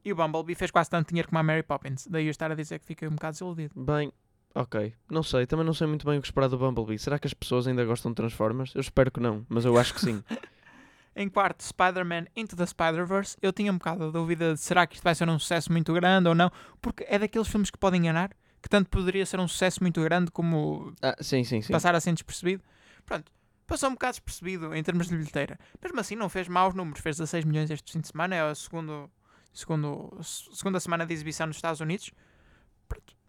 E 0.09 0.11
o 0.11 0.15
Bumblebee 0.15 0.55
fez 0.55 0.71
quase 0.71 0.89
tanto 0.89 1.09
dinheiro 1.09 1.27
como 1.29 1.37
a 1.39 1.43
Mary 1.43 1.63
Poppins. 1.63 2.07
Daí 2.07 2.25
eu 2.25 2.31
estar 2.31 2.51
a 2.51 2.55
dizer 2.55 2.79
que 2.79 2.85
fiquei 2.85 3.07
um 3.07 3.11
bocado 3.11 3.33
desiludido. 3.33 3.73
Bem, 3.83 4.11
Ok, 4.55 4.93
não 5.09 5.21
sei, 5.21 5.45
também 5.45 5.63
não 5.63 5.75
sei 5.75 5.85
muito 5.85 6.03
bem 6.07 6.17
o 6.17 6.21
que 6.21 6.27
esperar 6.27 6.47
do 6.47 6.57
Bumblebee. 6.57 6.97
Será 6.97 7.19
que 7.19 7.27
as 7.27 7.33
pessoas 7.35 7.67
ainda 7.67 7.85
gostam 7.85 8.11
de 8.11 8.15
Transformers? 8.15 8.73
Eu 8.73 8.81
espero 8.81 9.11
que 9.11 9.19
não, 9.19 9.45
mas 9.47 9.63
eu 9.63 9.77
acho 9.77 9.93
que 9.93 10.01
sim. 10.01 10.23
Em 11.15 11.29
quarto, 11.29 11.63
Spider-Man 11.63 12.25
Into 12.35 12.55
the 12.55 12.65
Spider-Verse. 12.65 13.37
Eu 13.41 13.53
tinha 13.53 13.71
um 13.71 13.77
bocado 13.77 14.05
a 14.05 14.09
dúvida 14.09 14.53
de 14.55 14.59
será 14.59 14.87
que 14.87 14.95
isto 14.95 15.03
vai 15.03 15.13
ser 15.13 15.29
um 15.29 15.37
sucesso 15.37 15.71
muito 15.71 15.93
grande 15.93 16.27
ou 16.29 16.33
não, 16.35 16.51
porque 16.81 17.05
é 17.07 17.19
daqueles 17.19 17.47
filmes 17.47 17.69
que 17.69 17.77
podem 17.77 17.99
enganar, 18.01 18.31
que 18.61 18.67
tanto 18.69 18.89
poderia 18.89 19.25
ser 19.25 19.39
um 19.39 19.47
sucesso 19.47 19.81
muito 19.83 20.01
grande 20.01 20.31
como 20.31 20.93
Ah, 21.01 21.15
sim, 21.21 21.43
sim, 21.43 21.61
sim. 21.61 21.71
passar 21.71 21.93
assim 21.93 22.13
despercebido. 22.13 22.63
Pronto, 23.05 23.31
passou 23.67 23.89
um 23.89 23.93
bocado 23.93 24.13
despercebido 24.13 24.73
em 24.73 24.81
termos 24.81 25.07
de 25.07 25.15
bilheteira. 25.15 25.59
Mesmo 25.83 25.99
assim, 25.99 26.15
não 26.15 26.27
fez 26.29 26.47
maus 26.47 26.73
números, 26.73 27.01
fez 27.01 27.17
16 27.17 27.45
milhões 27.45 27.69
este 27.69 27.91
fim 27.91 27.99
de 27.99 28.07
semana, 28.07 28.35
é 28.35 28.41
a 28.41 28.55
segundo, 28.55 29.09
segundo, 29.53 30.17
segunda 30.21 30.79
semana 30.79 31.05
de 31.05 31.13
exibição 31.13 31.47
nos 31.47 31.55
Estados 31.57 31.79
Unidos. 31.81 32.11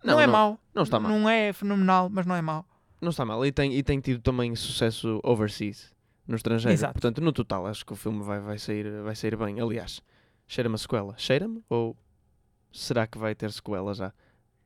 Não, 0.02 0.14
Não, 0.14 0.20
é 0.20 0.26
não- 0.26 0.32
mau, 0.32 0.60
Não 0.74 0.82
está 0.82 0.98
mal. 0.98 1.12
não 1.12 1.28
é 1.28 1.52
fenomenal, 1.52 2.08
mas 2.08 2.24
não 2.24 2.34
é 2.34 2.40
mau. 2.40 2.66
Não 3.00 3.10
está 3.10 3.24
mal. 3.24 3.44
E 3.44 3.52
tem, 3.52 3.74
e 3.74 3.82
tem 3.82 4.00
tido 4.00 4.20
também 4.22 4.54
sucesso 4.56 5.20
overseas, 5.22 5.94
no 6.26 6.36
estrangeiro. 6.36 6.72
Exato. 6.72 6.94
Portanto, 6.94 7.20
no 7.20 7.32
total, 7.32 7.66
acho 7.66 7.84
que 7.84 7.92
o 7.92 7.96
filme 7.96 8.22
vai, 8.22 8.40
vai, 8.40 8.58
sair, 8.58 9.02
vai 9.02 9.14
sair 9.14 9.36
bem. 9.36 9.60
Aliás, 9.60 10.00
cheira-me 10.46 10.74
a 10.74 10.78
sequela. 10.78 11.14
Cheira-me? 11.18 11.62
Ou 11.68 11.94
será 12.72 13.06
que 13.06 13.18
vai 13.18 13.34
ter 13.34 13.52
sequela 13.52 13.92
já? 13.92 14.12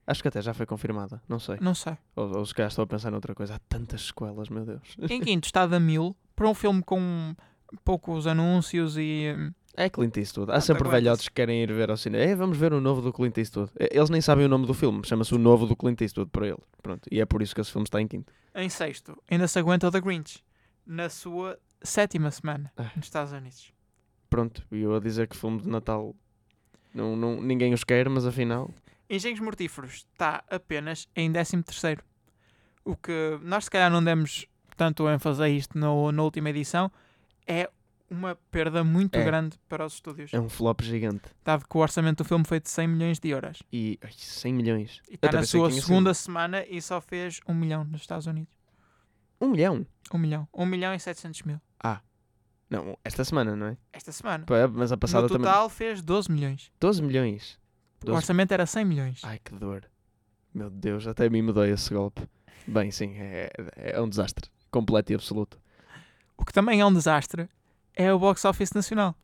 Acho 0.07 0.21
que 0.23 0.29
até 0.29 0.41
já 0.43 0.53
foi 0.55 0.67
confirmada. 0.67 1.21
Não 1.29 1.41
sei. 1.41 1.57
Não 1.61 1.75
sei. 1.75 1.97
Ou, 2.15 2.39
ou 2.39 2.47
se 2.47 2.55
calhar 2.55 2.69
estou 2.69 2.83
a 2.85 2.87
pensar 2.87 3.11
noutra 3.11 3.35
coisa. 3.35 3.55
Há 3.57 3.59
tantas 3.69 4.03
sequelas, 4.03 4.49
meu 4.49 4.65
Deus. 4.65 4.97
Em 5.11 5.21
quinto 5.21 5.47
está 5.49 5.67
da 5.67 5.81
Mil, 5.81 6.15
para 6.37 6.49
um 6.49 6.55
filme 6.55 6.83
com 6.83 7.35
poucos 7.85 8.27
anúncios 8.29 8.97
e. 8.99 9.35
É 9.77 9.89
Clint 9.91 10.17
Eastwood. 10.17 10.53
Há 10.53 10.57
Ah, 10.57 10.61
sempre 10.61 10.89
velhotes 10.89 11.29
que 11.29 11.35
querem 11.35 11.63
ir 11.63 11.73
ver 11.73 11.91
ao 11.91 11.97
cinema. 11.97 12.23
É, 12.25 12.35
vamos 12.37 12.57
ver 12.57 12.73
o 12.73 12.81
novo 12.81 13.01
do 13.03 13.13
Clint 13.13 13.37
Eastwood. 13.39 13.71
É, 13.79 13.97
Eles 13.97 14.09
nem 14.11 14.21
sabem 14.21 14.45
o 14.47 14.49
nome 14.49 14.67
do 14.67 14.75
filme. 14.75 15.03
Chama-se 15.05 15.35
o 15.35 15.39
novo 15.39 15.67
do 15.67 15.75
Clint 15.75 16.01
Eastwood 16.01 16.31
para 16.31 16.47
ele. 16.47 16.59
Pronto. 16.83 17.09
E 17.11 17.21
é 17.21 17.25
por 17.27 17.43
isso 17.43 17.55
que 17.55 17.61
esse 17.61 17.73
filme 17.73 17.85
está 17.85 18.01
em 18.01 18.07
quinto. 18.07 18.33
Em 18.55 18.69
sexto, 18.69 19.21
ainda 19.29 19.49
se 19.49 19.59
aguenta 19.59 19.89
o 19.89 19.91
The 19.91 20.01
Grinch, 20.01 20.45
na 20.87 21.09
sua 21.09 21.59
sétima 21.83 22.31
semana 22.31 22.71
Ah. 22.77 22.91
nos 22.97 23.07
Estados 23.07 23.33
Unidos. 23.33 23.73
Pronto. 24.31 24.63
E 24.71 24.81
eu 24.81 24.95
a 24.95 25.01
dizer 25.01 25.27
que 25.27 25.37
filme 25.37 25.61
de 25.61 25.69
Natal 25.69 26.15
não, 26.95 27.17
não, 27.17 27.43
ninguém 27.43 27.75
os 27.75 27.83
quer, 27.83 28.09
mas 28.09 28.25
afinal. 28.27 28.71
Engenhos 29.11 29.41
Mortíferos 29.41 30.07
está 30.13 30.45
apenas 30.49 31.09
em 31.17 31.31
13 31.33 31.63
terceiro. 31.65 32.03
O 32.85 32.95
que 32.97 33.39
nós 33.43 33.65
se 33.65 33.71
calhar 33.71 33.91
não 33.91 34.03
demos 34.03 34.47
tanto 34.77 35.09
ênfase 35.09 35.43
a 35.43 35.49
isto 35.49 35.77
no, 35.79 36.13
na 36.13 36.23
última 36.23 36.51
edição 36.51 36.91
é 37.47 37.69
uma 38.11 38.37
perda 38.51 38.85
muito 38.85 39.17
É. 39.17 39.25
grande 39.25 39.59
para 39.69 39.85
os 39.85 39.95
estúdios. 39.95 40.33
É 40.33 40.41
um 40.41 40.49
flop 40.49 40.81
gigante. 40.83 41.25
Dado 41.45 41.65
que 41.69 41.77
o 41.77 41.81
orçamento 41.81 42.23
do 42.23 42.29
filme 42.29 42.45
foi 42.45 42.61
de 42.61 42.69
100 42.69 42.89
milhões 42.89 43.19
de 43.19 43.29
euros. 43.29 43.63
E 43.73 43.99
ai, 44.03 44.13
100 44.17 44.53
milhões. 44.55 45.01
E 45.11 45.15
está 45.15 45.33
na 45.33 45.45
sua 45.45 45.71
segunda 45.71 46.13
semana 46.15 46.65
e 46.69 46.81
só 46.81 47.01
fez 47.01 47.41
1 47.49 47.55
milhão 47.55 47.85
nos 47.85 48.03
Estados 48.03 48.27
Unidos. 48.27 48.55
Um 49.41 49.49
milhão? 49.49 49.87
1 50.13 50.19
milhão. 50.19 50.49
1 50.55 50.67
milhão 50.67 50.95
e 50.95 51.01
700 51.01 51.43
mil. 51.43 51.61
Não, 52.71 52.99
esta 53.05 53.23
semana, 53.25 53.55
não 53.55 53.67
é? 53.69 53.77
Esta 53.93 54.11
semana. 54.11 54.45
Pá, 54.47 54.67
Mas 54.67 54.91
a 54.91 54.97
passada 54.97 55.25
no 55.25 55.29
também. 55.29 55.45
total 55.47 55.69
fez 55.69 56.03
12 56.03 56.33
milhões. 56.33 56.73
12 56.81 57.03
milhões. 57.03 57.59
O 58.03 58.07
12. 58.07 58.17
orçamento 58.17 58.53
era 58.53 58.67
100 58.67 58.85
milhões. 58.85 59.21
Ai, 59.23 59.39
que 59.39 59.55
dor. 59.55 59.85
Meu 60.53 60.71
Deus, 60.71 61.07
até 61.07 61.27
a 61.27 61.31
mim 61.31 61.43
me 61.43 61.53
dói 61.53 61.71
esse 61.71 61.93
golpe. 61.93 62.23
Bem, 62.67 62.91
sim, 62.91 63.15
é, 63.17 63.51
é 63.77 64.01
um 64.01 64.09
desastre. 64.09 64.51
Completo 64.71 65.13
e 65.13 65.15
absoluto. 65.15 65.61
O 66.37 66.45
que 66.45 66.53
também 66.53 66.81
é 66.81 66.87
um 66.87 66.93
desastre 66.93 67.49
é 67.95 68.13
o 68.13 68.19
box 68.19 68.45
office 68.45 68.73
nacional. 68.73 69.15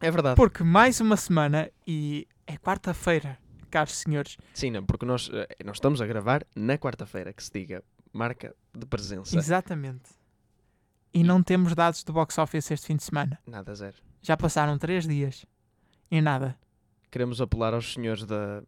É 0.00 0.10
verdade. 0.10 0.36
Porque 0.36 0.62
mais 0.64 1.00
uma 1.00 1.16
semana 1.16 1.70
e 1.86 2.26
é 2.46 2.56
quarta-feira, 2.56 3.38
caros 3.70 3.96
senhores. 3.96 4.36
Sim, 4.52 4.70
não, 4.70 4.84
porque 4.84 5.06
nós, 5.06 5.30
eh, 5.32 5.48
nós 5.64 5.76
estamos 5.76 6.00
a 6.00 6.06
gravar 6.06 6.44
na 6.54 6.76
quarta-feira, 6.76 7.32
que 7.32 7.42
se 7.42 7.52
diga 7.52 7.82
marca 8.12 8.54
de 8.76 8.84
presença. 8.84 9.36
Exatamente. 9.36 10.10
E 11.14 11.22
não 11.22 11.42
temos 11.42 11.74
dados 11.74 12.02
do 12.04 12.12
box 12.12 12.38
office 12.38 12.70
este 12.70 12.86
fim 12.86 12.96
de 12.96 13.04
semana. 13.04 13.38
Nada 13.46 13.74
zero. 13.74 13.96
Já 14.22 14.36
passaram 14.36 14.78
três 14.78 15.06
dias 15.06 15.44
e 16.10 16.20
nada. 16.20 16.56
Queremos 17.10 17.40
apelar 17.40 17.74
aos 17.74 17.92
senhores 17.92 18.24
da 18.24 18.62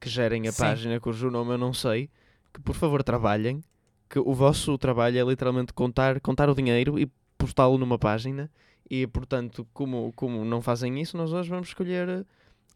que 0.00 0.08
gerem 0.08 0.46
a 0.46 0.52
Sim. 0.52 0.62
página, 0.62 1.00
cujo 1.00 1.30
nome 1.30 1.54
eu 1.54 1.58
não 1.58 1.72
sei, 1.74 2.08
que 2.54 2.60
por 2.60 2.74
favor 2.74 3.02
trabalhem, 3.02 3.60
que 4.08 4.18
o 4.18 4.32
vosso 4.32 4.78
trabalho 4.78 5.18
é 5.18 5.22
literalmente 5.24 5.72
contar, 5.72 6.20
contar 6.20 6.48
o 6.48 6.54
dinheiro 6.54 6.98
e 6.98 7.10
postá-lo 7.38 7.78
numa 7.78 7.98
página. 7.98 8.50
E 8.90 9.06
portanto, 9.06 9.66
como, 9.72 10.12
como 10.14 10.44
não 10.44 10.60
fazem 10.60 11.00
isso, 11.00 11.16
nós 11.16 11.32
hoje 11.32 11.48
vamos 11.48 11.68
escolher 11.68 12.08
eh, 12.08 12.24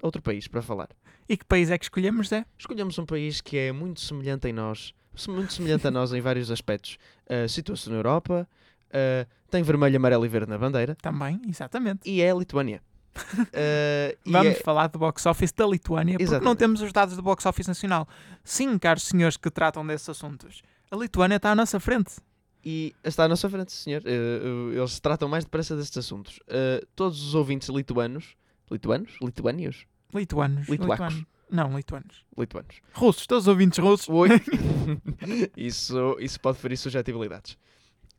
outro 0.02 0.20
país 0.20 0.46
para 0.46 0.62
falar. 0.62 0.88
E 1.28 1.36
que 1.36 1.44
país 1.44 1.70
é 1.70 1.78
que 1.78 1.84
escolhemos, 1.84 2.28
Zé? 2.28 2.44
Escolhemos 2.58 2.98
um 2.98 3.06
país 3.06 3.40
que 3.40 3.56
é 3.56 3.72
muito 3.72 4.00
semelhante 4.00 4.48
em 4.48 4.52
nós, 4.52 4.92
muito 5.28 5.52
semelhante 5.52 5.86
a 5.86 5.90
nós 5.90 6.12
em 6.12 6.20
vários 6.20 6.50
aspectos. 6.50 6.98
Uh, 7.26 7.48
Situa-se 7.48 7.88
na 7.88 7.96
Europa, 7.96 8.46
uh, 8.88 9.26
tem 9.50 9.62
vermelho, 9.62 9.96
amarelo 9.96 10.26
e 10.26 10.28
verde 10.28 10.50
na 10.50 10.58
bandeira, 10.58 10.94
Também, 10.96 11.40
exatamente. 11.48 12.00
e 12.04 12.20
é 12.20 12.30
a 12.30 12.34
Lituânia. 12.34 12.82
Uh, 13.16 14.18
Vamos 14.26 14.52
é- 14.52 14.54
falar 14.62 14.88
do 14.88 14.98
box 14.98 15.24
office 15.24 15.52
da 15.52 15.66
Lituânia, 15.66 16.18
porque 16.18 16.44
não 16.44 16.56
temos 16.56 16.82
os 16.82 16.92
dados 16.92 17.16
do 17.16 17.22
box 17.22 17.46
office 17.46 17.66
nacional. 17.66 18.06
Sim, 18.44 18.78
caros 18.78 19.04
senhores 19.04 19.36
que 19.36 19.50
tratam 19.50 19.86
desses 19.86 20.08
assuntos, 20.08 20.62
a 20.90 20.96
Lituânia 20.96 21.36
está 21.36 21.52
à 21.52 21.54
nossa 21.54 21.78
frente. 21.80 22.16
E 22.64 22.94
está 23.02 23.24
à 23.24 23.28
nossa 23.28 23.48
frente, 23.50 23.72
senhor. 23.72 24.02
Uh, 24.02 24.72
eles 24.72 25.00
tratam 25.00 25.28
mais 25.28 25.44
depressa 25.44 25.76
destes 25.76 25.98
assuntos. 25.98 26.38
Uh, 26.48 26.86
todos 26.94 27.20
os 27.22 27.34
ouvintes 27.34 27.68
lituanos. 27.68 28.36
Lituanos? 28.70 29.16
Lituânios? 29.20 29.86
Lituanos. 30.14 30.68
Lituacos. 30.68 31.06
lituanos. 31.08 31.26
Não, 31.50 31.76
lituanos. 31.76 32.24
Lituanos. 32.38 32.76
Russos, 32.94 33.26
todos 33.26 33.44
os 33.44 33.48
ouvintes 33.48 33.78
russos. 33.78 34.08
Oi. 34.08 34.28
isso, 35.56 36.16
isso 36.20 36.40
pode 36.40 36.58
ferir 36.58 36.76
suscetibilidades. 36.76 37.58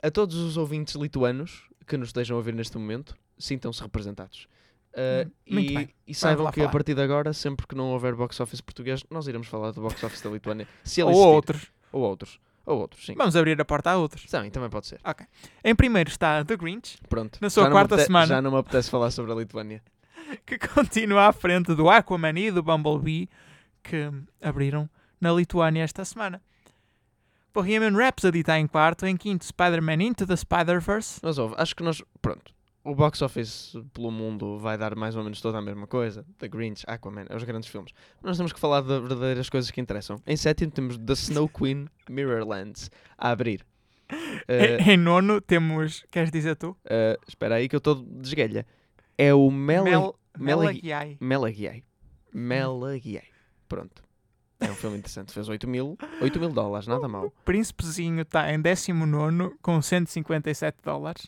A 0.02 0.12
todos 0.12 0.36
os 0.36 0.58
ouvintes 0.58 0.96
lituanos 0.96 1.64
que 1.88 1.98
nos 1.98 2.10
estejam 2.10 2.36
a 2.36 2.38
ouvir 2.38 2.54
neste 2.54 2.78
momento, 2.78 3.16
sintam-se 3.38 3.82
representados. 3.82 4.48
Uh, 4.94 5.32
e, 5.48 5.90
e 6.06 6.14
saibam 6.14 6.52
que 6.52 6.60
a 6.60 6.64
falar. 6.64 6.72
partir 6.72 6.94
de 6.94 7.02
agora, 7.02 7.34
sempre 7.34 7.66
que 7.66 7.74
não 7.74 7.92
houver 7.92 8.14
box 8.14 8.40
office 8.40 8.62
português, 8.62 9.04
nós 9.10 9.28
iremos 9.28 9.48
falar 9.48 9.72
do 9.72 9.82
box 9.82 10.04
office 10.04 10.22
da 10.22 10.30
Lituânia. 10.30 10.68
Se 10.84 11.02
ele 11.02 11.10
Ou 11.10 11.14
existir. 11.14 11.28
outros. 11.28 11.72
Ou 11.92 12.02
outros. 12.04 12.40
Ou 12.66 12.80
outros, 12.80 13.06
sim. 13.06 13.14
Vamos 13.16 13.36
abrir 13.36 13.60
a 13.60 13.66
porta 13.66 13.92
a 13.92 13.98
outros. 13.98 14.26
Também, 14.26 14.50
também 14.50 14.70
pode 14.70 14.88
ser. 14.88 15.00
Em 15.64 15.76
primeiro 15.76 16.10
está 16.10 16.44
The 16.46 16.56
Grinch, 16.56 16.98
Pronto. 17.10 17.38
Na 17.42 17.50
sua 17.50 17.70
quarta 17.70 17.96
apete- 17.96 18.08
semana. 18.08 18.28
Já 18.28 18.42
não 18.42 18.52
me 18.52 18.58
apetece 18.58 18.90
falar 18.90 19.12
sobre 19.12 19.32
a 19.32 19.36
Lituânia. 19.36 19.84
que 20.46 20.58
continua 20.58 21.28
à 21.28 21.34
frente 21.34 21.76
do 21.76 21.90
Aquaman 21.90 22.40
e 22.40 22.52
do 22.52 22.64
Bumblebee, 22.64 23.30
que 23.84 24.10
abriram 24.42 24.90
na 25.20 25.32
Lituânia 25.34 25.84
esta 25.84 26.06
semana. 26.06 26.42
Bohemian 27.54 27.96
Rhapsody 27.96 28.40
está 28.40 28.58
em 28.58 28.66
quarto, 28.66 29.06
em 29.06 29.16
quinto 29.16 29.46
Spider-Man 29.46 30.02
Into 30.02 30.26
the 30.26 30.36
Spider-Verse. 30.36 31.20
Mas 31.22 31.38
ouve, 31.38 31.56
acho 31.58 31.76
que 31.76 31.84
nós. 31.84 32.02
Pronto. 32.22 32.54
O 32.86 32.94
box 32.94 33.22
office 33.22 33.74
pelo 33.94 34.12
mundo 34.12 34.58
vai 34.60 34.78
dar 34.78 34.94
mais 34.96 35.16
ou 35.16 35.24
menos 35.24 35.40
toda 35.40 35.58
a 35.58 35.62
mesma 35.62 35.88
coisa. 35.88 36.26
The 36.38 36.50
Grinch, 36.50 36.84
Aquaman, 36.86 37.26
é 37.30 37.36
os 37.36 37.44
grandes 37.44 37.70
filmes. 37.70 37.94
Nós 38.22 38.36
temos 38.36 38.52
que 38.52 38.60
falar 38.60 38.82
de 38.82 38.88
verdadeiras 38.88 39.50
coisas 39.50 39.72
que 39.72 39.80
interessam. 39.80 40.18
Em 40.28 40.36
sétimo 40.36 40.70
temos 40.72 40.98
The 40.98 41.14
Snow 41.14 41.48
Queen 41.48 41.88
Mirrorlands 42.10 42.92
a 43.18 43.30
abrir. 43.30 43.66
Eh, 44.50 44.78
Em, 44.84 44.92
em 44.92 44.98
nono 44.98 45.40
temos, 45.40 46.06
queres 46.12 46.30
dizer 46.30 46.56
tu? 46.58 46.76
eh, 46.86 47.18
espera 47.26 47.56
aí 47.56 47.70
que 47.70 47.76
eu 47.76 47.78
estou 47.78 47.96
de 47.96 48.28
esguelha. 48.28 48.66
É 49.18 49.34
o 49.34 49.50
Mel 49.50 49.86
Mel, 49.86 50.16
Melagi- 50.38 50.82
Melagiai. 50.84 51.18
Melagiai. 51.22 51.84
Melagiai. 52.34 53.28
Pronto. 53.70 54.04
É 54.60 54.70
um 54.70 54.76
filme 54.76 54.98
interessante. 54.98 55.32
Fez 55.34 55.48
8 55.48 55.68
mil, 55.70 55.98
8 56.22 56.40
mil 56.40 56.50
dólares, 56.50 56.88
nada 56.88 57.08
mal. 57.08 57.32
Príncipezinho 57.46 58.22
está 58.24 58.52
em 58.54 58.60
décimo 58.62 59.06
nono 59.06 59.54
com 59.62 59.82
157 59.82 60.78
dólares. 60.84 61.28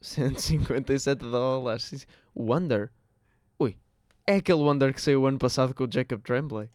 157 0.00 1.20
dólares. 1.20 2.06
Wonder? 2.34 2.90
Ui. 3.58 3.76
É 4.26 4.36
aquele 4.36 4.58
Wonder 4.58 4.94
que 4.94 5.00
saiu 5.00 5.22
o 5.22 5.26
ano 5.26 5.38
passado 5.38 5.74
com 5.74 5.84
o 5.84 5.88
Jacob 5.90 6.20
Tremblay? 6.22 6.68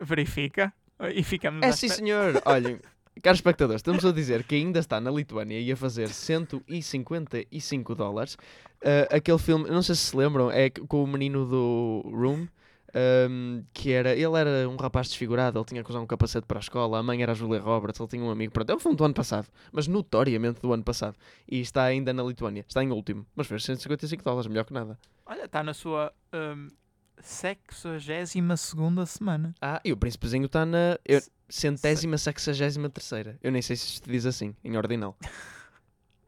Verifica. 0.00 0.72
E 1.14 1.22
ficamos 1.22 1.62
É 1.62 1.72
sim, 1.72 1.88
senhor. 1.88 2.40
Olhem, 2.46 2.78
caros 3.22 3.38
espectadores, 3.38 3.80
estamos 3.80 4.04
a 4.04 4.12
dizer 4.12 4.44
que 4.44 4.54
ainda 4.54 4.78
está 4.78 5.00
na 5.00 5.10
Lituânia 5.10 5.60
e 5.60 5.70
a 5.70 5.76
fazer 5.76 6.08
155 6.08 7.94
dólares. 7.94 8.36
Ah, 8.82 9.16
aquele 9.16 9.38
filme, 9.38 9.68
não 9.68 9.82
sei 9.82 9.94
se 9.94 10.06
se 10.06 10.16
lembram, 10.16 10.50
é 10.50 10.70
com 10.70 11.02
o 11.02 11.06
menino 11.06 11.44
do 11.46 12.02
Room. 12.06 12.46
Ahm, 12.96 13.62
que 13.74 13.92
era, 13.92 14.12
ele 14.14 14.38
era 14.38 14.68
um 14.68 14.76
rapaz 14.76 15.08
desfigurado, 15.08 15.58
ele 15.58 15.66
tinha 15.66 15.84
que 15.84 15.90
usar 15.90 16.00
um 16.00 16.06
capacete 16.06 16.46
para 16.46 16.58
a 16.58 16.60
escola, 16.60 16.98
a 16.98 17.02
mãe 17.02 17.22
era 17.22 17.32
a 17.32 17.34
Julia 17.34 17.60
Roberts, 17.60 18.00
ele 18.00 18.08
tinha 18.08 18.24
um 18.24 18.30
amigo, 18.30 18.52
pronto, 18.52 18.70
é 18.70 18.74
um 18.74 18.78
filme 18.78 18.96
do 18.96 19.04
ano 19.04 19.14
passado, 19.14 19.48
mas 19.70 19.86
notoriamente 19.86 20.60
do 20.62 20.72
ano 20.72 20.82
passado, 20.82 21.16
e 21.46 21.60
está 21.60 21.84
ainda 21.84 22.12
na 22.14 22.22
Lituânia, 22.22 22.64
está 22.66 22.82
em 22.82 22.90
último, 22.90 23.26
mas 23.36 23.46
fez 23.46 23.64
155 23.64 24.24
dólares, 24.24 24.46
melhor 24.46 24.64
que 24.64 24.72
nada. 24.72 24.98
Olha, 25.26 25.44
está 25.44 25.62
na 25.62 25.74
sua 25.74 26.12
um, 26.32 26.68
62 27.20 28.32
segunda 28.58 29.04
semana. 29.04 29.54
Ah, 29.60 29.80
e 29.84 29.92
o 29.92 29.96
Príncipezinho 29.96 30.46
está 30.46 30.64
na 30.64 30.98
eu- 31.04 31.20
centésima, 31.48 32.16
sexagésima 32.18 32.88
terceira. 32.88 33.38
Eu 33.42 33.52
nem 33.52 33.60
sei 33.62 33.76
se 33.76 33.86
isto 33.94 34.10
diz 34.10 34.24
assim, 34.26 34.54
em 34.64 34.76
ordinal. 34.76 35.16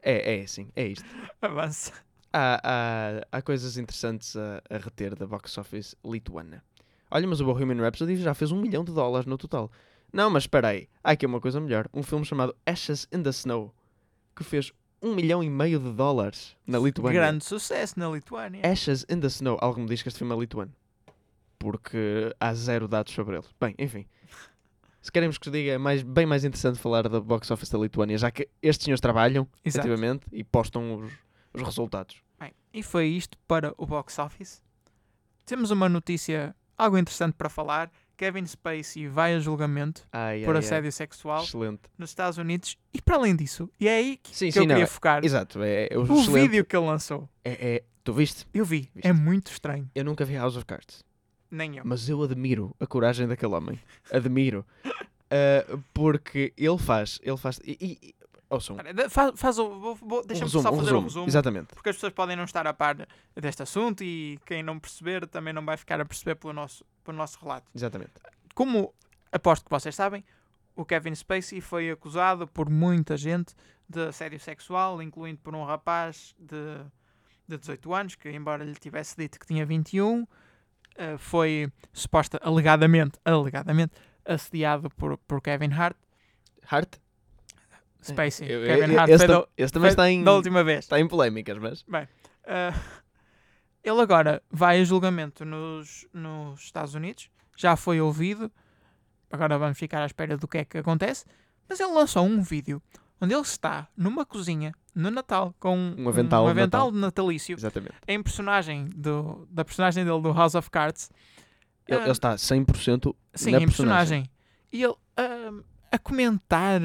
É, 0.01 0.37
é 0.39 0.43
assim, 0.43 0.69
é 0.77 0.87
isto. 0.87 1.03
Avança. 1.41 1.91
Há, 2.31 2.61
há, 2.63 3.37
há 3.37 3.41
coisas 3.41 3.77
interessantes 3.77 4.35
a, 4.35 4.61
a 4.69 4.77
reter 4.77 5.15
da 5.15 5.25
box 5.25 5.57
office 5.57 5.95
lituana. 6.05 6.63
Olha, 7.11 7.27
mas 7.27 7.41
o 7.41 7.45
Bohemian 7.45 7.81
Rhapsody 7.81 8.17
já 8.17 8.33
fez 8.33 8.51
um 8.51 8.61
milhão 8.61 8.83
de 8.83 8.91
dólares 8.91 9.25
no 9.25 9.37
total. 9.37 9.71
Não, 10.13 10.29
mas 10.29 10.43
espera 10.43 10.69
aí. 10.69 10.87
Há 11.03 11.11
aqui 11.11 11.25
uma 11.25 11.41
coisa 11.41 11.59
melhor. 11.59 11.87
Um 11.93 12.03
filme 12.03 12.23
chamado 12.25 12.55
Ashes 12.65 13.07
in 13.11 13.23
the 13.23 13.29
Snow, 13.29 13.73
que 14.35 14.43
fez 14.43 14.71
um 15.01 15.15
milhão 15.15 15.43
e 15.43 15.49
meio 15.49 15.79
de 15.79 15.91
dólares 15.91 16.55
na 16.67 16.77
Lituânia. 16.77 17.19
Grande 17.19 17.43
sucesso 17.45 17.99
na 17.99 18.09
Lituânia. 18.09 18.61
Ashes 18.63 19.05
in 19.09 19.19
the 19.19 19.27
Snow. 19.27 19.57
Algo 19.61 19.79
me 19.79 19.87
diz 19.87 20.01
que 20.01 20.09
este 20.09 20.17
filme 20.19 20.33
é 20.35 20.37
lituano. 20.37 20.73
Porque 21.57 22.33
há 22.39 22.53
zero 22.53 22.87
dados 22.87 23.13
sobre 23.13 23.37
ele. 23.37 23.45
Bem, 23.59 23.75
enfim. 23.77 24.05
Se 25.01 25.11
queremos 25.11 25.37
que 25.37 25.45
se 25.45 25.51
diga, 25.51 25.71
é 25.71 25.77
mais, 25.77 26.03
bem 26.03 26.25
mais 26.25 26.43
interessante 26.43 26.77
falar 26.77 27.07
da 27.07 27.21
box 27.21 27.49
office 27.51 27.69
da 27.69 27.79
Lituânia, 27.79 28.17
já 28.17 28.29
que 28.29 28.49
estes 28.61 28.83
senhores 28.83 28.99
trabalham, 28.99 29.47
Exato. 29.63 29.87
efetivamente, 29.87 30.25
e 30.31 30.43
postam 30.43 30.95
os, 30.95 31.11
os 31.53 31.61
resultados. 31.61 32.17
Bem, 32.39 32.51
e 32.73 32.81
foi 32.83 33.07
isto 33.07 33.37
para 33.47 33.73
o 33.77 33.85
box 33.85 34.17
office. 34.19 34.61
Temos 35.45 35.71
uma 35.71 35.89
notícia, 35.89 36.55
algo 36.77 36.97
interessante 36.97 37.33
para 37.33 37.49
falar. 37.49 37.91
Kevin 38.15 38.45
Spacey 38.45 39.07
vai 39.07 39.33
a 39.33 39.39
julgamento 39.39 40.05
Ai, 40.11 40.43
por 40.43 40.53
ai, 40.55 40.59
assédio 40.59 40.87
ai. 40.87 40.91
sexual 40.91 41.41
Excelente. 41.43 41.83
nos 41.97 42.09
Estados 42.09 42.37
Unidos. 42.37 42.77
E 42.93 43.01
para 43.01 43.15
além 43.15 43.33
disso, 43.35 43.69
e 43.79 43.87
é 43.87 43.95
aí 43.95 44.17
que, 44.17 44.35
Sim, 44.35 44.47
que 44.47 44.51
sim, 44.51 44.59
eu 44.59 44.67
queria 44.67 44.83
é- 44.83 44.87
focar, 44.87 45.23
Exato. 45.23 45.63
É, 45.63 45.87
é 45.89 45.97
o 45.97 46.03
vídeo 46.03 46.65
que 46.65 46.75
ele 46.75 46.85
lançou. 46.85 47.29
É, 47.45 47.75
é- 47.75 47.83
tu 48.03 48.11
viste? 48.13 48.45
Eu 48.53 48.65
vi, 48.65 48.89
Viste. 48.93 49.07
é 49.07 49.13
muito 49.13 49.49
estranho. 49.51 49.89
Eu 49.95 50.03
nunca 50.03 50.25
vi 50.25 50.35
House 50.35 50.57
of 50.57 50.65
Cards. 50.65 51.01
Nem 51.49 51.77
eu. 51.77 51.83
Mas 51.85 52.09
eu 52.09 52.21
admiro 52.21 52.75
a 52.79 52.85
coragem 52.85 53.25
daquele 53.27 53.53
homem. 53.55 53.79
Admiro. 54.11 54.65
Ah, 55.31 55.77
porque 55.93 56.51
ele 56.57 56.77
faz. 56.79 57.19
Ele 57.21 57.37
faz. 57.37 57.59
E, 57.63 57.77
e- 57.79 58.15
ouçam, 58.49 58.77
Faz, 59.09 59.31
faz 59.39 59.59
o. 59.59 59.79
vou- 59.79 59.95
vou- 59.95 60.19
um 60.21 60.25
Deixa-me 60.25 60.49
só 60.49 60.59
um 60.59 60.63
fazer 60.63 60.77
resumo. 60.79 60.99
o 60.99 61.03
resumo. 61.03 61.27
Exatamente. 61.27 61.67
Porque 61.73 61.89
as 61.89 61.95
pessoas 61.95 62.13
podem 62.13 62.35
não 62.35 62.43
estar 62.45 62.65
a 62.67 62.73
par 62.73 62.95
deste 63.35 63.63
assunto 63.63 64.03
e 64.03 64.39
quem 64.45 64.63
não 64.63 64.79
perceber 64.79 65.27
também 65.27 65.53
não 65.53 65.63
vai 65.65 65.77
ficar 65.77 65.99
a 66.01 66.05
perceber 66.05 66.35
pelo 66.35 66.53
nosso, 66.53 66.83
pelo 67.03 67.17
nosso 67.17 67.39
relato. 67.41 67.69
Exatamente. 67.75 68.11
Como 68.55 68.93
aposto 69.31 69.63
que 69.65 69.69
vocês 69.71 69.95
sabem, 69.95 70.23
o 70.75 70.83
Kevin 70.85 71.13
Spacey 71.15 71.61
foi 71.61 71.89
acusado 71.91 72.47
por 72.47 72.69
muita 72.69 73.15
gente 73.17 73.53
de 73.87 74.07
assédio 74.07 74.39
sexual, 74.39 75.01
incluindo 75.01 75.39
por 75.41 75.53
um 75.55 75.63
rapaz 75.63 76.35
de, 76.39 76.77
de 77.47 77.57
18 77.57 77.93
anos, 77.93 78.15
que 78.15 78.29
embora 78.29 78.63
lhe 78.63 78.75
tivesse 78.75 79.15
dito 79.17 79.39
que 79.39 79.45
tinha 79.47 79.65
21, 79.65 80.27
eh, 80.95 81.17
foi 81.17 81.71
suposta, 81.91 82.39
alegadamente, 82.43 83.17
alegadamente, 83.25 83.93
assediado 84.25 84.89
por, 84.91 85.17
por 85.19 85.41
Kevin 85.41 85.71
Hart. 85.73 85.97
Heart? 86.71 86.97
Spacey. 88.01 88.47
Eu- 88.51 88.65
Kevin 88.65 88.93
eu- 88.93 88.99
Hart 88.99 89.09
esse, 89.09 89.27
tam- 89.27 89.47
esse 89.57 89.73
também 89.73 89.89
está 89.89 90.09
em, 90.09 90.23
da 90.23 90.33
última 90.33 90.63
vez. 90.63 90.79
está 90.79 90.99
em 90.99 91.07
polémicas, 91.07 91.57
mas. 91.57 91.85
Ah, 92.45 92.73
ele 93.83 94.01
agora 94.01 94.41
vai 94.49 94.81
a 94.81 94.83
julgamento 94.83 95.45
nos, 95.45 96.05
nos 96.13 96.59
Estados 96.61 96.93
Unidos, 96.95 97.29
já 97.57 97.75
foi 97.75 97.99
ouvido, 98.01 98.51
agora 99.31 99.57
vamos 99.57 99.77
ficar 99.77 100.01
à 100.01 100.05
espera 100.05 100.37
do 100.37 100.47
que 100.47 100.57
é 100.59 100.65
que 100.65 100.77
acontece, 100.77 101.25
mas 101.67 101.79
ele 101.79 101.91
lançou 101.93 102.25
um 102.25 102.41
vídeo 102.41 102.81
onde 103.21 103.33
ele 103.33 103.41
está 103.41 103.87
numa 103.95 104.25
cozinha 104.25 104.73
no 104.95 105.11
Natal 105.11 105.53
com 105.59 105.77
Um 105.97 106.09
avental 106.09 106.43
um 106.43 106.45
de 106.45 106.51
avental 106.51 106.91
natalício 106.91 107.55
Exatamente. 107.55 107.93
em 108.07 108.21
personagem 108.23 108.85
do, 108.95 109.47
da 109.51 109.63
personagem 109.63 110.03
dele 110.05 110.21
do 110.21 110.31
House 110.33 110.55
of 110.55 110.69
Cards. 110.69 111.09
Ele, 111.87 111.99
Ah, 111.99 112.03
ele 112.03 112.11
está 112.11 112.35
100% 112.37 113.15
Sim, 113.33 113.51
na 113.51 113.57
em 113.61 113.65
personagem. 113.65 114.23
personagem. 114.23 114.29
E 114.71 114.83
ele 114.83 114.95
ah, 115.17 115.63
a 115.91 115.97
comentar 115.99 116.81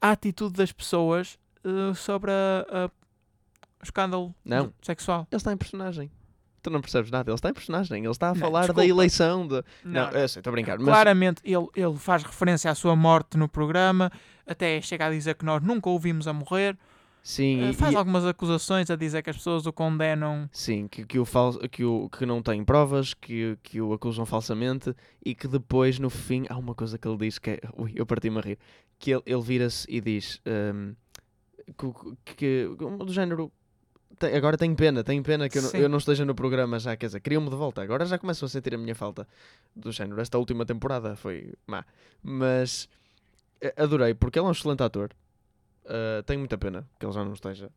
a 0.00 0.10
atitude 0.10 0.54
das 0.54 0.72
pessoas 0.72 1.38
ah, 1.64 1.94
sobre 1.94 2.30
a- 2.30 2.66
a- 2.86 2.90
o 3.80 3.84
escândalo 3.84 4.34
Não. 4.44 4.72
sexual. 4.82 5.26
Ele 5.30 5.36
está 5.38 5.52
em 5.52 5.56
personagem. 5.56 6.10
Tu 6.60 6.70
não 6.70 6.80
percebes 6.80 7.10
nada. 7.10 7.30
Ele 7.30 7.36
está 7.36 7.48
em 7.50 7.54
personagem. 7.54 8.02
Ele 8.02 8.10
está 8.10 8.30
a 8.30 8.34
Não, 8.34 8.40
falar 8.40 8.60
desculpa. 8.62 8.80
da 8.82 8.86
eleição. 8.86 9.46
De... 9.46 9.62
Não, 9.84 10.10
Não, 10.10 10.24
estou 10.24 10.42
a 10.44 10.52
brincar. 10.52 10.76
Mas 10.78 10.86
Claramente 10.88 11.40
ele, 11.44 11.66
ele 11.76 11.96
faz 11.96 12.22
referência 12.24 12.70
à 12.70 12.74
sua 12.74 12.96
morte 12.96 13.36
no 13.38 13.48
programa, 13.48 14.10
até 14.46 14.80
chega 14.80 15.06
a 15.06 15.10
dizer 15.10 15.36
que 15.36 15.44
nós 15.44 15.62
nunca 15.62 15.88
o 15.88 15.92
ouvimos 15.92 16.26
a 16.26 16.32
morrer. 16.32 16.76
Sim, 17.22 17.60
Eh, 17.68 17.72
faz 17.72 17.92
e- 17.92 17.96
algumas 17.96 18.24
acusações 18.24 18.90
a 18.90 18.96
dizer 18.96 19.22
que 19.22 19.30
as 19.30 19.36
pessoas 19.36 19.66
o 19.66 19.72
condenam. 19.72 20.48
Sim, 20.52 20.88
que, 20.88 21.04
que, 21.04 21.18
o 21.18 21.24
fal... 21.24 21.52
que, 21.68 21.84
o, 21.84 22.08
que 22.08 22.24
não 22.26 22.42
tem 22.42 22.64
provas, 22.64 23.14
que, 23.14 23.56
que 23.62 23.80
o 23.80 23.92
acusam 23.92 24.24
falsamente 24.26 24.94
e 25.24 25.34
que 25.34 25.46
depois, 25.48 25.98
no 25.98 26.10
fim, 26.10 26.44
há 26.48 26.56
uma 26.56 26.74
coisa 26.74 26.98
que 26.98 27.06
ele 27.08 27.16
diz 27.18 27.38
que 27.38 27.50
é. 27.50 27.60
Ui, 27.76 27.92
eu 27.94 28.06
parti-me 28.06 28.38
a 28.38 28.40
rir. 28.40 28.58
Que 28.98 29.12
ele, 29.12 29.22
ele 29.26 29.42
vira-se 29.42 29.86
e 29.88 30.00
diz 30.00 30.40
hum, 30.74 30.94
que, 31.76 31.86
o- 31.86 32.16
que, 32.24 32.68
do 33.04 33.12
género. 33.12 33.52
"Te- 34.18 34.34
Agora 34.34 34.56
tenho 34.56 34.74
pena, 34.74 35.04
tenho 35.04 35.22
pena 35.22 35.48
que 35.48 35.58
eu 35.58 35.62
eu 35.74 35.88
não 35.88 35.98
esteja 35.98 36.24
no 36.24 36.34
programa 36.34 36.78
já, 36.80 36.96
quer 36.96 37.06
dizer, 37.06 37.20
queriam-me 37.20 37.48
de 37.50 37.54
volta. 37.56 37.80
Agora 37.82 38.04
já 38.06 38.18
começam 38.18 38.46
a 38.46 38.48
sentir 38.48 38.74
a 38.74 38.78
minha 38.78 38.94
falta 38.94 39.28
do 39.76 39.92
género. 39.92 40.20
Esta 40.20 40.36
última 40.38 40.66
temporada 40.66 41.14
foi 41.14 41.52
má. 41.66 41.84
Mas 42.20 42.88
eh, 43.60 43.72
adorei, 43.76 44.14
porque 44.14 44.38
ele 44.40 44.46
é 44.46 44.48
um 44.48 44.52
excelente 44.52 44.82
ator. 44.82 45.10
Uh, 45.88 46.22
tenho 46.24 46.38
muita 46.38 46.58
pena 46.58 46.86
que 47.00 47.06
ele 47.06 47.12
já 47.12 47.24
não 47.24 47.32
esteja 47.32 47.70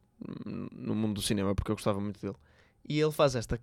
no 0.75 0.93
mundo 0.93 1.13
do 1.15 1.21
cinema, 1.21 1.55
porque 1.55 1.71
eu 1.71 1.75
gostava 1.75 1.99
muito 1.99 2.19
dele. 2.21 2.35
E 2.87 2.99
ele 2.99 3.11
faz 3.11 3.35
esta 3.35 3.59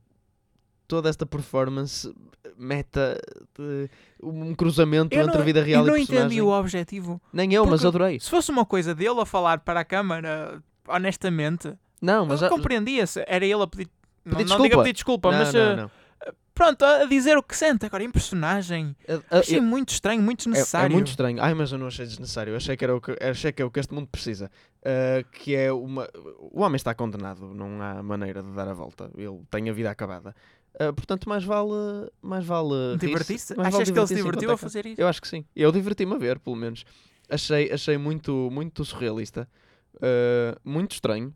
toda 0.87 1.11
esta 1.11 1.27
performance 1.27 2.11
meta 2.57 3.21
de 3.59 3.91
um 4.23 4.55
cruzamento 4.55 5.15
Eu 5.15 5.21
entre 5.21 5.35
não- 5.35 5.43
a 5.43 5.45
vida 5.45 5.63
real 5.63 5.83
eu 5.83 5.87
não 5.89 5.95
e 5.97 5.99
personagem. 5.99 6.27
entendi 6.27 6.41
o 6.43 6.49
objetivo. 6.49 7.21
Nem 7.31 7.53
eu, 7.53 7.67
mas 7.67 7.85
adorei. 7.85 8.19
Se 8.19 8.31
fosse 8.31 8.51
uma 8.51 8.65
coisa 8.65 8.95
dele 8.95 9.21
a 9.21 9.27
falar 9.27 9.59
para 9.61 9.81
a 9.81 9.85
câmara, 9.85 10.63
honestamente, 10.89 11.75
Não, 12.01 12.25
mas 12.25 12.41
eu 12.41 12.49
compreendia-se. 12.49 13.23
Era 13.27 13.45
ele 13.45 13.63
a 13.63 13.67
pedir. 13.67 13.89
Não, 14.25 14.33
não 14.39 14.45
desculpa. 14.45 14.63
diga 14.63 14.79
pedir 14.79 14.93
desculpa, 14.95 15.31
não, 15.31 15.39
mas 15.39 15.53
não, 15.53 15.61
eh, 15.61 15.77
não. 15.77 15.91
Pronto, 16.59 16.85
a 16.85 17.05
dizer 17.05 17.39
o 17.39 17.43
que 17.43 17.57
sente. 17.57 17.87
Agora, 17.87 18.03
em 18.03 18.11
personagem, 18.11 18.95
A- 19.09 19.37
a- 19.37 19.39
achei 19.39 19.61
muito 19.61 19.91
estranho, 19.91 20.21
muito 20.21 20.41
É- 20.41 20.51
desnecessário. 20.51 20.93
É, 20.93 20.95
muito 20.95 21.07
estranho. 21.09 21.41
Ai, 21.41 21.55
mas 21.55 21.71
eu 21.71 21.79
não 21.79 21.87
achei 21.87 22.05
desnecessário. 22.05 22.51
Eu 22.53 22.57
achei 22.57 22.77
que 22.77 22.85
era 22.85 22.95
o 22.97 23.01
que, 23.01 23.17
achei 23.23 23.53
que 23.53 23.63
é 23.63 23.65
o 23.65 23.71
que 23.71 23.79
este 23.79 23.95
mundo 23.95 24.09
precisa. 24.09 24.51
Uh, 24.81 25.25
que 25.33 25.55
é 25.55 25.73
uma. 25.73 26.09
O 26.53 26.61
homem 26.63 26.77
está 26.77 26.95
condenado, 26.95 27.55
não 27.55 27.81
há 27.81 28.03
maneira 28.03 28.43
de 28.43 28.51
dar 28.53 28.67
a 28.69 28.73
volta. 28.75 29.11
Ele 29.17 29.41
tem 29.51 29.71
a 29.71 29.73
vida 29.73 29.91
acabada. 29.91 30.35
Uh, 30.75 30.93
portanto, 30.93 31.29
mais 31.29 31.45
vale. 31.45 32.11
Mais 32.21 32.45
vale. 32.45 32.97
Divertiste? 32.99 33.55
mais 33.57 33.69
Achas 33.75 33.89
vale 33.89 33.93
que 33.93 33.99
ele 34.01 34.07
se 34.09 34.15
divertiu 34.15 34.51
a 34.51 34.55
é 34.55 34.57
fazer 34.57 34.85
isso? 34.87 35.01
Eu 35.01 35.09
acho 35.09 35.23
que 35.23 35.29
sim. 35.29 35.45
Eu 35.55 35.71
diverti-me 35.73 36.15
a 36.15 36.19
ver, 36.19 36.39
pelo 36.39 36.57
menos. 36.57 36.85
Achei, 37.31 37.71
achei 37.73 37.97
muito, 37.97 38.49
muito 38.51 38.85
surrealista. 38.85 39.49
uh, 39.97 40.59
muito 40.65 40.93
estranho. 40.93 41.35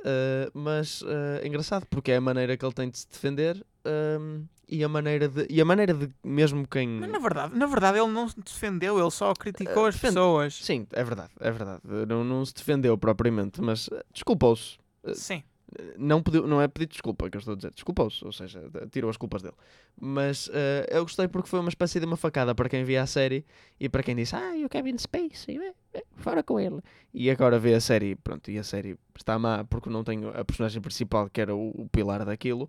uh, 0.00 0.50
mas 0.54 1.02
engraçado, 1.44 1.86
porque 1.90 2.10
é 2.12 2.16
a 2.16 2.20
maneira 2.20 2.56
que 2.56 2.64
ele 2.64 2.72
tem 2.72 2.88
de 2.90 2.98
se 2.98 3.08
defender. 3.08 3.64
Um, 3.86 4.44
e 4.68 4.84
a 4.84 4.88
maneira 4.88 5.28
de. 5.28 5.46
E 5.50 5.60
a 5.60 5.64
maneira 5.64 5.92
de 5.94 6.08
mesmo 6.24 6.66
quem. 6.68 6.88
Mas 6.88 7.10
na 7.10 7.18
verdade, 7.18 7.56
na 7.58 7.66
verdade 7.66 7.98
ele 7.98 8.08
não 8.12 8.28
se 8.28 8.36
defendeu, 8.40 8.98
ele 9.00 9.10
só 9.10 9.34
criticou 9.34 9.86
Eh, 9.86 9.88
as 9.88 9.94
defende- 9.94 10.14
pessoas. 10.14 10.54
Sim, 10.54 10.86
é 10.92 11.02
verdade, 11.04 11.30
é 11.40 11.50
verdade. 11.50 11.80
Não, 12.08 12.22
não 12.24 12.44
se 12.44 12.54
defendeu 12.54 12.96
propriamente, 12.96 13.60
mas 13.60 13.88
uh, 13.88 14.00
desculpou-se. 14.12 14.78
Sim. 15.14 15.42
Uh, 15.72 15.82
Não, 15.98 16.20
pediu, 16.22 16.46
não 16.46 16.60
é 16.60 16.66
pedir 16.68 16.86
desculpa 16.86 17.28
que 17.30 17.36
eu 17.36 17.38
estou 17.38 17.54
a 17.54 17.56
dizer, 17.56 17.70
desculpou-se, 17.72 18.24
ou 18.24 18.32
seja, 18.32 18.60
tirou 18.90 19.08
as 19.10 19.16
culpas 19.16 19.40
dele. 19.42 19.54
Mas 20.00 20.46
uh, 20.48 20.52
eu 20.88 21.02
gostei 21.02 21.26
porque 21.28 21.48
foi 21.48 21.60
uma 21.60 21.68
espécie 21.68 21.98
de 22.00 22.06
uma 22.06 22.16
facada 22.16 22.54
para 22.54 22.68
quem 22.68 22.82
via 22.84 23.02
a 23.02 23.06
série 23.06 23.44
e 23.78 23.88
para 23.88 24.02
quem 24.02 24.14
disse, 24.16 24.34
ah, 24.36 24.56
e 24.56 24.64
o 24.64 24.68
Kevin 24.68 24.96
Spacey, 24.98 25.58
é, 25.94 26.04
fora 26.16 26.42
com 26.42 26.58
ele. 26.58 26.80
E 27.14 27.30
agora 27.30 27.58
vê 27.58 27.74
a 27.74 27.80
série, 27.80 28.14
pronto, 28.16 28.50
e 28.50 28.58
a 28.58 28.64
série 28.64 28.96
está 29.16 29.38
má 29.38 29.64
porque 29.64 29.88
não 29.90 30.02
tem 30.04 30.20
a 30.34 30.44
personagem 30.44 30.80
principal 30.82 31.28
que 31.30 31.40
era 31.40 31.54
o, 31.54 31.70
o 31.70 31.88
pilar 31.88 32.24
daquilo. 32.24 32.68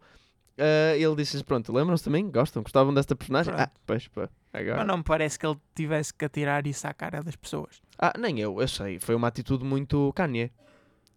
Uh, 0.62 0.96
ele 0.96 1.16
disse 1.16 1.44
pronto, 1.44 1.74
lembram-se 1.74 2.04
também? 2.04 2.30
Gostam? 2.30 2.62
Gostavam 2.62 2.94
desta 2.94 3.16
personagem? 3.16 3.52
Pronto. 3.52 3.68
Ah, 3.68 3.80
pois, 3.88 4.08
pá, 4.08 4.30
agora. 4.54 4.78
Mas 4.78 4.88
não 4.88 4.98
me 4.98 5.04
parece 5.04 5.40
que 5.40 5.46
ele 5.48 5.58
tivesse 5.74 6.14
que 6.14 6.24
atirar 6.24 6.68
isso 6.68 6.88
à 6.88 6.94
cara 6.94 7.24
das 7.24 7.36
pessoas. 7.36 7.82
Ah, 7.98 8.14
nem 8.20 8.40
eu, 8.40 8.62
eu 8.62 8.68
sei. 8.68 9.00
Foi 9.00 9.16
uma 9.16 9.28
atitude 9.28 9.64
muito 9.64 10.14
Kanye. 10.14 10.52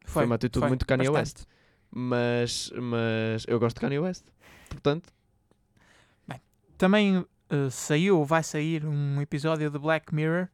Foi 0.06 0.24
uma 0.24 0.36
atitude 0.36 0.66
muito 0.66 0.86
Kanye 0.86 1.10
bastante. 1.10 1.40
West. 1.40 1.48
Mas, 1.90 2.72
mas 2.74 3.44
eu 3.46 3.60
gosto 3.60 3.76
de 3.76 3.82
Kanye 3.82 3.98
West. 3.98 4.24
Portanto, 4.70 5.12
Também 6.78 7.24
eh, 7.50 7.70
saiu, 7.70 8.24
vai 8.24 8.42
sair 8.42 8.84
um 8.84 9.20
episódio 9.20 9.70
de 9.70 9.78
Black 9.78 10.14
Mirror. 10.14 10.48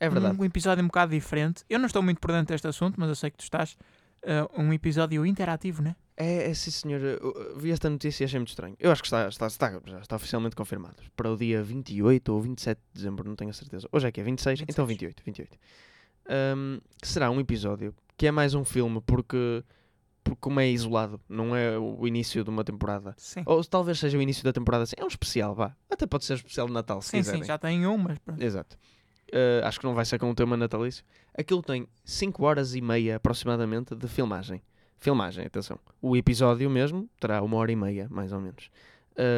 é 0.00 0.08
verdade. 0.08 0.40
Um 0.40 0.44
episódio 0.44 0.82
um 0.82 0.88
bocado 0.88 1.12
diferente. 1.12 1.64
Eu 1.68 1.78
não 1.78 1.86
estou 1.86 2.02
muito 2.02 2.20
por 2.20 2.32
dentro 2.32 2.52
deste 2.52 2.66
assunto, 2.66 2.98
mas 2.98 3.08
eu 3.08 3.14
sei 3.14 3.30
que 3.30 3.38
tu 3.38 3.44
estás. 3.44 3.76
Eh, 4.22 4.44
um 4.56 4.72
episódio 4.72 5.24
interativo, 5.24 5.82
né? 5.82 5.94
É, 6.20 6.50
é 6.50 6.54
sim, 6.54 6.72
senhor. 6.72 7.00
Eu, 7.00 7.56
vi 7.56 7.70
esta 7.70 7.88
notícia 7.88 8.24
e 8.24 8.26
achei 8.26 8.40
muito 8.40 8.48
estranho. 8.48 8.74
Eu 8.80 8.90
acho 8.90 9.00
que 9.00 9.06
está, 9.06 9.28
está, 9.28 9.46
está, 9.46 9.80
já 9.86 10.00
está 10.00 10.16
oficialmente 10.16 10.56
confirmado. 10.56 10.96
Para 11.16 11.30
o 11.30 11.36
dia 11.36 11.62
28 11.62 12.32
ou 12.32 12.40
27 12.40 12.76
de 12.76 12.84
dezembro, 12.92 13.28
não 13.28 13.36
tenho 13.36 13.50
a 13.50 13.54
certeza. 13.54 13.88
Hoje 13.92 14.08
é 14.08 14.12
que 14.12 14.20
é 14.20 14.24
26, 14.24 14.62
então 14.62 14.84
26. 14.84 15.14
28. 15.14 15.22
28. 15.24 15.58
Ahm, 16.28 16.80
que 17.00 17.06
será 17.06 17.30
um 17.30 17.38
episódio 17.38 17.94
que 18.16 18.26
é 18.26 18.32
mais 18.32 18.52
um 18.52 18.64
filme 18.64 19.00
porque, 19.00 19.62
porque 20.24 20.40
como 20.40 20.58
é 20.58 20.68
isolado, 20.68 21.20
não 21.28 21.54
é 21.54 21.78
o 21.78 22.04
início 22.04 22.42
de 22.42 22.50
uma 22.50 22.64
temporada. 22.64 23.14
Sim. 23.16 23.44
Ou 23.46 23.62
talvez 23.64 24.00
seja 24.00 24.18
o 24.18 24.22
início 24.22 24.42
da 24.42 24.52
temporada 24.52 24.82
assim. 24.82 24.96
É 24.98 25.04
um 25.04 25.08
especial, 25.08 25.54
vá. 25.54 25.76
Até 25.88 26.04
pode 26.04 26.24
ser 26.24 26.34
especial 26.34 26.66
de 26.66 26.72
Natal, 26.72 27.00
se 27.00 27.10
sim, 27.10 27.18
quiserem. 27.18 27.42
sim, 27.42 27.46
já 27.46 27.56
tem 27.56 27.86
um, 27.86 27.96
mas 27.96 28.18
pronto. 28.18 28.42
Exato. 28.42 28.76
Uh, 29.32 29.64
acho 29.64 29.78
que 29.78 29.86
não 29.86 29.94
vai 29.94 30.04
ser 30.04 30.18
com 30.18 30.28
o 30.28 30.34
tema 30.34 30.56
natalício. 30.56 31.04
Aquilo 31.38 31.62
tem 31.62 31.86
5 32.04 32.44
horas 32.44 32.74
e 32.74 32.80
meia 32.80 33.16
aproximadamente 33.16 33.94
de 33.94 34.08
filmagem. 34.08 34.60
Filmagem, 34.98 35.46
atenção. 35.46 35.78
O 36.02 36.16
episódio 36.16 36.68
mesmo 36.68 37.08
terá 37.20 37.40
uma 37.42 37.56
hora 37.56 37.70
e 37.70 37.76
meia, 37.76 38.08
mais 38.10 38.32
ou 38.32 38.40
menos. 38.40 38.70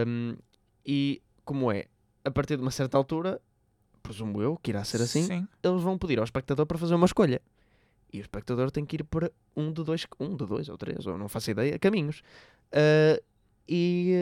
Um, 0.06 0.36
e 0.84 1.20
como 1.44 1.70
é, 1.70 1.86
a 2.24 2.30
partir 2.30 2.56
de 2.56 2.62
uma 2.62 2.70
certa 2.70 2.96
altura, 2.96 3.40
presumo 4.02 4.40
eu 4.40 4.56
que 4.56 4.70
irá 4.70 4.82
ser 4.84 5.02
assim, 5.02 5.22
Sim. 5.22 5.48
eles 5.62 5.82
vão 5.82 5.98
pedir 5.98 6.18
ao 6.18 6.24
espectador 6.24 6.64
para 6.66 6.78
fazer 6.78 6.94
uma 6.94 7.06
escolha. 7.06 7.40
E 8.12 8.18
o 8.18 8.22
espectador 8.22 8.70
tem 8.70 8.84
que 8.84 8.96
ir 8.96 9.04
para 9.04 9.30
um 9.56 9.72
de 9.72 9.84
dois, 9.84 10.06
um 10.18 10.34
de 10.34 10.44
dois 10.46 10.68
ou 10.68 10.76
três, 10.76 11.06
ou 11.06 11.16
não 11.16 11.28
faço 11.28 11.50
ideia, 11.50 11.78
caminhos. 11.78 12.22
Ah, 12.72 13.20
e 13.68 14.14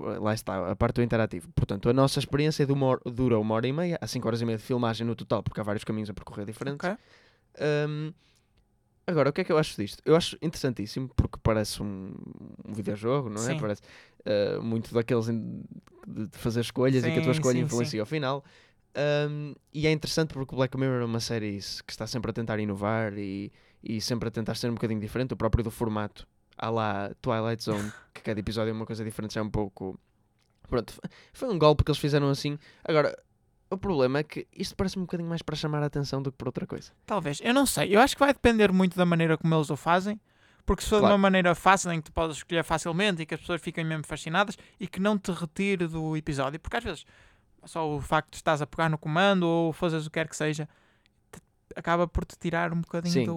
ah, 0.00 0.18
lá 0.20 0.32
está, 0.34 0.70
a 0.70 0.76
parte 0.76 0.96
do 0.96 1.02
interativo. 1.02 1.48
Portanto, 1.54 1.88
a 1.88 1.92
nossa 1.92 2.18
experiência 2.20 2.64
uma 2.72 2.86
hora- 2.86 3.00
dura 3.06 3.38
uma 3.38 3.54
hora 3.54 3.66
e 3.66 3.72
meia, 3.72 3.98
há 4.00 4.06
cinco 4.06 4.28
horas 4.28 4.40
e 4.40 4.44
meia 4.44 4.58
de 4.58 4.64
filmagem 4.64 5.06
no 5.06 5.16
total, 5.16 5.42
porque 5.42 5.58
há 5.60 5.64
vários 5.64 5.82
caminhos 5.84 6.08
a 6.10 6.14
percorrer 6.14 6.46
diferentes. 6.46 6.88
Ok. 6.88 6.96
Ahm, 7.58 8.12
agora, 9.10 9.30
o 9.30 9.32
que 9.32 9.40
é 9.40 9.44
que 9.44 9.52
eu 9.52 9.58
acho 9.58 9.76
disto? 9.80 10.02
Eu 10.04 10.16
acho 10.16 10.36
interessantíssimo 10.40 11.08
porque 11.14 11.38
parece 11.42 11.82
um, 11.82 12.14
um 12.66 12.72
videojogo, 12.72 13.28
não 13.28 13.42
é? 13.42 13.46
Sim. 13.46 13.58
Parece 13.58 13.82
ah, 14.24 14.60
muito 14.62 14.92
daqueles 14.92 15.26
de 15.26 16.38
fazer 16.38 16.60
escolhas 16.60 17.04
e 17.04 17.10
que 17.10 17.18
a 17.18 17.22
tua 17.22 17.34
Sim, 17.34 17.40
escolha 17.40 17.58
sim, 17.58 17.64
influencia 17.64 18.00
ao 18.00 18.06
final. 18.06 18.44
Ahm, 18.94 19.54
e 19.72 19.86
é 19.86 19.92
interessante 19.92 20.34
porque 20.34 20.54
o 20.54 20.56
Black 20.56 20.76
Mirror 20.76 21.02
é 21.02 21.04
uma 21.04 21.20
série 21.20 21.58
que 21.86 21.92
está 21.92 22.06
sempre 22.06 22.30
a 22.30 22.34
tentar 22.34 22.58
inovar 22.58 23.16
e, 23.16 23.52
e 23.82 24.00
sempre 24.00 24.28
a 24.28 24.30
tentar 24.30 24.54
ser 24.56 24.68
um 24.68 24.74
bocadinho 24.74 25.00
diferente, 25.00 25.32
o 25.32 25.36
próprio 25.36 25.62
do 25.62 25.70
formato. 25.70 26.26
Há 26.58 26.68
lá 26.68 27.10
Twilight 27.22 27.62
Zone, 27.62 27.92
que 28.12 28.22
cada 28.22 28.38
episódio 28.38 28.70
é 28.70 28.72
uma 28.72 28.86
coisa 28.86 29.04
diferente, 29.04 29.34
já 29.34 29.40
é 29.40 29.44
um 29.44 29.50
pouco. 29.50 29.98
Pronto, 30.68 30.94
foi 31.32 31.48
um 31.48 31.58
golpe 31.58 31.84
que 31.84 31.90
eles 31.90 32.00
fizeram 32.00 32.28
assim. 32.28 32.58
Agora, 32.84 33.16
o 33.70 33.78
problema 33.78 34.18
é 34.18 34.22
que 34.24 34.46
isto 34.52 34.74
parece 34.76 34.98
um 34.98 35.02
bocadinho 35.02 35.28
mais 35.28 35.42
para 35.42 35.54
chamar 35.56 35.82
a 35.82 35.86
atenção 35.86 36.20
do 36.20 36.30
que 36.32 36.38
por 36.38 36.48
outra 36.48 36.66
coisa. 36.66 36.90
Talvez. 37.06 37.40
Eu 37.42 37.54
não 37.54 37.64
sei. 37.66 37.94
Eu 37.94 38.00
acho 38.00 38.16
que 38.16 38.20
vai 38.20 38.32
depender 38.32 38.72
muito 38.72 38.96
da 38.96 39.06
maneira 39.06 39.38
como 39.38 39.54
eles 39.54 39.70
o 39.70 39.76
fazem. 39.76 40.20
Porque 40.66 40.82
se 40.82 40.88
for 40.90 40.96
de 40.96 41.00
Claro. 41.00 41.14
uma 41.14 41.18
maneira 41.18 41.54
fácil 41.54 41.90
em 41.92 42.00
que 42.00 42.04
tu 42.10 42.12
podes 42.12 42.36
escolher 42.36 42.62
facilmente 42.62 43.22
e 43.22 43.26
que 43.26 43.34
as 43.34 43.40
pessoas 43.40 43.60
fiquem 43.60 43.84
mesmo 43.84 44.06
fascinadas 44.06 44.56
e 44.78 44.86
que 44.86 45.00
não 45.00 45.18
te 45.18 45.32
retire 45.32 45.86
do 45.88 46.16
episódio, 46.16 46.60
porque 46.60 46.76
às 46.76 46.84
vezes 46.84 47.04
só 47.64 47.88
o 47.88 48.00
facto 48.00 48.30
de 48.30 48.36
estás 48.36 48.62
a 48.62 48.66
pegar 48.66 48.88
no 48.88 48.96
comando 48.98 49.42
ou 49.44 49.72
fazes 49.72 50.06
o 50.06 50.10
que 50.10 50.14
quer 50.14 50.28
que 50.28 50.36
seja 50.36 50.68
te- 51.32 51.40
acaba 51.74 52.06
por 52.06 52.24
te 52.24 52.36
tirar 52.38 52.72
um 52.72 52.80
bocadinho 52.82 53.12
Sim. 53.12 53.24
do, 53.24 53.32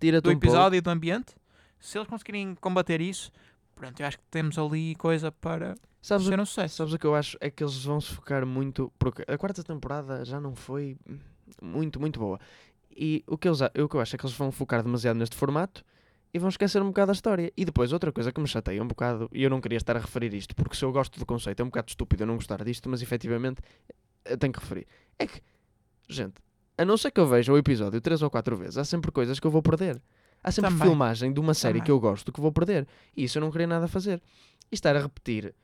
do 0.00 0.18
um 0.18 0.22
pouco. 0.22 0.30
episódio 0.30 0.76
e 0.78 0.80
do 0.80 0.88
ambiente. 0.88 1.34
Se 1.78 1.98
eles 1.98 2.08
conseguirem 2.08 2.54
combater 2.54 3.00
isso, 3.00 3.30
pronto, 3.74 4.00
eu 4.00 4.06
acho 4.06 4.16
que 4.18 4.24
temos 4.30 4.56
ali 4.58 4.94
coisa 4.94 5.30
para 5.30 5.74
Sabes 6.00 6.26
o 6.26 6.28
ser 6.30 6.40
um 6.40 6.46
sucesso. 6.46 6.76
Sabes 6.76 6.92
o 6.92 6.98
que 6.98 7.06
eu 7.06 7.14
acho? 7.14 7.36
É 7.40 7.50
que 7.50 7.62
eles 7.62 7.84
vão 7.84 8.00
se 8.00 8.12
focar 8.12 8.46
muito. 8.46 8.92
Porque 8.98 9.24
a 9.26 9.36
quarta 9.36 9.62
temporada 9.62 10.24
já 10.24 10.40
não 10.40 10.54
foi 10.54 10.96
muito, 11.60 12.00
muito 12.00 12.18
boa. 12.18 12.38
E 12.90 13.22
o 13.26 13.36
que, 13.36 13.48
eles, 13.48 13.60
o 13.60 13.88
que 13.88 13.96
eu 13.96 14.00
acho 14.00 14.16
é 14.16 14.18
que 14.18 14.24
eles 14.24 14.36
vão 14.36 14.50
focar 14.50 14.82
demasiado 14.82 15.16
neste 15.16 15.36
formato 15.36 15.84
e 16.32 16.38
vão 16.38 16.48
esquecer 16.48 16.82
um 16.82 16.88
bocado 16.88 17.10
a 17.10 17.14
história. 17.14 17.52
E 17.56 17.64
depois, 17.64 17.92
outra 17.92 18.12
coisa 18.12 18.32
que 18.32 18.40
me 18.40 18.46
chateia 18.48 18.82
um 18.82 18.86
bocado, 18.86 19.28
e 19.32 19.42
eu 19.42 19.50
não 19.50 19.60
queria 19.60 19.76
estar 19.76 19.96
a 19.96 20.00
referir 20.00 20.34
isto, 20.34 20.54
porque 20.54 20.76
se 20.76 20.84
eu 20.84 20.92
gosto 20.92 21.18
do 21.18 21.24
conceito, 21.24 21.60
é 21.60 21.64
um 21.64 21.68
bocado 21.68 21.88
estúpido 21.88 22.22
eu 22.22 22.26
não 22.26 22.34
gostar 22.34 22.62
disto, 22.64 22.88
mas 22.88 23.02
efetivamente 23.02 23.60
eu 24.24 24.36
tenho 24.36 24.52
que 24.52 24.60
referir. 24.60 24.86
É 25.18 25.26
que, 25.26 25.40
gente, 26.08 26.34
a 26.76 26.84
não 26.84 26.96
ser 26.96 27.10
que 27.10 27.20
eu 27.20 27.26
veja 27.26 27.52
o 27.52 27.58
episódio 27.58 28.00
três 28.00 28.22
ou 28.22 28.30
quatro 28.30 28.56
vezes, 28.56 28.78
há 28.78 28.84
sempre 28.84 29.10
coisas 29.10 29.40
que 29.40 29.46
eu 29.46 29.50
vou 29.50 29.62
perder. 29.62 30.00
Há 30.42 30.52
sempre 30.52 30.70
Também. 30.70 30.86
filmagem 30.86 31.32
de 31.32 31.40
uma 31.40 31.54
série 31.54 31.74
Também. 31.74 31.84
que 31.86 31.90
eu 31.90 31.98
gosto 31.98 32.30
que 32.30 32.40
vou 32.40 32.52
perder. 32.52 32.86
E 33.16 33.24
isso 33.24 33.38
eu 33.38 33.40
não 33.40 33.50
queria 33.50 33.66
nada 33.66 33.88
fazer. 33.88 34.22
E 34.70 34.74
estar 34.74 34.94
a 34.94 35.00
repetir. 35.00 35.54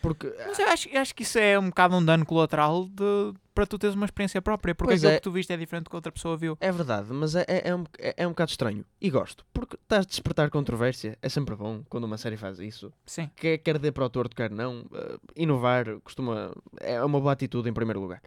Porque 0.00 0.32
Mas 0.46 0.58
eu 0.58 0.68
acho, 0.68 0.88
eu 0.88 1.00
acho 1.00 1.14
que 1.14 1.22
isso 1.22 1.38
é 1.38 1.58
um 1.58 1.68
bocado 1.68 1.96
um 1.96 2.04
dano 2.04 2.24
colateral 2.24 2.86
de, 2.86 3.34
para 3.54 3.66
tu 3.66 3.78
teres 3.78 3.94
uma 3.94 4.04
experiência 4.06 4.40
própria, 4.40 4.74
porque 4.74 4.92
Pois 4.92 5.00
aquilo 5.00 5.12
é. 5.12 5.16
que 5.16 5.22
tu 5.22 5.30
viste 5.30 5.52
é 5.52 5.56
diferente 5.56 5.84
do 5.84 5.90
que 5.90 5.96
outra 5.96 6.10
pessoa 6.10 6.36
viu. 6.36 6.56
É 6.60 6.72
verdade, 6.72 7.12
mas 7.12 7.34
é, 7.34 7.44
é, 7.46 7.68
é 7.68 7.74
um, 7.74 7.84
é, 7.98 8.14
é 8.16 8.26
um 8.26 8.30
bocado 8.30 8.50
estranho. 8.50 8.84
E 9.00 9.10
gosto. 9.10 9.44
Porque 9.52 9.76
estás 9.76 10.04
a 10.04 10.08
despertar 10.08 10.50
controvérsia. 10.50 11.18
É 11.20 11.28
sempre 11.28 11.54
bom 11.54 11.82
quando 11.88 12.04
uma 12.04 12.18
série 12.18 12.36
faz 12.36 12.58
isso. 12.58 12.92
Sim. 13.06 13.30
Quer, 13.36 13.58
quer 13.58 13.78
dê 13.78 13.92
para 13.92 14.04
o 14.04 14.10
torto, 14.10 14.34
quer 14.34 14.50
não. 14.50 14.84
eh, 14.94 15.16
inovar 15.36 15.86
costuma. 16.00 16.52
É 16.80 17.02
uma 17.04 17.20
boa 17.20 17.32
atitude 17.32 17.68
em 17.68 17.72
primeiro 17.72 18.00
lugar. 18.00 18.22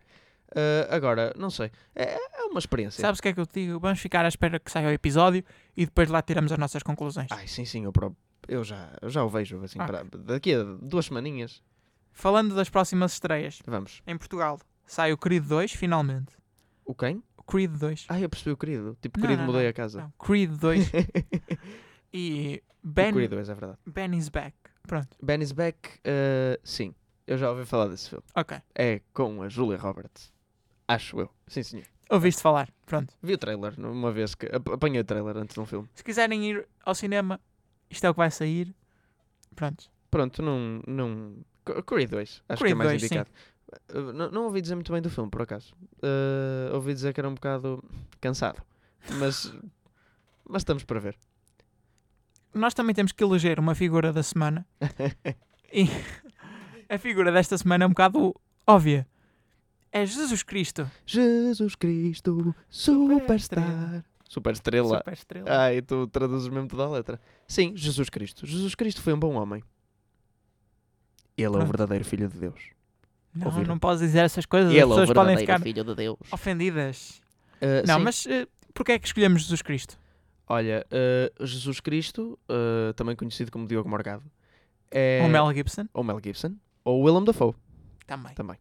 Eh, 0.56 0.88
agora, 0.90 1.34
não 1.38 1.50
sei. 1.50 1.72
É, 1.96 2.16
é 2.16 2.44
uma 2.46 2.60
experiência. 2.60 3.02
Sabes 3.02 3.20
o 3.20 3.22
que 3.22 3.30
é 3.30 3.34
que 3.34 3.40
eu 3.40 3.46
te 3.46 3.66
digo? 3.66 3.80
Vamos 3.80 4.00
ficar 4.00 4.24
à 4.24 4.28
espera 4.28 4.60
que 4.60 4.72
saia 4.72 4.88
o 4.88 4.92
episódio 4.92 5.44
e 5.76 5.86
depois 5.86 6.10
lá 6.10 6.22
tiramos 6.22 6.52
as 6.52 6.58
nossas 6.58 6.84
conclusões. 6.84 7.28
Ai, 7.32 7.48
sim, 7.48 7.66
sim, 7.66 7.84
eu, 7.84 7.92
próprio, 7.92 8.18
eu, 8.48 8.64
já, 8.64 8.92
eu 9.02 9.10
já 9.10 9.24
o 9.24 9.30
vejo 9.30 9.62
assim. 9.64 9.78
Para- 9.78 10.04
daqui 10.04 10.54
a 10.54 10.64
duas 10.64 11.06
semaninhas. 11.06 11.62
Falando 12.12 12.56
das 12.56 12.70
próximas 12.70 13.14
estreias, 13.14 13.60
Vamos. 13.66 14.02
em 14.08 14.18
Portugal 14.18 14.60
sai 14.86 15.12
o 15.12 15.18
Creed 15.18 15.44
2, 15.46 15.72
finalmente. 15.74 16.34
O 16.86 16.94
quem? 16.96 17.22
O 17.38 17.44
Creed 17.44 17.72
2. 17.78 18.06
Ah, 18.10 18.20
eu 18.20 18.30
percebi 18.30 18.52
o 18.52 18.58
querido. 18.58 18.98
Tipo, 19.02 19.20
Não, 19.20 19.24
querido, 19.28 19.42
não, 19.42 19.48
mudei 19.48 19.64
não, 19.64 19.70
a 19.70 19.74
casa. 19.74 20.02
Não, 20.02 20.14
Creed 20.20 20.52
2 20.52 20.92
e 22.14 22.62
Ben, 22.84 23.10
O 23.10 23.14
querido, 23.14 23.40
é 23.40 23.44
verdade. 23.44 23.78
ben 23.86 24.14
is 24.16 24.30
back. 24.30 24.56
Pronto, 24.88 25.18
Ben 25.22 25.42
is 25.42 25.52
back. 25.52 25.78
eh, 26.04 26.60
sim, 26.64 26.94
eu 27.26 27.38
já 27.38 27.50
ouvi 27.50 27.66
falar 27.66 27.88
desse 27.88 28.10
filme. 28.10 28.24
ok. 28.36 28.58
É 28.76 29.02
com 29.14 29.42
a 29.42 29.50
Julia 29.50 29.78
Roberts. 29.78 30.32
Acho 30.88 31.20
eu. 31.20 31.30
Sim, 31.48 31.64
senhor. 31.64 31.86
Ouviste 32.12 32.40
falar. 32.44 32.70
Pronto. 32.86 33.12
Vi 33.24 33.34
o 33.34 33.38
trailer 33.40 33.74
uma 33.80 34.12
vez 34.12 34.36
que 34.36 34.46
ap- 34.46 34.70
apanhei 34.70 35.02
o 35.02 35.04
trailer 35.04 35.36
antes 35.38 35.56
de 35.56 35.60
um 35.60 35.66
filme. 35.66 35.90
Se 35.96 36.04
quiserem 36.04 36.46
ir 36.48 36.68
ao 36.86 36.94
cinema, 36.94 37.42
isto 37.90 38.06
é 38.06 38.10
o 38.10 38.14
que 38.14 38.20
vai 38.20 38.32
sair. 38.32 38.74
Pronto. 39.56 39.90
Pronto, 40.10 40.42
não. 40.42 40.82
não... 40.88 41.38
Creed 41.86 42.10
2, 42.12 42.44
acho 42.48 42.64
que 42.64 42.72
é 42.72 42.76
mais 42.76 42.90
2, 42.92 43.02
sim. 43.02 43.06
indicado. 43.08 43.30
Uh, 43.94 44.14
não, 44.14 44.32
não 44.32 44.44
ouvi 44.46 44.62
dizer 44.62 44.76
muito 44.76 44.92
bem 44.92 45.02
do 45.02 45.10
filme, 45.10 45.30
por 45.30 45.42
acaso. 45.42 45.74
Uh, 45.96 46.74
ouvi 46.74 46.94
dizer 46.94 47.14
que 47.14 47.20
era 47.20 47.28
um 47.28 47.34
bocado 47.34 47.84
cansado. 48.22 48.62
Mas. 49.20 49.52
mas 50.48 50.62
estamos 50.62 50.84
para 50.84 51.00
ver. 51.00 51.18
Nós 52.54 52.74
também 52.74 52.96
temos 52.96 53.12
que 53.12 53.24
eleger 53.24 53.60
uma 53.60 53.76
figura 53.76 54.14
da 54.14 54.24
semana. 54.24 54.66
E 55.74 55.90
a 56.88 56.98
figura 56.98 57.34
desta 57.34 57.58
semana 57.58 57.84
é 57.84 57.88
um 57.88 57.90
bocado 57.90 58.34
óbvia. 58.66 59.06
É 59.92 60.06
Jesus 60.06 60.42
Cristo. 60.42 60.90
Jesus 61.06 61.76
Cristo, 61.76 62.56
Superstar. 62.70 64.06
Super 64.28 64.54
estrela. 64.54 64.98
Super 64.98 65.14
estrela. 65.14 65.46
Ah, 65.50 65.74
e 65.74 65.82
tu 65.82 66.08
traduzes 66.08 66.48
mesmo 66.48 66.68
toda 66.68 66.84
a 66.84 66.90
letra. 66.90 67.20
Sim, 67.48 67.76
Jesus 67.76 68.10
Cristo. 68.10 68.46
Jesus 68.46 68.74
Cristo 68.76 69.02
foi 69.02 69.14
um 69.14 69.20
bom 69.20 69.34
homem. 69.36 69.64
Ele 71.38 71.46
é 71.46 71.50
o 71.50 71.52
Pronto. 71.54 71.68
verdadeiro 71.68 72.06
Filho 72.06 72.28
de 72.30 72.38
Deus. 72.38 72.60
não, 73.34 73.48
ouviram? 73.48 73.68
não 73.68 73.80
podes 73.80 74.02
dizer 74.02 74.20
essas 74.20 74.46
coisas. 74.46 74.72
Ele 74.72 74.80
é 74.80 74.84
As 74.84 74.88
o 74.88 74.90
pessoas 74.90 75.10
podem 75.10 75.36
verdadeiro 75.36 75.42
ficar 75.42 75.60
Filho 75.64 75.84
de 75.84 75.96
Deus. 75.96 76.18
ofendidas. 76.32 77.22
Uh, 77.62 77.86
não, 77.88 77.98
sim. 77.98 78.04
mas 78.04 78.26
uh, 78.26 78.48
porquê 78.74 78.94
é 78.94 79.00
que 79.00 79.08
escolhemos 79.08 79.44
Jesus 79.44 79.62
Cristo? 79.62 79.98
Olha, 80.48 80.86
uh, 80.92 81.46
Jesus 81.46 81.80
Cristo, 81.80 82.38
uh, 82.50 82.94
também 82.94 83.16
conhecido 83.16 83.52
como 83.52 83.68
Diogo 83.68 83.90
Morgado, 83.90 84.24
é... 84.92 85.22
O 85.26 85.30
Mel 85.30 85.52
Gibson? 85.54 85.88
ou 85.94 86.04
Mel 86.04 86.20
Gibson, 86.24 86.56
ou 86.84 87.04
Willem 87.04 87.24
Dafoe, 87.26 87.54
Também. 88.06 88.34
também. 88.36 88.58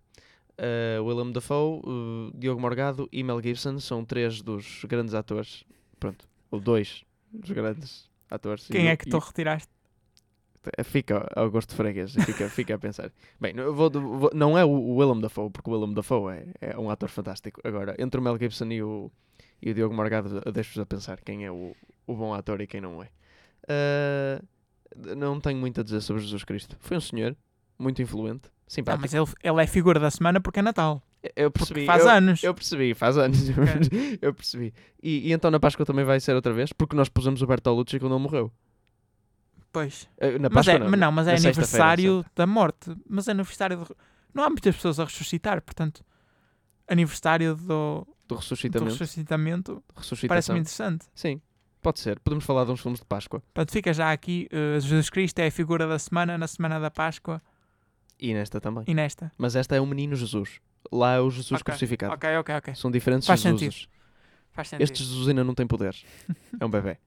Uh, 0.59 1.02
Willem 1.05 1.32
Dafoe, 1.32 1.80
uh, 1.84 2.30
Diogo 2.38 2.61
Morgado 2.61 3.09
e 3.11 3.22
Mel 3.24 3.42
Gibson 3.42 3.78
são 3.80 4.05
três 4.05 4.40
dos 4.40 4.84
grandes 4.84 5.12
atores, 5.14 5.64
pronto, 5.98 6.28
ou 6.50 6.61
dois 6.61 7.05
dos 7.32 7.50
grandes 7.50 8.09
atores. 8.30 8.68
Quem 8.68 8.84
E- 8.84 8.88
é 8.88 8.96
que 8.96 9.09
tu 9.11 9.16
e- 9.16 9.20
retiraste? 9.20 9.68
Fica 10.84 11.28
ao 11.36 11.50
gosto 11.50 11.70
de 11.70 11.76
freguês, 11.76 12.14
fica, 12.14 12.48
fica 12.48 12.74
a 12.76 12.78
pensar. 12.78 13.11
Bem, 13.40 13.52
vou- 13.55 13.90
vou- 13.90 14.30
não 14.32 14.57
é 14.57 14.64
o, 14.64 14.94
Willem 14.96 15.20
Dafoe, 15.20 15.50
porque 15.50 15.68
o 15.68 15.72
Willem 15.74 15.92
Dafoe 15.92 16.32
é, 16.34 16.46
é 16.72 16.78
um 16.78 16.88
ator 16.88 17.09
fantástico. 17.11 17.61
Agora, 17.64 17.94
entre 17.98 18.18
o 18.18 18.22
Mel 18.22 18.38
Gibson 18.38 18.66
e 18.70 18.82
o, 18.82 19.11
e 19.61 19.70
o 19.70 19.74
Diogo 19.74 19.94
Morgado, 19.94 20.40
deixo-vos 20.52 20.78
a 20.78 20.86
pensar 20.86 21.20
quem 21.20 21.44
é 21.44 21.50
o, 21.50 21.74
o 22.07 22.14
bom 22.14 22.32
ator 22.32 22.61
e 22.62 22.66
quem 22.66 22.80
não 22.80 23.02
é. 23.02 23.11
Ah, 23.68 24.40
não 25.16 25.38
tenho 25.40 25.59
muito 25.59 25.80
a 25.80 25.84
dizer 25.84 26.00
sobre 26.00 26.22
Jesus 26.22 26.44
Cristo. 26.44 26.76
Foi 26.80 26.96
um 26.96 27.00
senhor 27.00 27.36
muito 27.78 28.00
influente, 28.00 28.48
Não, 28.67 28.71
simpático. 28.75 29.03
mas 29.03 29.15
ele, 29.15 29.27
ele 29.43 29.62
é 29.62 29.67
figura 29.67 30.01
da 30.01 30.11
semana 30.11 30.41
porque 30.41 30.59
é 30.59 30.62
Natal. 30.62 31.03
eu 31.37 31.51
Porque 31.51 31.67
percebi. 31.75 31.87
faz 31.87 32.03
eu, 32.05 32.11
anos. 32.11 32.43
eu 32.43 32.55
percebi, 32.55 32.95
faz 32.95 33.17
anos. 33.19 33.39
eu 34.21 34.35
percebi. 34.35 34.73
E, 35.03 35.29
e 35.29 35.33
então 35.33 35.51
na 35.51 35.61
Páscoa 35.61 35.85
também 35.87 36.05
vai 36.05 36.19
ser 36.21 36.35
outra 36.35 36.53
vez, 36.53 36.73
porque 36.73 36.97
nós 36.97 37.09
pusemos 37.09 37.41
o 37.43 37.47
Bertolucci 37.47 37.99
quando 37.99 38.15
ele 38.15 38.23
morreu. 38.23 38.53
Pois. 39.73 40.09
Ah, 40.21 40.39
Na 40.39 40.49
Mas 40.49 40.67
Páscoa 40.67 40.73
é, 40.75 40.79
não, 40.79 40.91
mas 40.91 41.01
não, 41.01 41.12
mas 41.12 41.27
é 41.29 41.35
aniversário 41.37 42.25
da 42.35 42.47
morte. 42.47 42.95
Mas 43.09 43.27
é 43.29 43.33
aniversário 43.33 43.85
de... 43.85 43.95
Não 44.33 44.45
há 44.45 44.49
muitas 44.51 44.75
pessoas 44.77 44.99
a 45.01 45.05
ressuscitar, 45.05 45.61
portanto, 45.62 46.05
aniversário 46.89 47.55
do, 47.57 47.65
do 47.67 48.07
do 48.29 48.37
ressuscitamento. 48.37 48.91
ressuscitamento 48.93 49.85
ressuscitação. 49.97 50.29
parece-me 50.29 50.59
interessante. 50.61 51.07
Sim, 51.15 51.41
pode 51.83 52.01
ser. 52.01 52.19
Podemos 52.21 52.45
falar 52.45 52.65
de 52.65 52.71
uns 52.73 52.81
filmes 52.81 53.01
de 53.01 53.07
Páscoa. 53.07 53.41
Portanto, 53.41 53.73
fica 53.73 53.93
já 53.93 54.12
aqui, 54.12 54.49
eh, 54.51 54.79
Jesus 54.81 55.11
Cristo 55.11 55.39
é 55.41 55.47
a 55.47 55.51
figura 55.51 55.87
da 55.87 55.99
semana, 55.99 56.37
na 56.39 56.47
semana 56.47 56.79
da 56.81 56.91
Páscoa 56.91 57.41
E 58.19 58.33
nesta 58.35 58.61
também. 58.61 58.85
e 58.87 58.95
nesta. 58.95 59.31
Mas 59.37 59.57
esta 59.57 59.75
é 59.77 59.81
o 59.81 59.87
menino 59.87 60.15
Jesus. 60.17 60.61
Lá 60.93 61.15
é 61.15 61.21
o 61.21 61.31
Jesus 61.31 61.61
Ok, 61.61 61.65
crucificado. 61.73 62.15
Ok, 62.15 62.37
ok, 62.37 62.55
ok. 62.57 62.75
São 62.75 62.91
diferentes 62.91 63.27
Faz 63.27 63.41
Jesuses. 63.41 63.89
Faz 64.53 64.69
sentido. 64.69 64.85
Este 64.85 65.03
Jesus 65.03 65.29
ainda 65.29 65.43
não 65.43 65.55
tem 65.55 65.67
poderes. 65.67 66.05
É 66.61 66.65
um 66.65 66.71
bebê. 66.71 66.99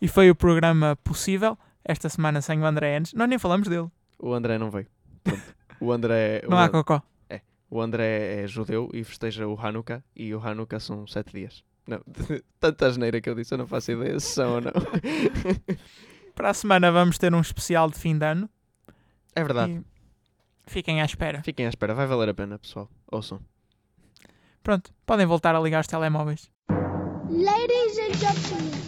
E 0.00 0.08
foi 0.08 0.30
o 0.30 0.34
programa 0.34 0.96
possível, 1.02 1.56
esta 1.84 2.08
semana 2.08 2.42
sem 2.42 2.60
o 2.60 2.66
André 2.66 2.96
Enes. 2.96 3.14
Nós 3.14 3.28
nem 3.28 3.38
falamos 3.38 3.68
dele. 3.68 3.88
O 4.18 4.34
André 4.34 4.58
não 4.58 4.70
veio. 4.70 4.86
O 5.80 5.92
André, 5.92 6.42
Não 6.48 6.56
o, 6.56 6.60
há 6.60 6.68
cocó. 6.68 7.02
o 7.70 7.80
André 7.80 8.42
é 8.42 8.46
judeu 8.46 8.90
e 8.92 9.02
festeja 9.04 9.46
o 9.46 9.58
Hanukkah. 9.58 10.02
E 10.14 10.34
o 10.34 10.40
Hanukkah 10.46 10.80
são 10.80 11.06
sete 11.06 11.32
dias. 11.32 11.64
Não, 11.86 12.00
tanta 12.60 12.86
asneira 12.86 13.20
que 13.20 13.30
eu 13.30 13.34
disse, 13.34 13.54
eu 13.54 13.58
não 13.58 13.66
faço 13.66 13.92
ideia 13.92 14.18
se 14.20 14.34
são 14.34 14.56
ou 14.56 14.60
não. 14.60 14.72
Para 16.34 16.50
a 16.50 16.54
semana 16.54 16.90
vamos 16.92 17.16
ter 17.16 17.32
um 17.34 17.40
especial 17.40 17.88
de 17.90 17.98
fim 17.98 18.18
de 18.18 18.26
ano. 18.26 18.50
É 19.36 19.44
verdade. 19.44 19.72
E 19.72 19.84
fiquem 20.66 21.02
à 21.02 21.04
espera. 21.04 21.42
Fiquem 21.42 21.66
à 21.66 21.68
espera, 21.68 21.94
vai 21.94 22.06
valer 22.06 22.30
a 22.30 22.34
pena, 22.34 22.58
pessoal. 22.58 22.88
Ouçam. 23.12 23.38
Pronto, 24.62 24.92
podem 25.04 25.26
voltar 25.26 25.54
a 25.54 25.60
ligar 25.60 25.82
os 25.82 25.86
telemóveis. 25.86 26.50
Ladies 27.28 27.98
and 27.98 28.14
gentlemen. 28.14 28.86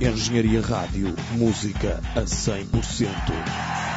Engenharia 0.00 0.62
Rádio, 0.62 1.14
música 1.36 2.00
a 2.16 2.22
100%. 2.22 3.89